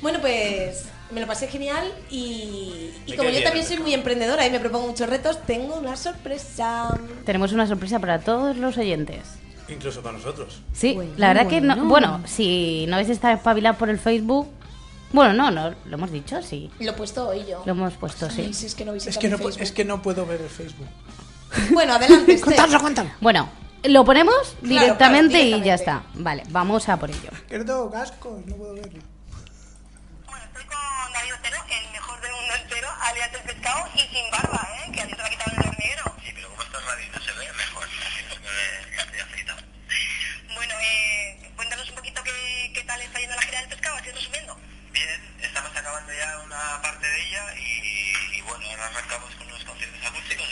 Bueno, 0.01 0.21
pues 0.21 0.85
me 1.11 1.19
lo 1.19 1.27
pasé 1.27 1.49
genial 1.49 1.85
y, 2.09 2.91
y 3.05 3.17
como 3.17 3.29
yo 3.29 3.43
también 3.43 3.65
soy 3.65 3.79
muy 3.79 3.93
emprendedora 3.93 4.47
y 4.47 4.49
me 4.49 4.61
propongo 4.61 4.87
muchos 4.87 5.09
retos, 5.09 5.41
tengo 5.45 5.75
una 5.75 5.97
sorpresa. 5.97 6.97
Tenemos 7.25 7.51
una 7.51 7.67
sorpresa 7.67 7.99
para 7.99 8.19
todos 8.19 8.55
los 8.55 8.77
oyentes. 8.77 9.23
Incluso 9.67 10.01
para 10.01 10.17
nosotros. 10.17 10.61
Sí, 10.71 10.93
Bueno, 10.93 11.11
la 11.17 11.27
verdad 11.33 11.47
que 11.47 11.59
no. 11.59 11.75
bueno. 11.75 11.89
Bueno, 11.89 12.21
si 12.27 12.85
no 12.87 12.95
habéis 12.95 13.09
estado 13.09 13.35
espabilados 13.35 13.77
por 13.77 13.89
el 13.89 13.99
Facebook. 13.99 14.47
Bueno, 15.11 15.33
no, 15.33 15.51
no, 15.51 15.75
lo 15.85 15.95
hemos 15.97 16.11
dicho, 16.13 16.41
sí. 16.41 16.71
Lo 16.79 16.91
he 16.91 16.93
puesto 16.93 17.27
hoy 17.27 17.43
yo. 17.45 17.61
Lo 17.65 17.71
hemos 17.73 17.93
puesto, 17.95 18.29
sí. 18.29 18.43
Ay, 18.47 18.53
si 18.53 18.67
es 18.67 18.75
que 18.75 18.85
no 18.85 18.93
Es 18.93 19.17
que, 19.17 19.27
no, 19.27 19.37
es 19.49 19.71
que 19.73 19.83
no 19.83 20.01
puedo 20.01 20.25
ver 20.25 20.39
el 20.39 20.47
Facebook. 20.49 20.87
Bueno, 21.71 21.93
adelante. 21.95 22.33
Esther. 22.35 22.69
Bueno, 23.21 23.49
lo 23.83 24.03
ponemos 24.05 24.35
Claro, 24.61 24.67
directamente 24.69 25.39
claro, 25.47 25.57
y 25.63 25.65
ya 25.65 25.73
está. 25.75 26.03
Vale, 26.15 26.43
vamos 26.49 26.87
a 26.89 26.97
por 26.97 27.09
ello. 27.09 27.29
Que 27.47 27.57
no 27.57 27.65
tengo 27.65 27.91
cascos, 27.91 28.45
no 28.45 28.55
puedo 28.55 28.73
verlo. 28.75 29.01
Bueno, 30.27 30.45
estoy 30.45 30.65
con 30.65 31.13
David 31.13 31.33
Otero, 31.39 31.57
el 31.69 31.91
mejor 31.91 32.21
del 32.21 32.31
mundo 32.31 32.53
entero, 32.61 32.87
alias 33.01 33.29
el 33.33 33.41
pescado 33.41 33.87
y 33.95 33.99
sin 33.99 34.31
barba, 34.31 34.67
¿eh? 34.85 34.91
Que 34.91 35.01
a 35.01 35.05
ti 35.07 35.11
te 35.11 35.17
la 35.17 35.25
ha 35.25 35.29
quitado 35.29 35.51
el 35.51 35.59
hormiguero. 35.69 36.03
Sí, 36.23 36.31
pero 36.35 36.49
como 36.49 36.61
estás 36.63 36.85
radio 36.85 37.05
y 37.05 37.09
no 37.09 37.19
se 37.23 37.31
ve, 37.33 37.53
mejor. 37.53 37.83
Así 37.83 38.21
no 38.29 38.35
me 38.35 38.51
ve 38.51 38.95
ya 38.95 39.03
estoy 39.03 39.19
afeitado. 39.19 39.59
Bueno, 40.55 40.73
eh, 40.81 41.51
cuéntanos 41.55 41.89
un 41.89 41.95
poquito 41.95 42.21
qué, 42.23 42.71
qué 42.75 42.83
tal 42.83 43.01
está 43.01 43.19
yendo 43.19 43.35
la 43.35 43.41
gira 43.41 43.59
del 43.61 43.69
pescado, 43.69 43.95
así 43.97 44.09
resumiendo. 44.11 44.57
Bien, 44.91 45.09
estamos 45.41 45.71
acabando 45.75 46.11
ya 46.13 46.39
una 46.45 46.81
parte 46.81 47.07
de 47.07 47.17
ella 47.27 47.43
y, 47.55 48.37
y 48.37 48.41
bueno, 48.41 48.65
ahora 48.69 48.85
arrancamos 48.87 49.33
con 49.35 49.47
unos 49.47 49.63
conciertos 49.63 50.01
acústicos, 50.05 50.48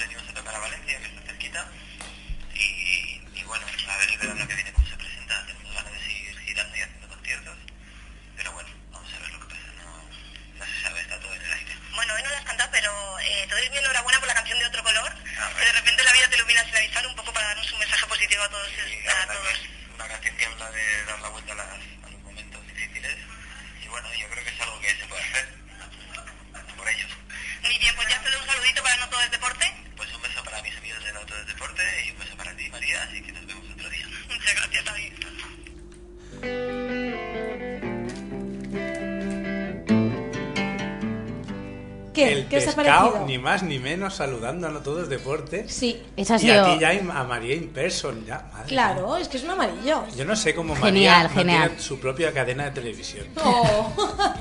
más 43.48 43.64
ni 43.64 43.80
menos, 43.80 44.16
saludando 44.16 44.68
a 44.68 44.72
No 44.72 44.80
Todo 44.82 45.02
es 45.04 45.08
Deporte. 45.10 45.70
Sí. 45.70 46.02
Eso 46.18 46.34
ha 46.34 46.38
y 46.38 46.40
sido- 46.42 46.66
aquí 46.66 46.80
ya 46.82 46.90
hay 46.90 46.98
a 47.00 47.24
María 47.24 47.56
in 47.56 47.70
person, 47.70 48.26
ya. 48.26 48.46
madre 48.52 48.68
Claro, 48.68 49.16
es 49.16 49.30
que 49.30 49.38
es 49.38 49.44
un 49.46 49.52
amarillo. 49.52 50.04
Yo 50.18 50.26
no 50.26 50.36
sé 50.36 50.54
cómo 50.54 50.76
Genial, 50.76 50.94
María 50.94 51.24
no 51.24 51.30
genial. 51.30 51.68
tiene 51.70 51.82
su 51.82 51.98
propia 52.00 52.34
cadena 52.34 52.66
de 52.66 52.72
televisión. 52.72 53.26
Oh. 53.44 53.92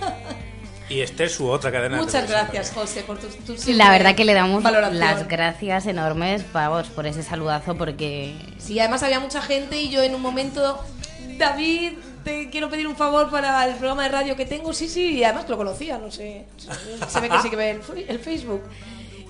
Y 0.88 1.00
Esther 1.00 1.28
su 1.28 1.48
otra 1.48 1.72
cadena 1.72 1.96
de 1.96 2.02
Muchas 2.04 2.28
gracias, 2.30 2.70
José, 2.72 3.02
por 3.02 3.18
tu, 3.18 3.26
tu 3.26 3.56
La 3.72 3.90
verdad 3.90 4.14
que 4.14 4.24
le 4.24 4.34
damos 4.34 4.62
valoración. 4.62 5.00
las 5.00 5.26
gracias 5.26 5.86
enormes, 5.86 6.44
vamos, 6.52 6.86
por 6.88 7.08
ese 7.08 7.24
saludazo 7.24 7.74
porque 7.76 8.36
Sí, 8.58 8.78
además 8.78 9.02
había 9.02 9.18
mucha 9.18 9.42
gente 9.42 9.80
y 9.80 9.88
yo 9.90 10.00
en 10.04 10.14
un 10.14 10.22
momento, 10.22 10.80
David, 11.38 11.94
te 12.22 12.50
quiero 12.50 12.70
pedir 12.70 12.86
un 12.86 12.94
favor 12.94 13.30
para 13.32 13.66
el 13.66 13.74
programa 13.74 14.04
de 14.04 14.10
radio 14.10 14.36
que 14.36 14.46
tengo. 14.46 14.72
Sí, 14.72 14.88
sí, 14.88 15.14
y 15.18 15.24
además 15.24 15.48
lo 15.48 15.56
conocía, 15.56 15.98
no 15.98 16.12
sé. 16.12 16.44
Se 17.08 17.18
ve 17.20 17.30
que 17.30 17.38
sí 17.40 17.50
que 17.50 17.56
ve 17.56 17.70
el, 17.72 17.80
el 18.08 18.18
Facebook. 18.20 18.62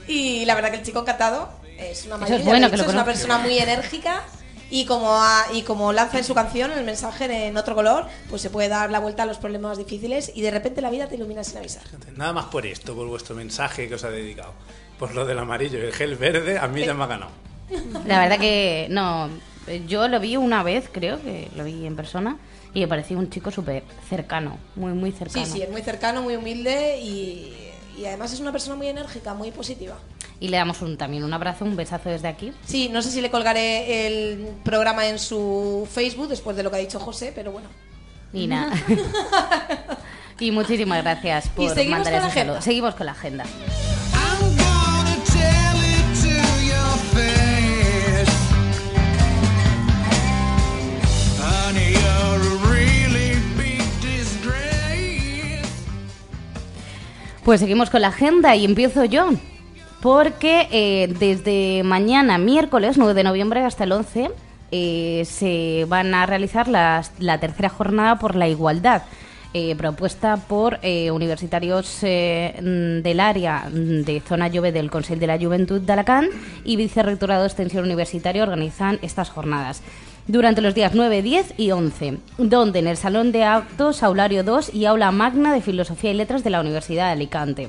Y 0.09 0.45
la 0.45 0.55
verdad 0.55 0.71
que 0.71 0.77
el 0.79 0.83
chico 0.85 1.01
encantado 1.01 1.49
es 1.79 2.05
una 2.07 2.15
es 2.17 2.21
maravilla. 2.21 2.45
bueno 2.45 2.67
de 2.67 2.71
que 2.71 2.77
hecho, 2.77 2.85
lo 2.85 2.91
es 2.91 2.95
una 2.95 3.05
persona 3.05 3.39
muy 3.39 3.59
enérgica. 3.59 4.23
Y 4.69 4.85
como, 4.85 5.13
ha- 5.23 5.47
y 5.53 5.63
como 5.63 5.93
lanza 5.93 6.19
en 6.19 6.25
su 6.25 6.35
canción 6.35 6.73
el 6.73 6.85
mensaje 6.85 7.47
en 7.47 7.57
otro 7.57 7.77
color, 7.77 8.07
pues 8.29 8.43
se 8.43 8.51
puede 8.51 8.69
dar 8.69 8.91
la 8.91 8.99
vuelta 8.99 9.23
a 9.23 9.27
los 9.27 9.39
problemas 9.39 9.79
difíciles 9.79 10.33
y 10.35 10.41
de 10.43 10.51
repente 10.51 10.81
la 10.81 10.91
vida 10.91 11.07
te 11.07 11.15
ilumina 11.15 11.45
sin 11.45 11.59
avisar. 11.59 11.85
Nada 12.17 12.33
más 12.33 12.47
por 12.47 12.67
esto, 12.67 12.93
por 12.97 13.07
vuestro 13.07 13.37
mensaje 13.37 13.89
que 13.89 13.95
os 13.95 14.03
ha 14.03 14.11
dedicado. 14.11 14.53
Por 14.99 15.15
lo 15.15 15.25
del 15.25 15.39
amarillo 15.39 15.79
y 15.79 15.83
el 15.83 15.93
gel 15.93 16.17
verde, 16.17 16.59
a 16.59 16.67
mí 16.67 16.85
ya 16.85 16.95
me 16.95 17.05
ha 17.05 17.07
ganado. 17.07 17.31
la 18.07 18.19
verdad 18.19 18.39
que 18.41 18.89
no, 18.91 19.29
yo 19.87 20.09
lo 20.09 20.19
vi 20.19 20.37
una 20.37 20.65
vez, 20.65 20.89
creo 20.91 21.21
que 21.23 21.49
lo 21.55 21.63
vi 21.63 21.87
en 21.87 21.95
persona 21.95 22.37
y 22.75 22.81
me 22.81 22.89
pareció 22.89 23.17
un 23.19 23.31
chico 23.31 23.53
súper 23.53 23.85
cercano, 24.09 24.59
muy 24.75 24.95
muy 24.95 25.13
Sí, 25.13 25.19
cercano. 25.19 25.47
sí, 25.47 25.63
es 25.63 25.71
muy 25.71 25.83
cercano, 25.83 26.23
muy 26.23 26.35
humilde 26.35 26.99
y, 27.01 27.66
y 27.97 28.07
además 28.07 28.33
es 28.33 28.41
una 28.41 28.53
persona 28.53 28.77
muy 28.77 28.89
enérgica, 28.89 29.35
muy 29.35 29.51
positiva. 29.51 29.97
Y 30.39 30.49
le 30.49 30.57
damos 30.59 30.83
un, 30.83 30.97
también 30.97 31.25
un 31.25 31.33
abrazo, 31.33 31.65
un 31.65 31.77
besazo 31.77 32.11
desde 32.11 32.29
aquí. 32.29 32.53
Sí, 32.65 32.89
no 32.91 33.01
sé 33.03 33.11
si 33.11 33.21
le 33.21 33.31
colgaré 33.31 34.07
el 34.07 34.49
programa 34.65 35.07
en 35.07 35.19
su 35.19 35.89
Facebook 35.91 36.29
después 36.29 36.57
de 36.57 36.63
lo 36.63 36.71
que 36.71 36.77
ha 36.77 36.81
dicho 36.81 37.01
José, 37.01 37.33
pero 37.35 37.53
bueno. 37.53 37.69
Nada. 38.33 38.75
y 40.39 40.51
muchísimas 40.51 41.03
gracias 41.03 41.49
por 41.49 41.75
mandar 41.89 42.15
ese 42.15 42.31
saludo. 42.31 42.61
Seguimos 42.61 42.95
con 42.95 43.07
la 43.07 43.13
agenda. 43.13 43.45
Pues 57.47 57.61
seguimos 57.61 57.91
con 57.91 58.01
la 58.03 58.09
agenda 58.09 58.57
y 58.57 58.65
empiezo 58.65 59.05
yo. 59.05 59.31
Porque 60.03 60.69
eh, 60.73 61.15
desde 61.19 61.83
mañana, 61.85 62.39
miércoles 62.39 62.99
9 62.99 63.15
de 63.15 63.23
noviembre 63.25 63.61
hasta 63.65 63.85
el 63.85 63.93
11, 63.93 64.31
eh, 64.73 65.23
se 65.25 65.87
van 65.89 66.13
a 66.13 66.27
realizar 66.27 66.67
las- 66.69 67.13
la 67.21 67.39
tercera 67.41 67.69
jornada 67.69 68.19
por 68.19 68.35
la 68.35 68.49
igualdad, 68.49 69.03
eh, 69.55 69.75
propuesta 69.77 70.37
por 70.37 70.81
eh, 70.83 71.13
universitarios 71.13 71.99
eh, 72.03 72.57
del 73.03 73.21
área 73.21 73.69
de 73.71 74.21
Zona 74.27 74.49
Llove 74.49 74.73
del 74.73 74.91
Consell 74.91 75.21
de 75.21 75.29
la 75.29 75.39
Juventud 75.39 75.81
de 75.81 75.93
Alacant 75.93 76.29
y 76.65 76.77
Vicerrectorado 76.77 77.43
de 77.43 77.47
Extensión 77.49 77.85
Universitaria 77.85 78.43
organizan 78.43 78.99
estas 79.03 79.31
jornadas 79.31 79.83
durante 80.29 80.61
los 80.61 80.75
días 80.75 80.93
9, 80.95 81.23
10 81.23 81.55
y 81.57 81.71
11, 81.71 82.19
donde 82.39 82.79
en 82.81 82.87
el 82.87 82.97
Salón 82.97 83.33
de 83.33 83.45
Actos 83.45 84.03
Aulario 84.03 84.43
2 84.45 84.75
y 84.75 84.85
Aula 84.87 85.13
Magna 85.13 85.53
de 85.53 85.61
Filosofía 85.61 86.11
y 86.11 86.15
Letras 86.15 86.45
de 86.45 86.51
la 86.51 86.61
Universidad 86.61 87.07
de 87.07 87.13
Alicante. 87.13 87.69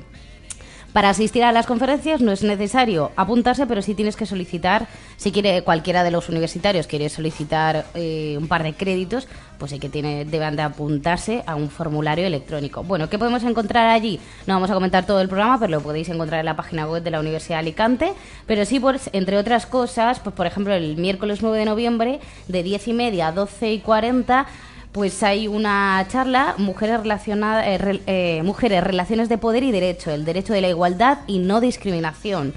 Para 0.94 1.10
asistir 1.10 1.44
a 1.44 1.52
las 1.52 1.68
conferencias 1.68 2.22
no 2.22 2.32
es 2.32 2.44
necesario 2.44 3.12
apuntarse, 3.16 3.68
pero 3.68 3.82
sí 3.82 3.94
tienes 3.94 4.16
que 4.16 4.26
solicitar, 4.26 4.88
si 5.18 5.32
quiere 5.32 5.62
cualquiera 5.64 6.04
de 6.04 6.12
los 6.12 6.30
universitarios 6.30 6.88
quiere 6.88 7.10
solicitar 7.10 7.86
eh, 7.94 8.36
un 8.40 8.48
par 8.48 8.64
de 8.64 8.74
créditos, 8.74 9.28
pues 9.58 9.72
sí 9.72 9.80
que 9.80 9.90
tiene, 9.90 10.26
deben 10.26 10.56
de 10.56 10.62
apuntarse 10.62 11.44
a 11.46 11.56
un 11.56 11.70
formulario 11.70 12.26
electrónico. 12.26 12.84
Bueno, 12.84 13.10
¿qué 13.10 13.18
podemos 13.20 13.44
encontrar 13.44 13.90
allí? 13.90 14.20
No 14.46 14.54
vamos 14.56 14.70
a 14.70 14.74
comentar 14.74 15.06
todo 15.06 15.22
el 15.22 15.28
programa, 15.28 15.60
pero 15.60 15.72
lo 15.72 15.82
podéis 15.82 16.10
encontrar 16.10 16.40
en 16.40 16.46
la 16.46 16.56
página 16.56 16.88
web 16.88 17.04
de 17.04 17.12
la 17.12 17.20
Universidad 17.20 17.58
de 17.58 17.60
Alicante. 17.60 18.14
Pero 18.46 18.66
sí, 18.66 18.80
pues, 18.80 19.10
entre 19.14 19.38
otras 19.38 19.66
cosas, 19.66 20.20
pues 20.20 20.36
por 20.36 20.46
ejemplo, 20.46 20.74
el 20.74 20.98
miércoles 20.98 21.42
9 21.42 21.60
de 21.60 21.66
noviembre, 21.66 22.20
de 22.48 22.64
10 22.64 22.88
y 22.88 22.94
media 22.94 23.28
a 23.28 23.32
12 23.32 23.74
y 23.74 23.80
40, 23.80 24.46
pues 24.92 25.22
hay 25.24 25.48
una 25.48 26.06
charla, 26.10 26.56
mujeres 26.58 27.02
relacionadas, 27.02 27.68
eh, 27.68 27.78
re- 27.78 28.02
eh, 28.08 28.42
mujeres, 28.44 28.84
relaciones 28.84 29.30
de 29.30 29.38
poder 29.38 29.64
y 29.64 29.72
derecho, 29.72 30.12
el 30.12 30.26
derecho 30.26 30.54
de 30.54 30.62
la 30.62 30.70
igualdad 30.70 31.20
y 31.28 31.40
no 31.40 31.60
discriminación. 31.62 32.54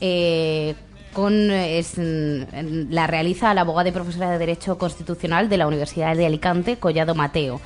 Eh, 0.00 0.74
con 1.12 1.50
es, 1.50 1.98
mm, 1.98 2.90
la 2.92 3.08
realiza 3.08 3.52
la 3.54 3.62
abogada 3.62 3.88
y 3.88 3.92
profesora 3.92 4.30
de 4.30 4.38
Derecho 4.38 4.78
Constitucional 4.78 5.48
de 5.48 5.56
la 5.56 5.66
Universidad 5.66 6.14
de 6.16 6.26
Alicante, 6.26 6.76
Collado 6.76 7.16
Mateo. 7.16 7.60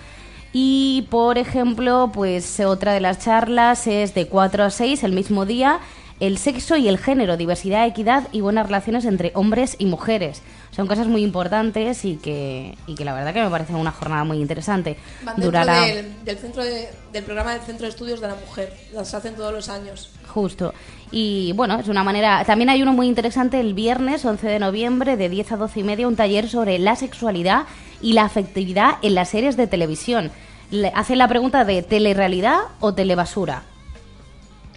Y, 0.52 1.06
por 1.10 1.36
ejemplo, 1.36 2.10
pues 2.14 2.60
otra 2.60 2.92
de 2.94 3.00
las 3.00 3.18
charlas 3.18 3.86
es 3.86 4.14
de 4.14 4.28
4 4.28 4.64
a 4.64 4.70
6 4.70 5.02
el 5.04 5.12
mismo 5.12 5.44
día, 5.44 5.80
el 6.20 6.38
sexo 6.38 6.76
y 6.76 6.88
el 6.88 6.98
género, 6.98 7.36
diversidad, 7.36 7.86
equidad 7.86 8.28
y 8.32 8.40
buenas 8.40 8.66
relaciones 8.66 9.04
entre 9.04 9.32
hombres 9.34 9.76
y 9.78 9.86
mujeres. 9.86 10.42
Son 10.70 10.86
cosas 10.86 11.06
muy 11.06 11.22
importantes 11.22 12.04
y 12.04 12.16
que, 12.16 12.76
y 12.86 12.94
que 12.94 13.04
la 13.04 13.14
verdad 13.14 13.32
que 13.34 13.42
me 13.42 13.50
parece 13.50 13.74
una 13.74 13.90
jornada 13.92 14.24
muy 14.24 14.38
interesante. 14.40 14.96
Van 15.24 15.34
dentro 15.36 15.44
Durará 15.46 15.80
del, 15.82 16.24
del 16.24 16.38
centro 16.38 16.64
de- 16.64 16.88
del 17.12 17.24
programa 17.24 17.52
del 17.52 17.60
Centro 17.62 17.84
de 17.84 17.90
Estudios 17.90 18.20
de 18.20 18.28
la 18.28 18.34
Mujer. 18.34 18.72
Las 18.92 19.12
hacen 19.14 19.34
todos 19.34 19.52
los 19.52 19.68
años. 19.68 20.10
justo. 20.32 20.72
Y 21.12 21.52
bueno, 21.52 21.78
es 21.78 21.86
una 21.86 22.02
manera... 22.02 22.44
También 22.44 22.70
hay 22.70 22.82
uno 22.82 22.92
muy 22.92 23.06
interesante 23.06 23.60
el 23.60 23.72
viernes 23.74 24.24
11 24.24 24.48
de 24.48 24.58
noviembre 24.58 25.16
de 25.16 25.28
10 25.28 25.52
a 25.52 25.56
12 25.58 25.80
y 25.80 25.82
media, 25.84 26.08
un 26.08 26.16
taller 26.16 26.48
sobre 26.48 26.78
la 26.80 26.96
sexualidad 26.96 27.64
y 28.02 28.14
la 28.14 28.24
afectividad 28.24 28.96
en 29.02 29.14
las 29.14 29.28
series 29.28 29.56
de 29.56 29.68
televisión. 29.68 30.32
Le 30.72 30.88
hacen 30.94 31.18
la 31.18 31.28
pregunta 31.28 31.64
de 31.64 31.82
telerealidad 31.82 32.58
o 32.80 32.94
telebasura. 32.94 33.62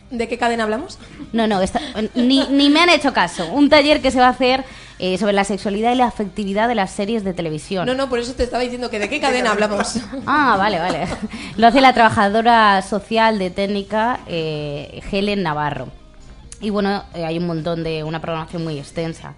¿De 0.10 0.28
qué 0.28 0.38
cadena 0.38 0.64
hablamos? 0.64 0.98
No, 1.34 1.48
no, 1.48 1.62
esta- 1.62 1.82
ni, 2.16 2.46
ni 2.48 2.70
me 2.70 2.80
han 2.82 2.90
hecho 2.90 3.12
caso. 3.14 3.46
Un 3.52 3.70
taller 3.70 4.02
que 4.02 4.10
se 4.12 4.20
va 4.20 4.28
a 4.28 4.30
hacer 4.30 4.64
eh, 5.00 5.18
sobre 5.18 5.34
la 5.34 5.44
sexualidad 5.44 5.92
y 5.92 5.96
la 5.96 6.06
afectividad 6.06 6.68
de 6.70 6.76
las 6.76 6.92
series 6.92 7.24
de 7.26 7.34
televisión. 7.34 7.86
No, 7.86 7.94
no, 7.94 8.08
por 8.10 8.20
eso 8.20 8.34
te 8.34 8.44
estaba 8.44 8.64
diciendo 8.64 8.90
que 8.90 9.00
de 9.00 9.10
qué 9.10 9.20
cadena 9.20 9.52
hablamos. 9.52 9.98
Ah, 10.26 10.56
vale, 10.58 10.80
vale. 10.80 11.08
Lo 11.58 11.68
hace 11.68 11.82
la 11.82 11.94
trabajadora 11.94 12.82
social 12.82 13.38
de 13.38 13.50
técnica 13.50 14.22
eh, 14.28 15.02
Helen 15.12 15.44
Navarro. 15.44 15.90
Y 16.62 16.70
bueno, 16.72 17.04
eh, 17.14 17.26
hay 17.26 17.38
un 17.38 17.46
montón 17.46 17.84
de 17.84 18.04
una 18.04 18.20
programación 18.22 18.64
muy 18.64 18.80
extensa. 18.80 19.34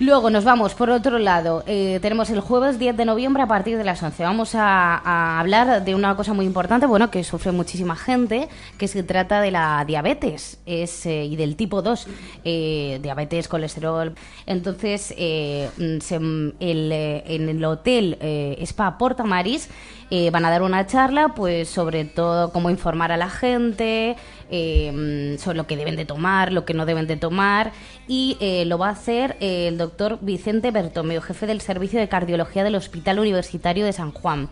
Luego 0.00 0.30
nos 0.30 0.44
vamos 0.44 0.72
por 0.74 0.88
otro 0.88 1.18
lado. 1.18 1.62
eh, 1.66 1.98
tenemos 2.00 2.30
el 2.30 2.40
jueves 2.40 2.78
10 2.78 2.96
de 2.96 3.04
noviembre 3.04 3.42
a 3.42 3.46
partir 3.46 3.76
de 3.76 3.84
las 3.84 4.02
11. 4.02 4.22
Vamos 4.22 4.54
a, 4.54 5.38
hablar 5.38 5.84
de 5.84 5.94
una 5.94 6.16
cosa 6.16 6.32
muy 6.32 6.46
importante, 6.46 6.86
bueno, 6.86 7.10
que 7.10 7.22
sufre 7.22 7.52
muchísima 7.52 7.94
gente, 7.96 8.48
que 8.78 8.88
se 8.88 9.02
trata 9.02 9.42
de 9.42 9.50
la 9.50 9.84
diabetes 9.86 10.58
es, 10.64 11.04
eh, 11.04 11.26
y 11.26 11.36
del 11.36 11.54
tipo 11.54 11.82
2, 11.82 12.06
eh, 12.44 12.98
diabetes, 13.02 13.46
colesterol. 13.46 14.14
Entonces, 14.46 15.10
mm, 15.14 15.98
se- 16.00 16.18
mm, 16.18 16.52
el, 16.60 16.92
en 16.92 17.48
el 17.50 17.62
hotel 17.62 18.16
Spa 18.62 18.96
Porta 18.96 19.24
Maris 19.24 19.68
eh, 20.10 20.30
van 20.30 20.44
a 20.44 20.50
dar 20.50 20.62
una 20.62 20.86
charla 20.86 21.34
pues 21.34 21.68
sobre 21.68 22.04
todo 22.04 22.52
cómo 22.52 22.70
informar 22.70 23.12
a 23.12 23.16
la 23.16 23.30
gente 23.30 24.16
eh, 24.50 25.36
sobre 25.38 25.56
lo 25.56 25.66
que 25.66 25.76
deben 25.76 25.96
de 25.96 26.04
tomar, 26.04 26.52
lo 26.52 26.64
que 26.64 26.74
no 26.74 26.86
deben 26.86 27.06
de 27.06 27.16
tomar 27.16 27.72
y 28.08 28.36
eh, 28.40 28.64
lo 28.66 28.78
va 28.78 28.88
a 28.88 28.92
hacer 28.92 29.36
eh, 29.40 29.68
el 29.68 29.78
doctor 29.78 30.18
Vicente 30.20 30.70
Bertomeo, 30.70 31.20
jefe 31.20 31.46
del 31.46 31.60
Servicio 31.60 32.00
de 32.00 32.08
Cardiología 32.08 32.64
del 32.64 32.74
Hospital 32.74 33.20
Universitario 33.20 33.84
de 33.84 33.92
San 33.92 34.12
Juan. 34.12 34.48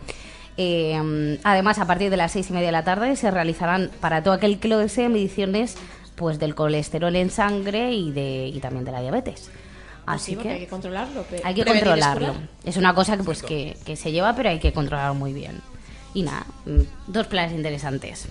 Eh, 0.57 1.39
además, 1.43 1.79
a 1.79 1.87
partir 1.87 2.09
de 2.09 2.17
las 2.17 2.33
seis 2.33 2.49
y 2.49 2.53
media 2.53 2.67
de 2.67 2.73
la 2.73 2.83
tarde 2.83 3.15
se 3.15 3.31
realizarán 3.31 3.91
para 4.01 4.23
todo 4.23 4.33
aquel 4.33 4.59
que 4.59 4.67
lo 4.67 4.77
desee 4.77 5.07
mediciones 5.07 5.77
pues 6.15 6.37
del 6.37 6.53
colesterol 6.53 7.15
en 7.15 7.29
sangre 7.29 7.93
y, 7.93 8.11
de, 8.11 8.47
y 8.47 8.59
también 8.59 8.83
de 8.83 8.91
la 8.91 8.99
diabetes. 8.99 9.49
Así 10.13 10.31
Sí, 10.35 10.37
que 10.37 10.49
hay 10.49 10.59
que 10.61 10.67
controlarlo. 10.67 11.25
hay 11.43 11.53
que 11.53 11.61
es 11.61 11.67
controlarlo. 11.67 12.27
curar. 12.33 12.49
Es 12.65 12.77
una 12.77 12.93
cosa 12.95 13.15
que 13.17 13.23
pues 13.23 13.43
que, 13.43 13.77
que 13.85 13.95
se 13.95 14.11
lleva, 14.11 14.35
pero 14.35 14.49
hay 14.49 14.59
que 14.59 14.73
controlarlo 14.73 15.13
muy 15.15 15.33
bien. 15.33 15.61
Y 16.13 16.23
nada, 16.23 16.45
mm, 16.65 16.81
dos 17.11 17.27
planes 17.27 17.53
interesantes. 17.53 18.27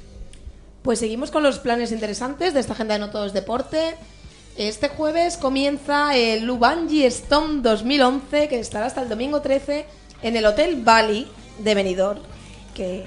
Pues 0.83 0.99
seguimos 0.99 1.31
con 1.31 1.43
los 1.43 1.59
planes 1.59 1.93
interesantes 1.93 2.55
de 2.55 2.61
esta 2.61 2.73
agenda 2.73 2.95
de 2.95 3.01
No 3.01 3.11
Todo 3.11 3.27
es 3.27 3.33
Deporte. 3.33 3.95
Este 4.57 4.89
jueves 4.89 5.37
comienza 5.37 6.17
el 6.17 6.45
Lubangi 6.45 7.05
Stone 7.05 7.63
2011, 7.63 8.49
que 8.49 8.59
estará 8.59 8.87
hasta 8.87 9.03
el 9.03 9.09
domingo 9.09 9.41
13 9.41 9.87
en 10.23 10.37
el 10.37 10.45
Hotel 10.47 10.83
Bali 10.83 11.29
de 11.61 11.75
Benidorm, 11.77 12.21
que 12.75 13.05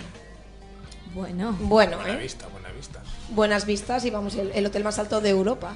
Bueno. 1.14 1.58
bueno, 1.60 1.98
Buena 1.98 2.14
¿eh? 2.14 2.18
vista, 2.24 2.48
buena 2.48 2.70
vista. 2.72 3.02
buenas 3.32 3.66
vistas 3.66 4.06
y 4.06 4.12
vamos, 4.12 4.36
el, 4.36 4.52
el 4.54 4.66
hotel 4.66 4.84
más 4.86 4.98
alto 4.98 5.20
de 5.20 5.30
Europa. 5.30 5.76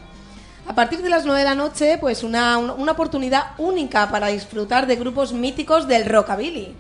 A 0.67 0.73
partir 0.73 1.01
de 1.01 1.09
las 1.09 1.25
9 1.25 1.39
de 1.39 1.45
la 1.45 1.55
noche, 1.55 1.97
pues 1.99 2.23
una, 2.23 2.57
una- 2.57 2.91
oportunidad 2.91 3.51
única 3.57 4.09
para 4.09 4.27
disfrutar 4.27 4.87
de 4.87 4.95
grupos 4.95 5.31
míticos 5.33 5.87
del 5.87 6.05
rockabilly. 6.05 6.75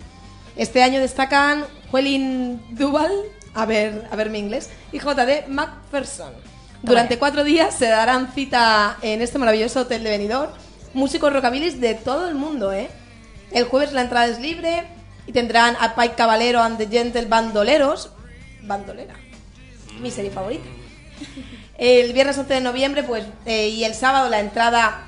Este 0.55 0.81
año 0.81 0.99
destacan 0.99 1.65
Juelin 1.91 2.61
Duval, 2.75 3.11
a 3.53 3.65
ver, 3.65 4.07
a 4.11 4.15
ver 4.15 4.29
mi 4.29 4.39
inglés, 4.39 4.69
y 4.91 4.99
JD 4.99 5.47
McPherson. 5.49 6.33
Durante 6.81 7.17
cuatro 7.19 7.43
días 7.43 7.75
se 7.75 7.87
darán 7.87 8.31
cita 8.33 8.97
en 9.01 9.21
este 9.21 9.37
maravilloso 9.39 9.81
hotel 9.81 10.03
de 10.03 10.09
Benidorm 10.11 10.51
músicos 10.93 11.31
rockabillys 11.33 11.81
de 11.81 11.93
todo 11.95 12.27
el 12.29 12.35
mundo, 12.35 12.71
¿eh? 12.71 12.89
El 13.51 13.65
jueves 13.65 13.91
la 13.91 14.01
entrada 14.01 14.27
es 14.27 14.39
libre 14.39 14.83
y 15.27 15.31
tendrán 15.33 15.75
a 15.81 15.93
Pike 15.93 16.15
Caballero 16.15 16.61
and 16.61 16.77
the 16.77 16.87
Gentle 16.87 17.25
Bandoleros. 17.25 18.11
Bandolera 18.63 19.13
mi 19.99 20.09
serie 20.11 20.31
favorita. 20.31 20.65
El 21.77 22.13
viernes 22.13 22.37
11 22.37 22.53
de 22.53 22.61
noviembre, 22.61 23.03
pues, 23.03 23.25
eh, 23.45 23.67
y 23.69 23.83
el 23.83 23.93
sábado 23.93 24.29
la 24.29 24.39
entrada 24.39 25.07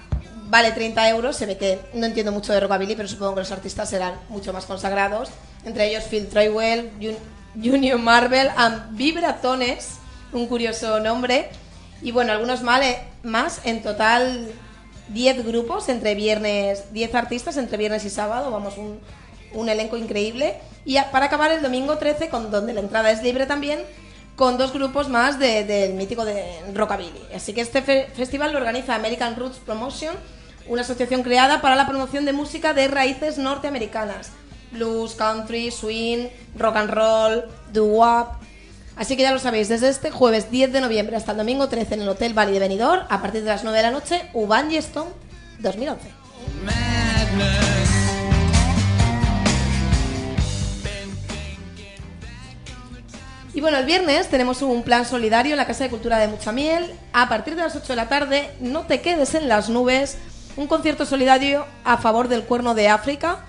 vale 0.49 0.71
30 0.71 1.07
euros. 1.09 1.35
Se 1.35 1.45
ve 1.45 1.57
que 1.57 1.79
no 1.93 2.05
entiendo 2.05 2.31
mucho 2.31 2.51
de 2.53 2.59
rockabilly, 2.59 2.95
pero 2.95 3.07
supongo 3.07 3.35
que 3.35 3.41
los 3.41 3.51
artistas 3.51 3.89
serán 3.89 4.15
mucho 4.29 4.51
más 4.53 4.65
consagrados. 4.65 5.29
Entre 5.65 5.87
ellos 5.89 6.03
Phil 6.05 6.27
Troywell, 6.27 6.91
Jun- 6.99 7.17
Junior 7.63 7.97
Marvel 7.99 8.49
and 8.55 8.97
Vibratones, 8.97 9.91
un 10.33 10.47
curioso 10.47 10.99
nombre. 10.99 11.49
Y 12.01 12.11
bueno, 12.11 12.31
algunos 12.33 12.61
más. 12.63 13.61
En 13.63 13.81
total, 13.81 14.49
10 15.09 15.45
grupos 15.45 15.87
entre 15.89 16.15
viernes, 16.15 16.91
10 16.93 17.15
artistas 17.15 17.55
entre 17.57 17.77
viernes 17.77 18.03
y 18.05 18.09
sábado. 18.09 18.51
Vamos, 18.51 18.77
un, 18.77 18.99
un 19.53 19.69
elenco 19.69 19.95
increíble. 19.97 20.55
Y 20.85 20.97
a- 20.97 21.11
para 21.11 21.25
acabar 21.27 21.51
el 21.51 21.61
domingo 21.61 21.97
13, 21.97 22.27
con, 22.29 22.51
donde 22.51 22.73
la 22.73 22.81
entrada 22.81 23.09
es 23.11 23.23
libre 23.23 23.45
también, 23.45 23.79
con 24.37 24.57
dos 24.57 24.71
grupos 24.71 25.09
más 25.09 25.39
de- 25.39 25.65
del 25.65 25.93
mítico 25.95 26.23
de 26.23 26.45
Rockabilly. 26.73 27.21
Así 27.35 27.51
que 27.53 27.59
este 27.61 27.81
fe- 27.81 28.07
festival 28.15 28.53
lo 28.53 28.59
organiza 28.59 28.95
American 28.95 29.35
Roots 29.35 29.57
Promotion, 29.57 30.15
una 30.67 30.83
asociación 30.83 31.23
creada 31.23 31.59
para 31.59 31.75
la 31.75 31.87
promoción 31.87 32.23
de 32.23 32.31
música 32.31 32.73
de 32.73 32.87
raíces 32.87 33.37
norteamericanas. 33.37 34.29
Blues, 34.71 35.15
country, 35.15 35.71
swing, 35.71 36.27
rock 36.57 36.75
and 36.75 36.89
roll, 36.91 37.45
doo-wop. 37.73 38.27
Así 38.95 39.15
que 39.15 39.23
ya 39.23 39.31
lo 39.31 39.39
sabéis, 39.39 39.69
desde 39.69 39.89
este 39.89 40.11
jueves 40.11 40.51
10 40.51 40.71
de 40.71 40.81
noviembre 40.81 41.15
hasta 41.15 41.31
el 41.31 41.37
domingo 41.37 41.67
13 41.67 41.95
en 41.95 42.01
el 42.01 42.09
Hotel 42.09 42.37
Valle 42.37 42.51
de 42.53 42.59
Benidorm, 42.59 43.05
a 43.09 43.21
partir 43.21 43.41
de 43.43 43.49
las 43.49 43.63
9 43.63 43.77
de 43.77 43.83
la 43.83 43.91
noche, 43.91 44.29
Uban 44.33 44.71
Stone 44.71 45.11
2011. 45.59 46.09
Y 53.57 53.59
bueno, 53.59 53.79
el 53.79 53.85
viernes 53.85 54.27
tenemos 54.27 54.61
un 54.61 54.83
plan 54.83 55.03
solidario 55.03 55.53
en 55.53 55.57
la 55.57 55.65
Casa 55.65 55.83
de 55.83 55.89
Cultura 55.89 56.19
de 56.19 56.27
Muchamiel. 56.27 56.93
A 57.11 57.27
partir 57.27 57.55
de 57.55 57.63
las 57.63 57.75
8 57.75 57.87
de 57.87 57.95
la 57.95 58.07
tarde, 58.07 58.51
no 58.59 58.85
te 58.85 59.01
quedes 59.01 59.33
en 59.33 59.49
las 59.49 59.67
nubes. 59.67 60.19
Un 60.57 60.67
concierto 60.67 61.07
solidario 61.07 61.65
a 61.83 61.97
favor 61.97 62.27
del 62.27 62.43
cuerno 62.43 62.75
de 62.75 62.87
África, 62.87 63.39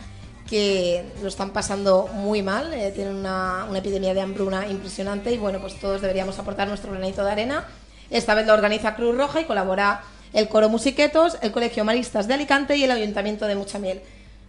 que 0.49 1.05
lo 1.21 1.29
están 1.29 1.51
pasando 1.51 2.09
muy 2.15 2.43
mal. 2.43 2.73
eh, 2.73 2.91
tienen 2.91 3.17
una, 3.17 3.67
una 3.69 3.81
epidemia 3.81 4.15
de 4.15 4.23
hambruna 4.23 4.67
impresionante 4.67 5.31
y 5.31 5.37
bueno, 5.37 5.61
pues 5.61 5.79
todos 5.79 6.01
deberíamos 6.01 6.39
aportar 6.39 6.69
nuestro 6.69 6.91
granito 6.91 7.23
de 7.23 7.31
arena. 7.31 7.67
Esta 8.09 8.35
vez 8.35 8.47
lo 8.47 8.55
organiza 8.55 8.95
Cruz 8.95 9.15
Roja 9.15 9.43
y 9.43 9.45
colabora 9.45 10.01
el 10.33 10.49
Coro 10.49 10.71
Musiquetos, 10.71 11.37
el 11.43 11.53
Colegio 11.53 11.85
Maristas 11.85 12.27
de 12.27 12.33
Alicante 12.33 12.79
y 12.79 12.85
el 12.85 12.93
Ayuntamiento 12.93 13.45
de 13.45 13.57
Muchamiel. 13.57 14.01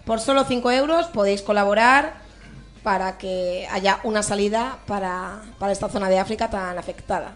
Por 0.05 0.21
solo 0.21 0.45
5 0.45 0.71
euros 0.71 1.07
podéis 1.07 1.41
colaborar 1.41 2.28
para 2.83 3.17
que 3.17 3.67
haya 3.71 3.99
una 4.03 4.23
salida 4.23 4.79
para, 4.87 5.41
para 5.59 5.71
esta 5.71 5.89
zona 5.89 6.09
de 6.09 6.19
África 6.19 6.49
tan 6.49 6.77
afectada. 6.77 7.33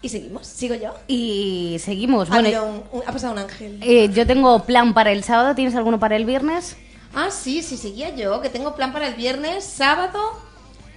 Y 0.00 0.08
seguimos, 0.08 0.46
sigo 0.48 0.74
yo. 0.74 0.94
Y 1.06 1.76
seguimos. 1.78 2.28
Bueno, 2.28 2.46
habido 2.48 2.64
un- 2.66 2.82
un- 2.90 3.02
ha 3.06 3.12
pasado 3.12 3.32
un 3.34 3.38
ángel. 3.38 3.78
eh, 3.82 4.08
yo 4.12 4.26
tengo 4.26 4.64
plan 4.64 4.94
para 4.94 5.12
el 5.12 5.22
sábado. 5.22 5.54
¿Tienes 5.54 5.76
alguno 5.76 6.00
para 6.00 6.16
el 6.16 6.24
viernes? 6.24 6.76
Ah, 7.14 7.30
sí, 7.30 7.62
sí, 7.62 7.76
seguía 7.76 8.08
yo, 8.14 8.40
que 8.40 8.48
tengo 8.48 8.74
plan 8.74 8.92
para 8.92 9.06
el 9.06 9.14
viernes, 9.14 9.62
sábado. 9.64 10.18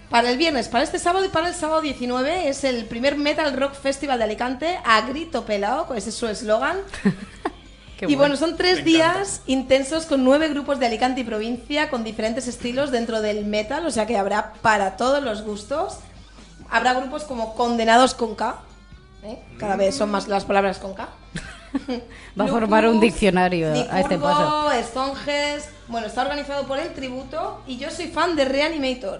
Para 0.10 0.30
el 0.32 0.38
viernes, 0.38 0.70
para 0.70 0.84
este 0.84 0.98
sábado 0.98 1.26
y 1.26 1.30
para 1.30 1.50
el 1.50 1.54
sábado 1.56 1.82
19 1.82 2.48
es 2.48 2.64
el 2.64 2.86
primer 2.86 3.16
Metal 3.16 3.56
Rock 3.58 3.74
Festival 3.74 4.18
de 4.20 4.24
Alicante 4.24 4.80
a 4.86 5.02
grito 5.02 5.46
pelado, 5.46 5.93
ese 5.96 6.10
es 6.10 6.16
su 6.16 6.28
eslogan. 6.28 6.78
Qué 7.98 8.06
y 8.06 8.16
bueno. 8.16 8.20
bueno, 8.20 8.36
son 8.38 8.58
tres 8.58 8.84
días 8.84 9.41
intensos 9.48 10.06
con 10.06 10.24
nueve 10.24 10.50
grupos 10.50 10.80
de 10.80 10.88
Alicante 10.88 11.22
y 11.22 11.24
provincia 11.24 11.89
con 11.89 12.04
diferentes 12.04 12.48
estilos 12.48 12.91
dentro 12.91 13.22
del 13.22 13.46
metal, 13.46 13.86
o 13.86 13.91
sea 13.91 14.06
que 14.06 14.18
habrá 14.18 14.54
para 14.62 14.98
todos 14.98 15.24
los 15.24 15.43
gustos. 15.43 16.00
Habrá 16.70 16.93
grupos 16.93 17.24
como 17.24 17.54
Condenados 17.56 18.16
con 18.16 18.36
K, 18.36 18.56
¿eh? 19.24 19.39
cada 19.60 19.76
vez 19.76 19.96
son 19.96 20.12
más 20.12 20.28
las 20.28 20.46
palabras 20.46 20.80
con 20.80 20.93
K. 20.93 21.08
Va 22.39 22.46
a 22.46 22.48
formar 22.48 22.88
un 22.88 23.00
diccionario 23.00 23.70
a 23.70 24.00
este 24.00 24.16
Licurgo, 24.16 24.66
paso. 24.66 24.84
Stonges. 24.84 25.70
Bueno, 25.88 26.08
está 26.08 26.22
organizado 26.22 26.66
por 26.66 26.80
el 26.80 26.93
tributo 26.93 27.62
y 27.68 27.78
yo 27.78 27.89
soy 27.91 28.08
fan 28.08 28.36
de 28.36 28.46
Reanimator. 28.46 29.20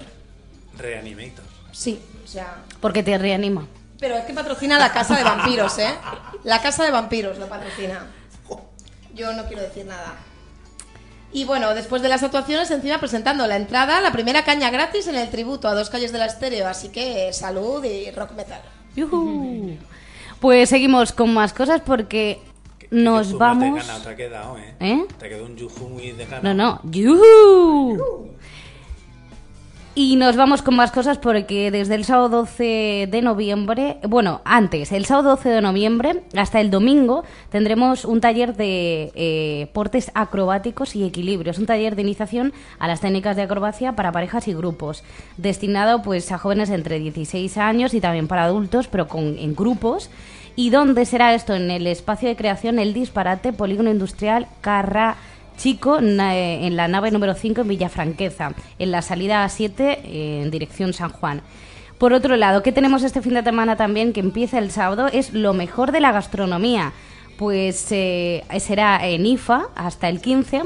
Reanimator. 0.78 1.45
Sí, 1.71 1.99
o 2.23 2.28
sea. 2.28 2.57
Porque 2.80 3.03
te 3.03 3.17
reanima. 3.17 3.67
Pero 3.99 4.15
es 4.15 4.26
que 4.26 4.34
patrocina 4.34 4.78
la 4.78 4.91
casa 4.91 5.15
de 5.15 5.23
vampiros, 5.23 5.78
¿eh? 5.80 5.93
La 6.43 6.61
casa 6.61 6.84
de 6.84 6.91
vampiros 6.91 7.38
lo 7.38 7.47
patrocina. 7.47 8.05
Yo 9.16 9.34
no 9.34 9.45
quiero 9.45 9.63
decir 9.63 9.86
nada. 9.86 10.16
Y 11.32 11.43
bueno, 11.45 11.74
después 11.74 12.01
de 12.01 12.09
las 12.09 12.24
actuaciones, 12.24 12.72
encima 12.72 12.99
presentando 12.99 13.47
la 13.47 13.55
entrada, 13.55 13.99
la 14.01 14.11
primera 14.11 14.43
caña 14.43 14.70
gratis 14.70 15.07
en 15.07 15.16
el 15.16 15.30
tributo 15.30 15.68
a 15.68 15.74
dos 15.76 15.89
calles 15.89 16.11
de 16.11 16.20
la 16.20 16.26
estéreo. 16.26 16.68
Así 16.68 16.89
que 16.89 17.34
salud 17.34 17.84
y 17.84 18.11
rock 18.11 18.32
metal. 18.34 18.61
Yujú. 18.95 19.78
Pues 20.39 20.70
seguimos 20.70 21.11
con 21.11 21.34
más 21.34 21.53
cosas 21.53 21.82
porque 21.82 22.39
nos 22.91 23.38
vamos. 23.38 23.82
Te, 23.82 23.88
gana, 23.88 24.03
te 24.03 24.09
ha 24.09 24.16
quedado, 24.16 24.57
¿eh? 24.57 24.76
¿Eh? 24.80 25.05
Te 25.18 25.26
ha 25.26 25.30
quedado 25.30 25.45
un 25.45 25.57
yuju 25.57 25.89
muy 25.89 26.11
de 26.11 26.26
gana. 26.26 26.53
No, 26.53 26.53
no. 26.53 26.82
¡Yujú! 26.89 28.32
Y 29.97 30.17
nos 30.17 30.35
vamos 30.35 30.61
con 30.61 30.75
más 30.75 30.91
cosas 30.91 31.17
porque 31.17 31.71
desde 31.71 31.95
el 31.95 32.03
sábado 32.03 32.27
12 32.27 33.07
de 33.09 33.21
noviembre, 33.21 33.97
bueno, 34.03 34.41
antes, 34.43 34.91
el 34.91 35.05
sábado 35.05 35.29
12 35.37 35.47
de 35.47 35.61
noviembre 35.61 36.23
hasta 36.35 36.59
el 36.59 36.69
domingo 36.69 37.23
tendremos 37.49 38.03
un 38.03 38.19
taller 38.19 38.57
de 38.57 39.13
eh, 39.15 39.69
portes 39.71 40.11
acrobáticos 40.13 40.97
y 40.97 41.05
equilibrios, 41.05 41.59
un 41.59 41.65
taller 41.65 41.95
de 41.95 42.01
iniciación 42.01 42.51
a 42.77 42.89
las 42.89 42.99
técnicas 42.99 43.37
de 43.37 43.43
acrobacia 43.43 43.93
para 43.93 44.11
parejas 44.11 44.49
y 44.49 44.53
grupos, 44.53 45.01
destinado 45.37 46.01
pues 46.01 46.29
a 46.33 46.39
jóvenes 46.39 46.71
entre 46.71 46.99
16 46.99 47.57
años 47.57 47.93
y 47.93 48.01
también 48.01 48.27
para 48.27 48.43
adultos, 48.43 48.89
pero 48.89 49.07
con, 49.07 49.37
en 49.39 49.55
grupos. 49.55 50.09
¿Y 50.57 50.71
dónde 50.71 51.05
será 51.05 51.33
esto? 51.33 51.53
En 51.53 51.71
el 51.71 51.87
espacio 51.87 52.27
de 52.27 52.35
creación 52.35 52.79
El 52.79 52.93
Disparate, 52.93 53.53
Polígono 53.53 53.91
Industrial 53.91 54.47
Carra 54.59 55.15
Chico, 55.58 55.99
eh, 55.99 56.60
en 56.66 56.76
la 56.76 56.88
nave 56.88 57.12
número 57.12 57.34
5 57.34 57.62
en 57.62 57.68
Villafranqueza, 57.68 58.53
en 58.80 58.91
la 58.91 59.01
salida 59.01 59.45
A7 59.45 59.74
eh, 59.80 60.41
en 60.43 60.51
dirección 60.51 60.93
San 60.93 61.10
Juan. 61.10 61.41
Por 61.97 62.14
otro 62.14 62.36
lado, 62.36 62.62
¿qué 62.62 62.72
tenemos 62.72 63.03
este 63.03 63.22
fin 63.22 63.36
de 63.36 63.43
semana 63.43 63.78
también 63.78 64.14
que 64.14 64.20
empieza 64.20 64.60
el 64.60 64.72
sábado? 64.72 65.08
Es 65.08 65.34
lo 65.34 65.53
mejor 65.53 65.91
de 65.91 66.01
la 66.01 66.12
gastronomía. 66.12 66.91
Pues 67.38 67.88
eh, 67.91 68.43
será 68.60 69.06
en 69.08 69.26
IFA 69.26 69.68
hasta 69.76 70.10
el 70.10 70.22
15 70.22 70.64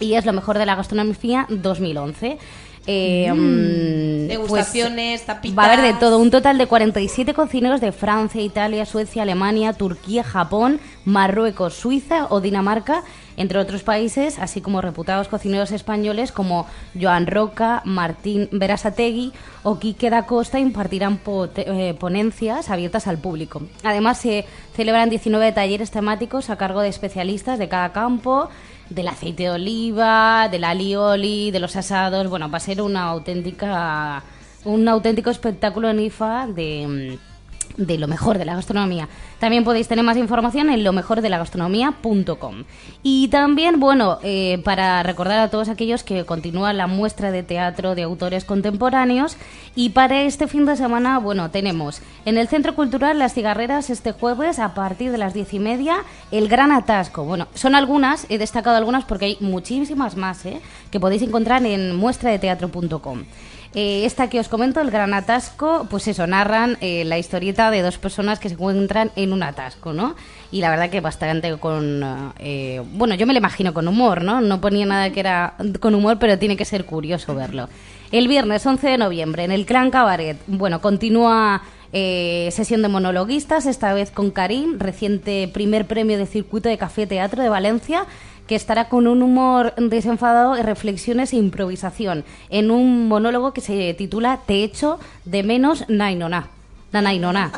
y 0.00 0.14
es 0.14 0.24
lo 0.24 0.32
mejor 0.32 0.58
de 0.58 0.66
la 0.66 0.74
gastronomía 0.74 1.46
2011. 1.48 2.38
Eh, 2.86 3.30
mm, 3.32 4.28
Degustaciones, 4.28 5.22
tapitas. 5.26 5.58
Va 5.58 5.64
a 5.64 5.72
haber 5.72 5.92
de 5.92 6.00
todo, 6.00 6.18
un 6.18 6.30
total 6.30 6.56
de 6.58 6.66
47 6.66 7.34
cocineros 7.34 7.80
de 7.80 7.92
Francia, 7.92 8.40
Italia, 8.40 8.86
Suecia, 8.86 9.22
Alemania, 9.22 9.72
Turquía, 9.72 10.24
Japón, 10.24 10.80
Marruecos, 11.04 11.74
Suiza 11.74 12.26
o 12.30 12.40
Dinamarca, 12.40 13.02
entre 13.36 13.58
otros 13.58 13.82
países, 13.82 14.38
así 14.38 14.60
como 14.60 14.80
reputados 14.80 15.28
cocineros 15.28 15.72
españoles 15.72 16.32
como 16.32 16.66
Joan 17.00 17.26
Roca, 17.26 17.82
Martín 17.84 18.48
Berasategui 18.52 19.32
o 19.62 19.78
Quique 19.78 20.10
da 20.10 20.26
Costa 20.26 20.58
impartirán 20.58 21.20
eh, 21.56 21.94
ponencias 21.98 22.70
abiertas 22.70 23.06
al 23.06 23.18
público. 23.18 23.62
Además, 23.82 24.18
se 24.18 24.44
celebran 24.74 25.10
19 25.10 25.52
talleres 25.52 25.90
temáticos 25.90 26.50
a 26.50 26.56
cargo 26.56 26.80
de 26.80 26.88
especialistas 26.88 27.58
de 27.58 27.68
cada 27.68 27.92
campo, 27.92 28.48
del 28.90 29.08
aceite 29.08 29.44
de 29.44 29.50
oliva, 29.50 30.48
del 30.50 30.64
alioli, 30.64 31.50
de 31.50 31.60
los 31.60 31.76
asados. 31.76 32.28
Bueno, 32.28 32.50
va 32.50 32.58
a 32.58 32.60
ser 32.60 32.82
una 32.82 33.04
auténtica, 33.04 34.22
un 34.64 34.88
auténtico 34.88 35.30
espectáculo 35.30 35.88
en 35.88 36.00
IFA 36.00 36.48
de, 36.48 37.18
de 37.76 37.98
lo 37.98 38.08
mejor 38.08 38.38
de 38.38 38.44
la 38.44 38.54
gastronomía. 38.54 39.08
También 39.38 39.64
podéis 39.64 39.88
tener 39.88 40.04
más 40.04 40.16
información 40.16 40.70
en 40.70 40.84
lo 40.84 40.92
mejor 40.92 41.20
de 41.20 41.28
la 41.28 41.38
gastronomía.com. 41.38 42.64
Y 43.02 43.28
también, 43.28 43.80
bueno, 43.80 44.18
eh, 44.22 44.60
para 44.64 45.02
recordar 45.02 45.38
a 45.38 45.50
todos 45.50 45.68
aquellos 45.68 46.02
que 46.02 46.24
continúa 46.24 46.72
la 46.72 46.86
muestra 46.86 47.30
de 47.30 47.42
teatro 47.42 47.94
de 47.94 48.02
autores 48.02 48.44
contemporáneos 48.44 49.36
y 49.74 49.90
para 49.90 50.22
este 50.22 50.46
fin 50.46 50.66
de 50.66 50.76
semana, 50.76 51.18
bueno, 51.18 51.50
tenemos 51.50 52.02
en 52.24 52.38
el 52.38 52.48
Centro 52.48 52.74
Cultural 52.74 53.18
Las 53.18 53.34
Cigarreras 53.34 53.90
este 53.90 54.12
jueves 54.12 54.58
a 54.58 54.74
partir 54.74 55.12
de 55.12 55.18
las 55.18 55.34
diez 55.34 55.52
y 55.54 55.58
media 55.58 55.98
el 56.30 56.48
Gran 56.48 56.72
Atasco. 56.72 57.24
Bueno, 57.24 57.48
son 57.54 57.74
algunas, 57.74 58.26
he 58.28 58.38
destacado 58.38 58.76
algunas 58.76 59.04
porque 59.04 59.26
hay 59.26 59.36
muchísimas 59.40 60.16
más, 60.16 60.44
¿eh? 60.46 60.60
que 60.90 61.00
podéis 61.00 61.22
encontrar 61.22 61.64
en 61.64 61.96
muestradeteatro.com. 61.96 63.24
Eh, 63.72 64.04
esta 64.04 64.28
que 64.28 64.40
os 64.40 64.48
comento, 64.48 64.80
el 64.80 64.90
gran 64.90 65.14
atasco, 65.14 65.86
pues 65.88 66.08
eso, 66.08 66.26
narran 66.26 66.76
eh, 66.80 67.04
la 67.04 67.18
historieta 67.18 67.70
de 67.70 67.82
dos 67.82 67.98
personas 67.98 68.40
que 68.40 68.48
se 68.48 68.54
encuentran 68.54 69.12
en 69.14 69.32
un 69.32 69.44
atasco, 69.44 69.92
¿no? 69.92 70.16
Y 70.50 70.60
la 70.60 70.70
verdad 70.70 70.90
que 70.90 71.00
bastante 71.00 71.56
con... 71.56 72.32
eh, 72.40 72.82
bueno, 72.94 73.14
yo 73.14 73.28
me 73.28 73.32
lo 73.32 73.38
imagino 73.38 73.72
con 73.72 73.86
humor, 73.86 74.24
¿no? 74.24 74.40
No 74.40 74.60
ponía 74.60 74.86
nada 74.86 75.10
que 75.10 75.20
era 75.20 75.54
con 75.78 75.94
humor, 75.94 76.18
pero 76.18 76.36
tiene 76.36 76.56
que 76.56 76.64
ser 76.64 76.84
curioso 76.84 77.36
verlo. 77.36 77.68
El 78.10 78.26
viernes 78.26 78.66
11 78.66 78.88
de 78.88 78.98
noviembre, 78.98 79.44
en 79.44 79.52
el 79.52 79.66
Clan 79.66 79.92
Cabaret, 79.92 80.36
bueno, 80.48 80.80
continúa 80.80 81.62
sesión 81.92 82.82
de 82.82 82.88
monologuistas, 82.88 83.66
esta 83.66 83.92
vez 83.92 84.12
con 84.12 84.30
Karim, 84.30 84.78
reciente 84.78 85.50
primer 85.52 85.86
premio 85.86 86.18
de 86.18 86.26
circuito 86.26 86.68
de 86.68 86.78
Café 86.78 87.08
Teatro 87.08 87.42
de 87.42 87.48
Valencia, 87.48 88.06
que 88.50 88.56
estará 88.56 88.88
con 88.88 89.06
un 89.06 89.22
humor 89.22 89.74
desenfadado 89.76 90.60
reflexiones 90.60 91.32
e 91.32 91.36
improvisación, 91.36 92.24
en 92.48 92.72
un 92.72 93.06
monólogo 93.06 93.52
que 93.52 93.60
se 93.60 93.94
titula 93.94 94.40
Te 94.44 94.64
echo 94.64 94.98
de 95.24 95.44
menos 95.44 95.84
Nainona. 95.86 96.48
Nainona. 96.90 97.52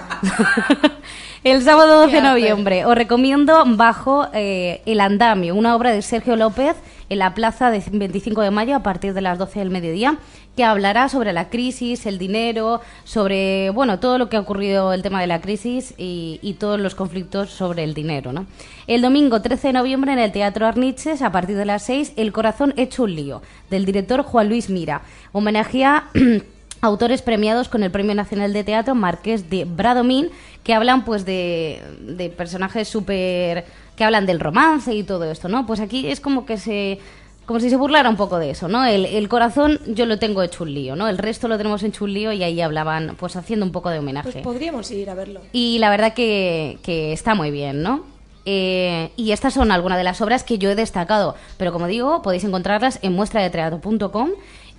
El 1.45 1.63
sábado 1.63 2.03
12 2.03 2.17
de 2.17 2.21
noviembre 2.21 2.85
os 2.85 2.95
recomiendo 2.95 3.65
Bajo 3.67 4.29
eh, 4.35 4.83
el 4.85 5.01
Andamio, 5.01 5.55
una 5.55 5.75
obra 5.75 5.93
de 5.93 6.03
Sergio 6.03 6.37
López 6.37 6.77
en 7.13 7.19
la 7.19 7.35
plaza 7.35 7.71
de 7.71 7.83
25 7.93 8.41
de 8.41 8.51
mayo 8.51 8.75
a 8.75 8.83
partir 8.83 9.13
de 9.13 9.21
las 9.21 9.39
12 9.39 9.59
del 9.59 9.69
mediodía, 9.69 10.19
que 10.57 10.65
hablará 10.65 11.11
sobre 11.11 11.35
la 11.35 11.51
crisis, 11.51 12.07
el 12.07 12.19
dinero, 12.19 12.81
sobre 13.05 13.69
bueno 13.69 14.01
todo 14.01 14.17
lo 14.17 14.31
que 14.31 14.37
ha 14.37 14.41
ocurrido 14.41 14.95
el 14.95 15.03
tema 15.03 15.21
de 15.21 15.27
la 15.27 15.43
crisis 15.43 15.93
y, 15.99 16.57
todos 16.59 16.81
los 16.81 16.95
conflictos 16.95 17.51
sobre 17.51 17.85
el 17.85 17.93
dinero. 17.93 18.33
¿no? 18.33 18.47
El 18.87 19.03
domingo 19.03 19.43
13 19.43 19.69
de 19.69 19.73
noviembre 19.75 20.13
en 20.13 20.21
el 20.21 20.33
Teatro 20.33 20.67
Arniches, 20.67 21.21
a 21.21 21.33
partir 21.33 21.57
de 21.57 21.67
las 21.67 21.83
6, 21.83 22.15
El 22.17 22.33
corazón 22.33 22.73
hecho 22.77 23.03
un 23.03 23.15
lío, 23.15 23.43
del 23.69 23.85
director 23.85 24.23
Juan 24.23 24.49
Luis 24.49 24.71
Mira. 24.71 25.03
Homenajea 25.33 26.09
autores 26.81 27.21
premiados 27.21 27.69
con 27.69 27.83
el 27.83 27.91
Premio 27.91 28.15
Nacional 28.15 28.55
de 28.55 28.65
Teatro 28.65 28.95
Marqués 28.95 29.51
de 29.51 29.65
Bradomín, 29.67 30.31
que 30.63 30.73
hablan 30.73 31.05
pues 31.05 31.27
de, 31.27 31.83
de 32.01 32.31
personajes 32.31 32.89
súper... 32.89 33.82
que 33.97 34.05
hablan 34.05 34.27
del 34.27 34.41
romance 34.41 34.95
y 34.95 35.03
todo 35.03 35.25
esto, 35.31 35.49
¿no? 35.49 35.67
Pues 35.67 35.81
aquí 35.81 36.09
es 36.09 36.21
como 36.21 36.47
que 36.47 36.57
se... 36.57 36.99
como 37.47 37.61
si 37.61 37.69
se 37.71 37.77
burlara 37.77 38.09
un 38.09 38.17
poco 38.17 38.39
de 38.39 38.51
eso, 38.51 38.69
¿no? 38.69 38.85
El, 38.85 39.05
el 39.05 39.29
corazón 39.29 39.81
yo 39.87 40.07
lo 40.07 40.19
tengo 40.19 40.43
hecho 40.43 40.65
un 40.65 40.73
lío, 40.73 40.97
¿no? 40.97 41.09
El 41.09 41.19
resto 41.19 41.49
lo 41.49 41.59
tenemos 41.59 41.83
hecho 41.83 42.05
un 42.05 42.13
lío 42.15 42.33
y 42.33 42.43
ahí 42.43 42.61
hablaban 42.61 43.17
pues 43.19 43.37
haciendo 43.37 43.67
un 43.67 43.73
poco 43.73 43.91
de 43.91 43.99
homenaje. 43.99 44.31
Pues 44.33 44.45
podríamos 44.45 44.91
ir 44.91 45.11
a 45.11 45.15
verlo. 45.15 45.41
Y 45.53 45.79
la 45.79 45.91
verdad 45.91 46.15
que, 46.15 46.79
que 46.83 47.13
está 47.13 47.35
muy 47.35 47.51
bien, 47.51 47.83
¿no? 47.83 48.05
Eh, 48.45 49.11
y 49.17 49.31
estas 49.31 49.55
son 49.55 49.71
algunas 49.71 49.99
de 49.99 50.05
las 50.05 50.21
obras 50.21 50.43
que 50.43 50.59
yo 50.59 50.71
he 50.71 50.75
destacado, 50.75 51.37
pero 51.59 51.73
como 51.73 51.87
digo, 51.87 52.23
podéis 52.23 52.43
encontrarlas 52.43 52.99
en 53.03 53.13
muestradeteatro.com 53.13 54.31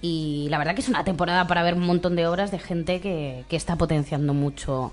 y 0.01 0.47
la 0.49 0.57
verdad 0.57 0.75
que 0.75 0.81
es 0.81 0.89
una 0.89 1.05
temporada 1.05 1.47
para 1.47 1.63
ver 1.63 1.75
un 1.75 1.85
montón 1.85 2.17
de 2.17 2.27
obras 2.27 2.51
de 2.51 2.59
gente 2.59 2.99
que, 2.99 3.45
que 3.47 3.55
está 3.55 3.77
potenciando 3.77 4.33
mucho 4.33 4.91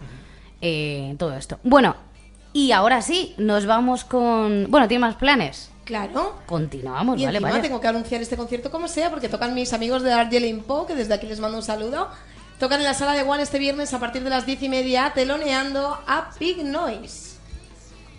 eh, 0.61 1.17
todo 1.19 1.35
esto. 1.35 1.59
Bueno, 1.65 1.97
y 2.53 2.73
ahora 2.73 3.03
sí, 3.03 3.35
nos 3.39 3.67
vamos 3.67 4.05
con... 4.05 4.67
Bueno, 4.71 4.89
¿tiene 4.89 5.01
más 5.01 5.17
planes? 5.17 5.71
Claro. 5.85 6.37
Continuamos, 6.47 7.21
y 7.21 7.25
vale, 7.25 7.41
vale. 7.41 7.61
tengo 7.61 7.81
que 7.81 7.89
anunciar 7.89 8.23
este 8.23 8.37
concierto 8.37 8.71
como 8.71 8.89
sea, 8.89 9.11
porque 9.11 9.29
tocan 9.29 9.55
mis 9.55 9.73
amigos 9.73 10.03
de 10.03 10.13
Argelim 10.13 10.63
Po, 10.63 10.87
que 10.87 10.95
desde 10.95 11.15
aquí 11.15 11.27
les 11.27 11.41
mando 11.41 11.59
un 11.59 11.65
saludo. 11.65 12.09
Tocan 12.59 12.81
en 12.81 12.85
la 12.85 12.95
sala 12.95 13.15
de 13.15 13.23
One 13.23 13.43
este 13.43 13.59
viernes 13.59 13.93
a 13.95 13.99
partir 13.99 14.23
de 14.23 14.31
las 14.31 14.47
diez 14.47 14.63
y 14.63 14.69
media, 14.69 15.13
teloneando 15.15 15.99
a 16.07 16.31
Big 16.39 16.65
Noise. 16.65 17.37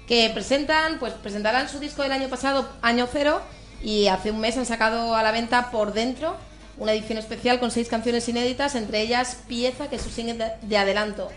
Que 0.08 0.30
presentan, 0.34 1.00
pues 1.00 1.14
presentarán 1.14 1.70
su 1.70 1.80
disco 1.80 2.02
del 2.04 2.12
año 2.12 2.28
pasado, 2.28 2.68
Año 2.82 3.08
Cero, 3.12 3.42
y 3.82 4.08
hace 4.08 4.32
un 4.32 4.40
mes 4.40 4.58
han 4.58 4.66
sacado 4.66 5.16
a 5.16 5.24
la 5.24 5.32
venta 5.32 5.72
por 5.72 5.94
dentro 5.94 6.36
una 6.82 6.94
edición 6.94 7.20
especial 7.20 7.60
con 7.60 7.70
seis 7.70 7.88
canciones 7.88 8.28
inéditas, 8.28 8.74
entre 8.76 9.02
ellas 9.02 9.38
Pieza, 9.48 9.88
que 9.88 9.98
es 9.98 10.02
su 10.02 10.10
single 10.10 10.54
de 10.62 10.78
adelanto. 10.78 11.30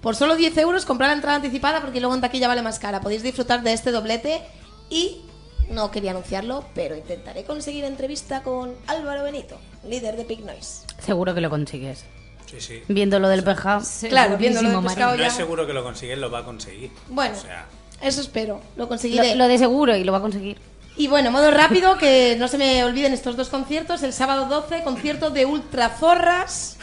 Por 0.00 0.16
solo 0.16 0.36
10 0.36 0.56
euros 0.58 0.84
comprar 0.86 1.10
la 1.10 1.14
entrada 1.16 1.36
anticipada 1.36 1.80
porque 1.80 2.00
luego 2.00 2.14
en 2.14 2.20
taquilla 2.20 2.48
vale 2.48 2.62
más 2.62 2.78
cara. 2.78 3.00
Podéis 3.00 3.22
disfrutar 3.22 3.62
de 3.62 3.72
este 3.72 3.90
doblete 3.92 4.40
y 4.88 5.22
no 5.68 5.90
quería 5.90 6.10
anunciarlo, 6.12 6.64
pero 6.74 6.96
intentaré 6.96 7.44
conseguir 7.44 7.84
entrevista 7.84 8.42
con 8.42 8.74
Álvaro 8.86 9.22
Benito, 9.24 9.58
líder 9.86 10.16
de 10.16 10.24
Big 10.24 10.44
Noise. 10.44 10.86
Seguro 10.98 11.34
que 11.34 11.40
lo 11.40 11.50
consigues. 11.50 12.04
Sí, 12.46 12.60
sí. 12.60 12.82
Viendo 12.88 13.20
lo 13.20 13.28
del 13.28 13.44
pescado. 13.44 13.82
Claro, 14.08 14.36
viendo 14.36 14.60
lo 14.62 14.70
del 14.70 14.82
pescado 14.82 15.12
No 15.12 15.20
ya. 15.22 15.28
es 15.28 15.34
seguro 15.34 15.66
que 15.66 15.72
lo 15.72 15.84
consigue, 15.84 16.16
lo 16.16 16.30
va 16.30 16.40
a 16.40 16.44
conseguir. 16.44 16.90
Bueno, 17.08 17.36
O 17.36 17.40
sea, 17.40 17.66
eso 18.00 18.20
espero, 18.20 18.60
lo 18.76 18.88
conseguiré. 18.88 19.36
Lo, 19.36 19.44
lo 19.44 19.48
de 19.48 19.58
seguro 19.58 19.94
y 19.96 20.02
lo 20.02 20.10
va 20.12 20.18
a 20.18 20.22
conseguir. 20.22 20.58
Y 20.96 21.06
bueno, 21.06 21.30
modo 21.30 21.50
rápido, 21.52 21.96
que 21.96 22.34
no 22.38 22.48
se 22.48 22.58
me 22.58 22.82
olviden 22.82 23.12
estos 23.12 23.36
dos 23.36 23.48
conciertos. 23.48 24.02
El 24.02 24.12
sábado 24.12 24.46
12, 24.46 24.82
concierto 24.82 25.30
de 25.30 25.46
Ultra 25.46 25.90
Zorras. 25.90 26.76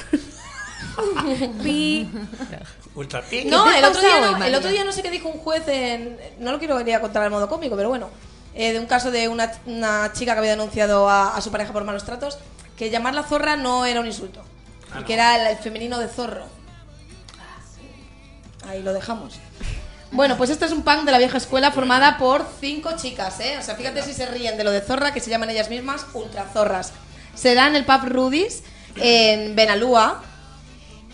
Pi. 1.64 2.08
ultra. 2.98 3.24
No, 3.46 3.72
el 3.72 3.86
otro, 3.86 4.02
día 4.02 4.20
no, 4.20 4.44
el 4.44 4.56
otro 4.56 4.70
día 4.70 4.84
no 4.84 4.92
sé 4.92 5.02
qué 5.02 5.10
dijo 5.10 5.30
un 5.30 5.40
juez 5.40 5.66
en... 5.68 6.20
No 6.40 6.52
lo 6.52 6.60
quiero 6.60 6.76
venir 6.76 6.96
a 6.96 7.00
contar 7.00 7.24
al 7.24 7.32
modo 7.32 7.48
cómico, 7.48 7.76
pero 7.78 7.88
bueno. 7.88 8.10
eh, 8.58 8.74
de 8.74 8.80
un 8.80 8.88
caso 8.88 9.12
de 9.12 9.28
una, 9.28 9.52
una 9.68 10.12
chica 10.14 10.34
que 10.34 10.40
había 10.40 10.52
denunciado 10.52 11.08
a, 11.08 11.36
a 11.36 11.42
su 11.42 11.52
pareja 11.52 11.72
por 11.72 11.84
malos 11.84 12.04
tratos, 12.04 12.40
que 12.76 12.90
llamarla 12.90 13.24
zorra 13.24 13.56
no 13.56 13.86
era 13.86 14.00
un 14.00 14.08
insulto. 14.08 14.42
Ah, 14.92 15.00
y 15.02 15.04
que 15.04 15.14
era 15.14 15.36
el, 15.40 15.56
el 15.56 15.58
femenino 15.58 16.00
de 16.00 16.08
zorro. 16.08 16.46
Ahí 18.68 18.82
lo 18.82 18.94
dejamos. 18.94 19.36
Bueno, 20.12 20.38
pues 20.38 20.50
este 20.50 20.66
es 20.66 20.72
un 20.72 20.84
punk 20.84 21.04
de 21.04 21.12
la 21.12 21.20
vieja 21.20 21.38
escuela 21.38 21.72
formada 21.72 22.18
por 22.18 22.46
cinco 22.60 22.92
chicas, 22.98 23.40
¿eh? 23.42 23.58
O 23.60 23.64
sea, 23.64 23.76
fíjate 23.76 24.02
si 24.02 24.14
se 24.14 24.26
ríen 24.26 24.58
de 24.58 24.64
lo 24.64 24.72
de 24.72 24.82
zorra, 24.82 25.14
que 25.14 25.20
se 25.20 25.30
llaman 25.30 25.50
ellas 25.50 25.70
mismas 25.70 26.06
ultra 26.14 26.46
zorras. 26.52 26.94
Será 27.36 27.68
en 27.68 27.76
el 27.76 27.86
pub 27.86 28.06
Rudy's, 28.06 28.64
en 28.96 29.56
Benalúa, 29.56 30.24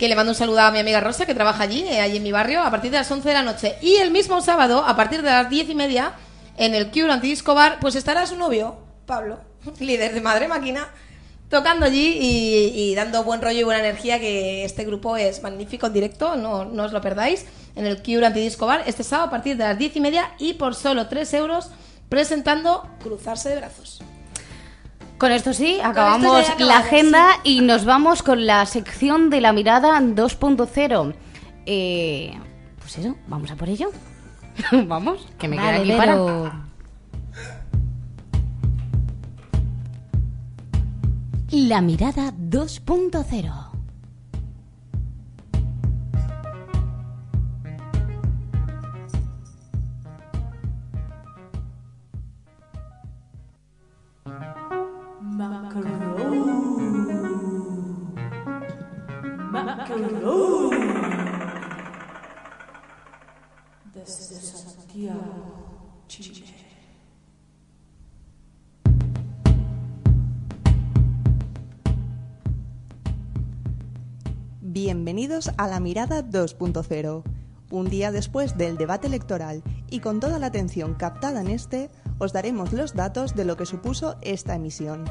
que 0.03 0.09
le 0.09 0.17
mando 0.17 0.33
un 0.33 0.35
saludo 0.35 0.59
a 0.59 0.69
mi 0.69 0.79
amiga 0.79 0.99
Rosa, 0.99 1.25
que 1.25 1.33
trabaja 1.33 1.63
allí, 1.63 1.85
eh, 1.87 2.01
allí 2.01 2.17
en 2.17 2.23
mi 2.23 2.33
barrio, 2.33 2.61
a 2.61 2.69
partir 2.69 2.91
de 2.91 2.97
las 2.97 3.09
11 3.09 3.25
de 3.25 3.33
la 3.35 3.41
noche. 3.41 3.77
Y 3.81 3.95
el 3.95 4.11
mismo 4.11 4.41
sábado, 4.41 4.83
a 4.85 4.97
partir 4.97 5.21
de 5.21 5.29
las 5.29 5.49
10 5.49 5.69
y 5.69 5.75
media, 5.75 6.11
en 6.57 6.75
el 6.75 6.91
Cure 6.91 7.09
Antidisco 7.09 7.55
Bar, 7.55 7.77
pues 7.79 7.95
estará 7.95 8.27
su 8.27 8.35
novio, 8.35 8.75
Pablo, 9.05 9.39
líder 9.79 10.13
de 10.13 10.19
Madre 10.19 10.49
Máquina, 10.49 10.89
tocando 11.47 11.85
allí 11.85 12.17
y, 12.19 12.93
dando 12.95 13.23
buen 13.23 13.41
rollo 13.41 13.61
y 13.61 13.63
buena 13.63 13.79
energía, 13.79 14.19
que 14.19 14.65
este 14.65 14.83
grupo 14.83 15.15
es 15.15 15.41
magnífico 15.41 15.87
en 15.87 15.93
directo, 15.93 16.35
no, 16.35 16.65
no 16.65 16.83
os 16.83 16.91
lo 16.91 16.99
perdáis, 16.99 17.45
en 17.77 17.85
el 17.85 18.03
Cure 18.03 18.25
Antidisco 18.25 18.65
Bar, 18.65 18.83
este 18.85 19.05
sábado 19.05 19.29
a 19.29 19.31
partir 19.31 19.55
de 19.55 19.63
las 19.63 19.77
10 19.77 19.95
y 19.95 20.01
media 20.01 20.33
y 20.37 20.55
por 20.55 20.75
solo 20.75 21.07
3 21.07 21.33
euros, 21.35 21.69
presentando 22.09 22.89
Cruzarse 23.01 23.47
de 23.47 23.55
Brazos. 23.55 24.01
Con 25.23 25.31
esto 25.31 25.53
sí, 25.53 25.79
acabamos 25.81 26.45
la 26.59 26.79
agenda 26.79 27.39
y 27.45 27.61
nos 27.61 27.85
vamos 27.85 28.23
con 28.23 28.45
la 28.45 28.65
sección 28.65 29.29
de 29.29 29.39
la 29.39 29.53
mirada 29.53 29.97
2.0. 30.01 31.15
Eh, 31.65 32.37
pues 32.77 32.97
eso, 32.97 33.15
vamos 33.29 33.49
a 33.49 33.55
por 33.55 33.69
ello. 33.69 33.89
vamos, 34.85 35.25
que 35.39 35.47
me 35.47 35.55
queda 35.55 35.77
Vale, 35.77 35.93
aquí 35.93 35.97
para. 35.97 36.65
La 41.51 41.79
mirada 41.79 42.33
2.0. 42.33 43.72
Bienvenidos 75.13 75.51
a 75.57 75.67
la 75.67 75.79
Mirada 75.79 76.23
2.0. 76.23 77.21
Un 77.69 77.87
día 77.87 78.11
después 78.11 78.57
del 78.57 78.77
debate 78.77 79.05
electoral 79.05 79.61
y 79.91 79.99
con 79.99 80.19
toda 80.19 80.39
la 80.39 80.47
atención 80.47 80.95
captada 80.95 81.41
en 81.41 81.49
este, 81.49 81.91
os 82.17 82.33
daremos 82.33 82.73
los 82.73 82.95
datos 82.95 83.35
de 83.35 83.45
lo 83.45 83.55
que 83.55 83.67
supuso 83.67 84.15
esta 84.21 84.55
emisión. 84.55 85.05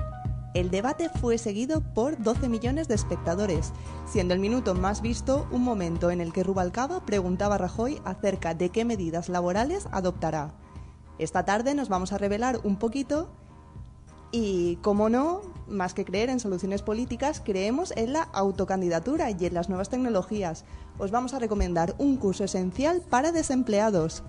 El 0.54 0.72
debate 0.72 1.08
fue 1.08 1.38
seguido 1.38 1.82
por 1.94 2.20
12 2.20 2.48
millones 2.48 2.88
de 2.88 2.96
espectadores, 2.96 3.72
siendo 4.04 4.34
el 4.34 4.40
minuto 4.40 4.74
más 4.74 5.02
visto 5.02 5.46
un 5.52 5.62
momento 5.62 6.10
en 6.10 6.20
el 6.20 6.32
que 6.32 6.42
Rubalcaba 6.42 7.06
preguntaba 7.06 7.54
a 7.54 7.58
Rajoy 7.58 8.02
acerca 8.04 8.54
de 8.54 8.70
qué 8.70 8.84
medidas 8.84 9.28
laborales 9.28 9.86
adoptará. 9.92 10.52
Esta 11.20 11.44
tarde 11.44 11.76
nos 11.76 11.88
vamos 11.88 12.12
a 12.12 12.18
revelar 12.18 12.58
un 12.64 12.74
poquito 12.74 13.30
y, 14.32 14.76
como 14.76 15.10
no, 15.10 15.42
más 15.68 15.94
que 15.94 16.06
creer 16.06 16.30
en 16.30 16.40
soluciones 16.40 16.82
políticas, 16.82 17.40
creemos 17.44 17.92
en 17.96 18.14
la 18.14 18.22
autocandidatura 18.22 19.30
y 19.30 19.46
en 19.46 19.54
las 19.54 19.68
nuevas 19.68 19.90
tecnologías. 19.90 20.64
Os 20.98 21.10
vamos 21.10 21.34
a 21.34 21.38
recomendar 21.38 21.94
un 21.98 22.16
curso 22.16 22.44
esencial 22.44 23.02
para 23.02 23.30
desempleados. 23.30 24.22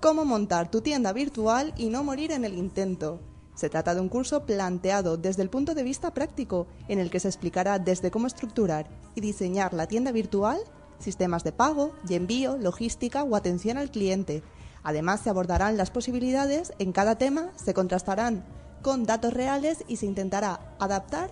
Cómo 0.00 0.24
montar 0.24 0.70
tu 0.70 0.80
tienda 0.80 1.12
virtual 1.12 1.74
y 1.76 1.90
no 1.90 2.02
morir 2.02 2.32
en 2.32 2.44
el 2.44 2.56
intento. 2.56 3.20
Se 3.54 3.70
trata 3.70 3.94
de 3.94 4.00
un 4.00 4.08
curso 4.08 4.44
planteado 4.44 5.16
desde 5.16 5.42
el 5.42 5.50
punto 5.50 5.74
de 5.74 5.82
vista 5.82 6.12
práctico, 6.12 6.66
en 6.88 6.98
el 6.98 7.10
que 7.10 7.20
se 7.20 7.28
explicará 7.28 7.78
desde 7.78 8.10
cómo 8.10 8.26
estructurar 8.26 8.88
y 9.14 9.20
diseñar 9.20 9.72
la 9.74 9.86
tienda 9.86 10.12
virtual, 10.12 10.58
sistemas 10.98 11.44
de 11.44 11.52
pago 11.52 11.92
y 12.08 12.14
envío, 12.14 12.56
logística 12.56 13.22
o 13.22 13.36
atención 13.36 13.76
al 13.76 13.90
cliente. 13.90 14.42
Además, 14.82 15.20
se 15.20 15.30
abordarán 15.30 15.76
las 15.76 15.90
posibilidades 15.90 16.72
en 16.78 16.92
cada 16.92 17.16
tema, 17.16 17.50
se 17.56 17.74
contrastarán 17.74 18.44
con 18.82 19.04
datos 19.04 19.32
reales 19.32 19.84
y 19.88 19.96
se 19.96 20.06
intentará 20.06 20.60
adaptar 20.78 21.30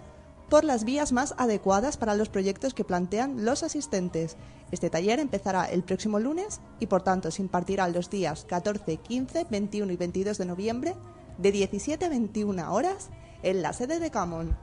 por 0.49 0.64
las 0.64 0.84
vías 0.84 1.12
más 1.12 1.34
adecuadas 1.38 1.97
para 1.97 2.14
los 2.14 2.28
proyectos 2.28 2.74
que 2.74 2.84
plantean 2.84 3.45
los 3.45 3.62
asistentes. 3.62 4.36
Este 4.70 4.90
taller 4.90 5.18
empezará 5.18 5.64
el 5.64 5.82
próximo 5.82 6.18
lunes 6.20 6.61
y 6.80 6.86
por 6.86 7.03
tanto 7.03 7.30
se 7.30 7.42
impartirá 7.42 7.88
los 7.88 8.11
días 8.11 8.45
14, 8.45 8.97
15, 8.99 9.47
21 9.51 9.92
y 9.92 9.97
22 9.97 10.38
de 10.38 10.45
noviembre 10.45 10.95
de 11.38 11.53
17 11.53 12.05
a 12.05 12.09
21 12.09 12.72
horas 12.72 13.11
en 13.42 13.62
la 13.62 13.72
sede 13.72 13.99
de 13.99 14.11
Camon. 14.11 14.57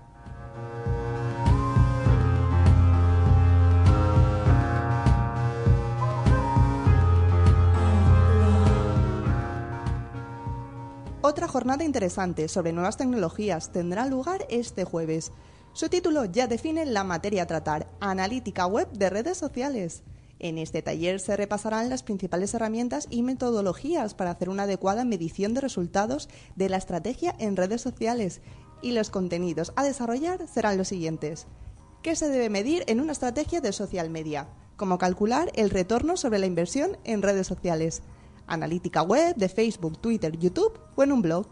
Otra 11.23 11.47
jornada 11.47 11.83
interesante 11.83 12.47
sobre 12.47 12.73
nuevas 12.73 12.97
tecnologías 12.97 13.71
tendrá 13.71 14.07
lugar 14.07 14.47
este 14.49 14.85
jueves. 14.85 15.31
Su 15.71 15.87
título 15.87 16.25
ya 16.25 16.47
define 16.47 16.83
la 16.87 17.03
materia 17.03 17.43
a 17.43 17.45
tratar, 17.45 17.87
analítica 17.99 18.65
web 18.65 18.91
de 18.91 19.11
redes 19.11 19.37
sociales. 19.37 20.01
En 20.39 20.57
este 20.57 20.81
taller 20.81 21.19
se 21.19 21.37
repasarán 21.37 21.91
las 21.91 22.01
principales 22.01 22.55
herramientas 22.55 23.05
y 23.11 23.21
metodologías 23.21 24.15
para 24.15 24.31
hacer 24.31 24.49
una 24.49 24.63
adecuada 24.63 25.05
medición 25.05 25.53
de 25.53 25.61
resultados 25.61 26.27
de 26.55 26.69
la 26.69 26.77
estrategia 26.77 27.35
en 27.37 27.55
redes 27.55 27.81
sociales 27.81 28.41
y 28.81 28.93
los 28.93 29.11
contenidos 29.11 29.73
a 29.75 29.83
desarrollar 29.83 30.47
serán 30.47 30.79
los 30.79 30.87
siguientes. 30.87 31.45
¿Qué 32.01 32.15
se 32.15 32.29
debe 32.29 32.49
medir 32.49 32.83
en 32.87 32.99
una 32.99 33.11
estrategia 33.11 33.61
de 33.61 33.73
social 33.73 34.09
media? 34.09 34.47
Cómo 34.75 34.97
calcular 34.97 35.51
el 35.53 35.69
retorno 35.69 36.17
sobre 36.17 36.39
la 36.39 36.47
inversión 36.47 36.97
en 37.03 37.21
redes 37.21 37.45
sociales. 37.45 38.01
Analítica 38.51 39.01
web 39.01 39.35
de 39.35 39.49
Facebook, 39.49 39.97
Twitter, 39.99 40.37
YouTube 40.37 40.77
o 40.95 41.03
en 41.03 41.11
un 41.11 41.21
blog. 41.21 41.47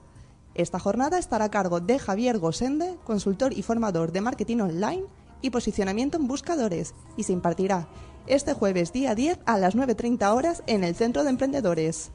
Esta 0.53 0.79
jornada 0.79 1.17
estará 1.17 1.45
a 1.45 1.51
cargo 1.51 1.79
de 1.79 1.97
Javier 1.97 2.39
Gosende, 2.39 2.97
consultor 3.05 3.53
y 3.53 3.61
formador 3.61 4.11
de 4.11 4.21
marketing 4.21 4.57
online 4.57 5.03
y 5.41 5.49
posicionamiento 5.51 6.17
en 6.17 6.27
buscadores, 6.27 6.93
y 7.15 7.23
se 7.23 7.31
impartirá 7.31 7.87
este 8.27 8.53
jueves 8.53 8.91
día 8.91 9.15
10 9.15 9.39
a 9.45 9.57
las 9.57 9.75
9.30 9.75 10.35
horas 10.35 10.63
en 10.67 10.83
el 10.83 10.95
Centro 10.95 11.23
de 11.23 11.29
Emprendedores. 11.29 12.11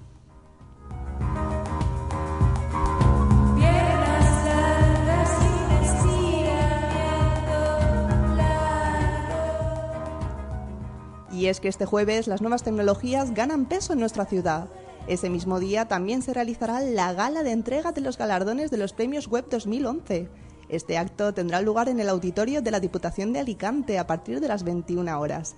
Y 11.35 11.49
es 11.49 11.59
que 11.59 11.67
este 11.67 11.85
jueves 11.85 12.29
las 12.29 12.43
nuevas 12.43 12.63
tecnologías 12.63 13.35
ganan 13.35 13.67
peso 13.67 13.93
en 13.93 13.99
nuestra 13.99 14.25
ciudad. 14.25 14.69
Ese 15.09 15.31
mismo 15.31 15.59
día 15.59 15.89
también 15.89 16.23
se 16.23 16.33
realizará 16.33 16.81
la 16.81 17.13
gala 17.13 17.43
de 17.43 17.51
entrega 17.51 17.91
de 17.91 18.01
los 18.01 18.17
galardones 18.17 18.71
de 18.71 18.77
los 18.77 18.93
premios 18.93 19.27
Web 19.27 19.47
2011. 19.51 20.29
Este 20.69 20.97
acto 20.97 21.35
tendrá 21.35 21.61
lugar 21.61 21.89
en 21.89 21.99
el 21.99 22.09
auditorio 22.09 22.63
de 22.63 22.71
la 22.71 22.79
Diputación 22.79 23.33
de 23.33 23.41
Alicante 23.41 23.99
a 23.99 24.07
partir 24.07 24.39
de 24.39 24.47
las 24.47 24.63
21 24.63 25.19
horas. 25.19 25.57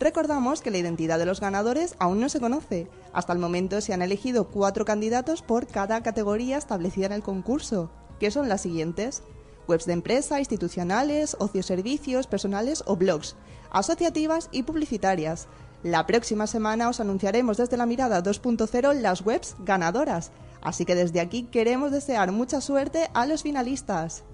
Recordamos 0.00 0.60
que 0.60 0.72
la 0.72 0.78
identidad 0.78 1.20
de 1.20 1.26
los 1.26 1.40
ganadores 1.40 1.94
aún 2.00 2.18
no 2.18 2.28
se 2.28 2.40
conoce. 2.40 2.88
Hasta 3.12 3.32
el 3.32 3.38
momento 3.38 3.80
se 3.80 3.94
han 3.94 4.02
elegido 4.02 4.48
cuatro 4.48 4.84
candidatos 4.84 5.42
por 5.42 5.68
cada 5.68 6.02
categoría 6.02 6.58
establecida 6.58 7.06
en 7.06 7.12
el 7.12 7.22
concurso, 7.22 7.92
que 8.18 8.32
son 8.32 8.48
las 8.48 8.62
siguientes. 8.62 9.22
Webs 9.68 9.86
de 9.86 9.92
empresa, 9.92 10.38
institucionales, 10.38 11.36
ocioservicios, 11.38 12.26
personales 12.26 12.82
o 12.86 12.96
blogs, 12.96 13.36
asociativas 13.70 14.48
y 14.52 14.62
publicitarias. 14.64 15.48
La 15.82 16.06
próxima 16.06 16.46
semana 16.46 16.88
os 16.88 17.00
anunciaremos 17.00 17.56
desde 17.56 17.76
la 17.76 17.86
mirada 17.86 18.22
2.0 18.22 18.94
las 18.94 19.22
webs 19.22 19.56
ganadoras, 19.60 20.30
así 20.60 20.84
que 20.84 20.94
desde 20.94 21.20
aquí 21.20 21.44
queremos 21.44 21.90
desear 21.90 22.30
mucha 22.32 22.60
suerte 22.60 23.10
a 23.14 23.26
los 23.26 23.42
finalistas. 23.42 24.24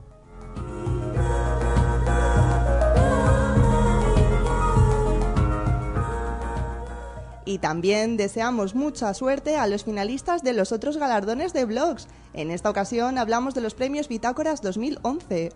Y 7.49 7.57
también 7.57 8.19
deseamos 8.19 8.75
mucha 8.75 9.15
suerte 9.15 9.57
a 9.57 9.67
los 9.67 9.85
finalistas 9.85 10.43
de 10.43 10.53
los 10.53 10.71
otros 10.71 10.99
galardones 10.99 11.55
de 11.55 11.65
blogs. 11.65 12.07
En 12.35 12.51
esta 12.51 12.69
ocasión 12.69 13.17
hablamos 13.17 13.55
de 13.55 13.63
los 13.63 13.73
premios 13.73 14.07
Bitácoras 14.07 14.61
2011. 14.61 15.53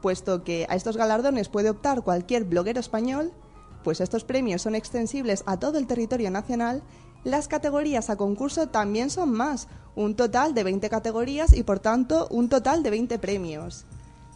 Puesto 0.00 0.44
que 0.44 0.66
a 0.68 0.76
estos 0.76 0.96
galardones 0.96 1.48
puede 1.48 1.70
optar 1.70 2.02
cualquier 2.02 2.44
bloguero 2.44 2.78
español, 2.78 3.32
pues 3.82 4.00
estos 4.00 4.22
premios 4.22 4.62
son 4.62 4.76
extensibles 4.76 5.42
a 5.46 5.56
todo 5.56 5.78
el 5.78 5.88
territorio 5.88 6.30
nacional, 6.30 6.84
las 7.24 7.48
categorías 7.48 8.08
a 8.08 8.14
concurso 8.14 8.68
también 8.68 9.10
son 9.10 9.32
más, 9.32 9.66
un 9.96 10.14
total 10.14 10.54
de 10.54 10.62
20 10.62 10.88
categorías 10.90 11.52
y 11.54 11.64
por 11.64 11.80
tanto 11.80 12.28
un 12.30 12.50
total 12.50 12.84
de 12.84 12.90
20 12.90 13.18
premios. 13.18 13.84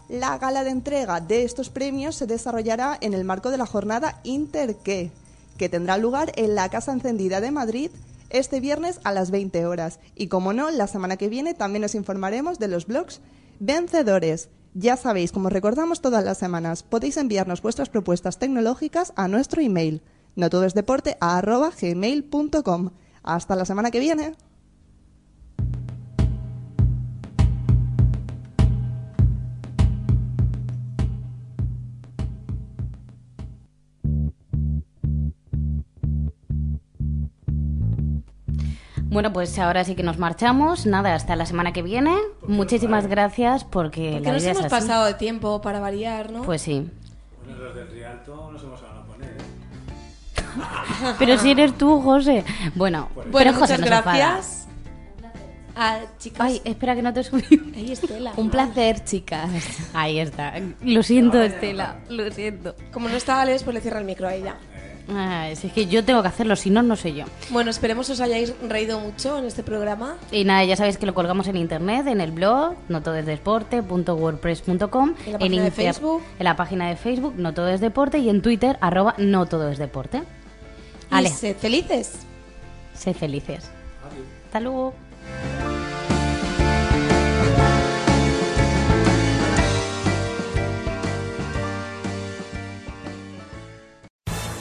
La 0.08 0.38
gala 0.38 0.64
de 0.64 0.70
entrega 0.70 1.20
de 1.20 1.44
estos 1.44 1.70
premios 1.70 2.16
se 2.16 2.26
desarrollará 2.26 2.98
en 3.00 3.14
el 3.14 3.24
marco 3.24 3.52
de 3.52 3.58
la 3.58 3.66
jornada 3.66 4.20
Interque, 4.24 5.12
que 5.56 5.68
tendrá 5.68 5.98
lugar 5.98 6.32
en 6.36 6.54
la 6.54 6.68
Casa 6.68 6.92
Encendida 6.92 7.40
de 7.40 7.50
Madrid 7.50 7.90
este 8.30 8.60
viernes 8.60 9.00
a 9.04 9.12
las 9.12 9.30
20 9.30 9.66
horas. 9.66 10.00
Y 10.14 10.28
como 10.28 10.52
no, 10.52 10.70
la 10.70 10.86
semana 10.86 11.16
que 11.16 11.28
viene 11.28 11.54
también 11.54 11.84
os 11.84 11.94
informaremos 11.94 12.58
de 12.58 12.68
los 12.68 12.86
blogs 12.86 13.20
vencedores. 13.60 14.48
Ya 14.74 14.96
sabéis, 14.96 15.32
como 15.32 15.48
recordamos 15.48 16.02
todas 16.02 16.24
las 16.24 16.38
semanas, 16.38 16.82
podéis 16.82 17.16
enviarnos 17.16 17.62
vuestras 17.62 17.88
propuestas 17.88 18.38
tecnológicas 18.38 19.12
a 19.16 19.26
nuestro 19.26 19.62
email, 19.62 20.02
no 20.36 20.50
todo 20.50 20.64
es 20.64 20.74
deporte, 20.74 21.16
arroba 21.20 21.70
gmail.com. 21.70 22.90
Hasta 23.22 23.56
la 23.56 23.64
semana 23.64 23.90
que 23.90 24.00
viene. 24.00 24.34
Bueno, 39.16 39.32
pues 39.32 39.58
ahora 39.58 39.82
sí 39.82 39.94
que 39.94 40.02
nos 40.02 40.18
marchamos. 40.18 40.84
Nada, 40.84 41.14
hasta 41.14 41.36
la 41.36 41.46
semana 41.46 41.72
que 41.72 41.80
viene. 41.80 42.14
Muchísimas 42.46 43.06
gracias 43.06 43.64
porque 43.64 44.10
Porque 44.12 44.20
la 44.26 44.32
nos 44.34 44.42
vida 44.42 44.50
es 44.52 44.58
hemos 44.58 44.70
así. 44.70 44.82
pasado 44.82 45.06
de 45.06 45.14
tiempo 45.14 45.62
para 45.62 45.80
variar, 45.80 46.30
¿no? 46.30 46.42
Pues 46.42 46.60
sí. 46.60 46.86
Bueno, 47.46 47.62
los 47.64 47.74
del 47.74 47.88
Rialto 47.88 48.50
no 48.52 48.58
se 48.58 48.66
nos 48.66 48.82
van 48.82 48.98
a 48.98 49.04
poner. 49.06 49.30
¿eh? 49.30 51.14
Pero 51.18 51.38
si 51.38 51.50
eres 51.52 51.72
tú, 51.78 52.02
José. 52.02 52.44
Bueno, 52.74 53.08
Bueno, 53.14 53.30
pero 53.32 53.54
José 53.54 53.78
muchas 53.78 53.80
no 53.80 53.86
se 53.86 53.94
enfada. 53.94 54.16
gracias. 54.18 54.68
Ah, 55.74 55.98
chicas. 56.18 56.40
Ay, 56.46 56.60
espera 56.64 56.94
que 56.94 57.00
no 57.00 57.14
te 57.14 57.24
subí. 57.24 57.72
Ahí 57.74 57.92
Estela. 57.92 58.32
Un 58.36 58.50
placer, 58.50 59.02
chicas. 59.02 59.48
Ahí 59.94 60.18
está. 60.18 60.52
Lo 60.82 61.02
siento, 61.02 61.40
Estela. 61.40 62.00
Lo 62.10 62.30
siento. 62.30 62.74
Como 62.92 63.08
no 63.08 63.16
está 63.16 63.40
Alex, 63.40 63.62
pues 63.62 63.72
le 63.72 63.80
cierra 63.80 63.98
el 63.98 64.04
micro 64.04 64.28
a 64.28 64.34
ella. 64.34 64.56
Ay, 65.14 65.54
si 65.54 65.68
es 65.68 65.72
que 65.72 65.86
yo 65.86 66.04
tengo 66.04 66.20
que 66.20 66.28
hacerlo, 66.28 66.56
si 66.56 66.68
no, 66.68 66.82
no 66.82 66.96
sé 66.96 67.14
yo. 67.14 67.24
Bueno, 67.50 67.70
esperemos 67.70 68.10
os 68.10 68.20
hayáis 68.20 68.52
reído 68.68 68.98
mucho 68.98 69.38
en 69.38 69.44
este 69.44 69.62
programa. 69.62 70.16
Y 70.32 70.42
nada, 70.44 70.64
ya 70.64 70.74
sabéis 70.76 70.98
que 70.98 71.06
lo 71.06 71.14
colgamos 71.14 71.46
en 71.46 71.56
internet, 71.56 72.08
en 72.08 72.20
el 72.20 72.32
blog, 72.32 72.74
no 72.88 73.02
todo 73.02 73.14
es 73.14 73.24
deporte.wordpress.com, 73.26 75.14
En 75.26 75.32
la 75.32 75.38
página 75.38 75.62
de 75.62 75.68
Inter- 75.68 75.72
Facebook. 75.72 76.22
en 76.38 76.44
la 76.44 76.56
página 76.56 76.88
de 76.88 76.96
Facebook, 76.96 77.34
no 77.36 77.54
todo 77.54 77.68
es 77.68 77.80
deporte, 77.80 78.18
y 78.18 78.28
en 78.28 78.42
Twitter, 78.42 78.78
arroba 78.80 79.14
no 79.18 79.46
todo 79.46 79.70
es 79.70 79.78
deporte. 79.78 80.18
Y 80.18 81.14
Ale, 81.14 81.28
sed 81.30 81.56
felices. 81.56 82.14
sé 82.94 83.14
felices. 83.14 83.70
Hasta 84.46 84.58
luego. 84.60 84.92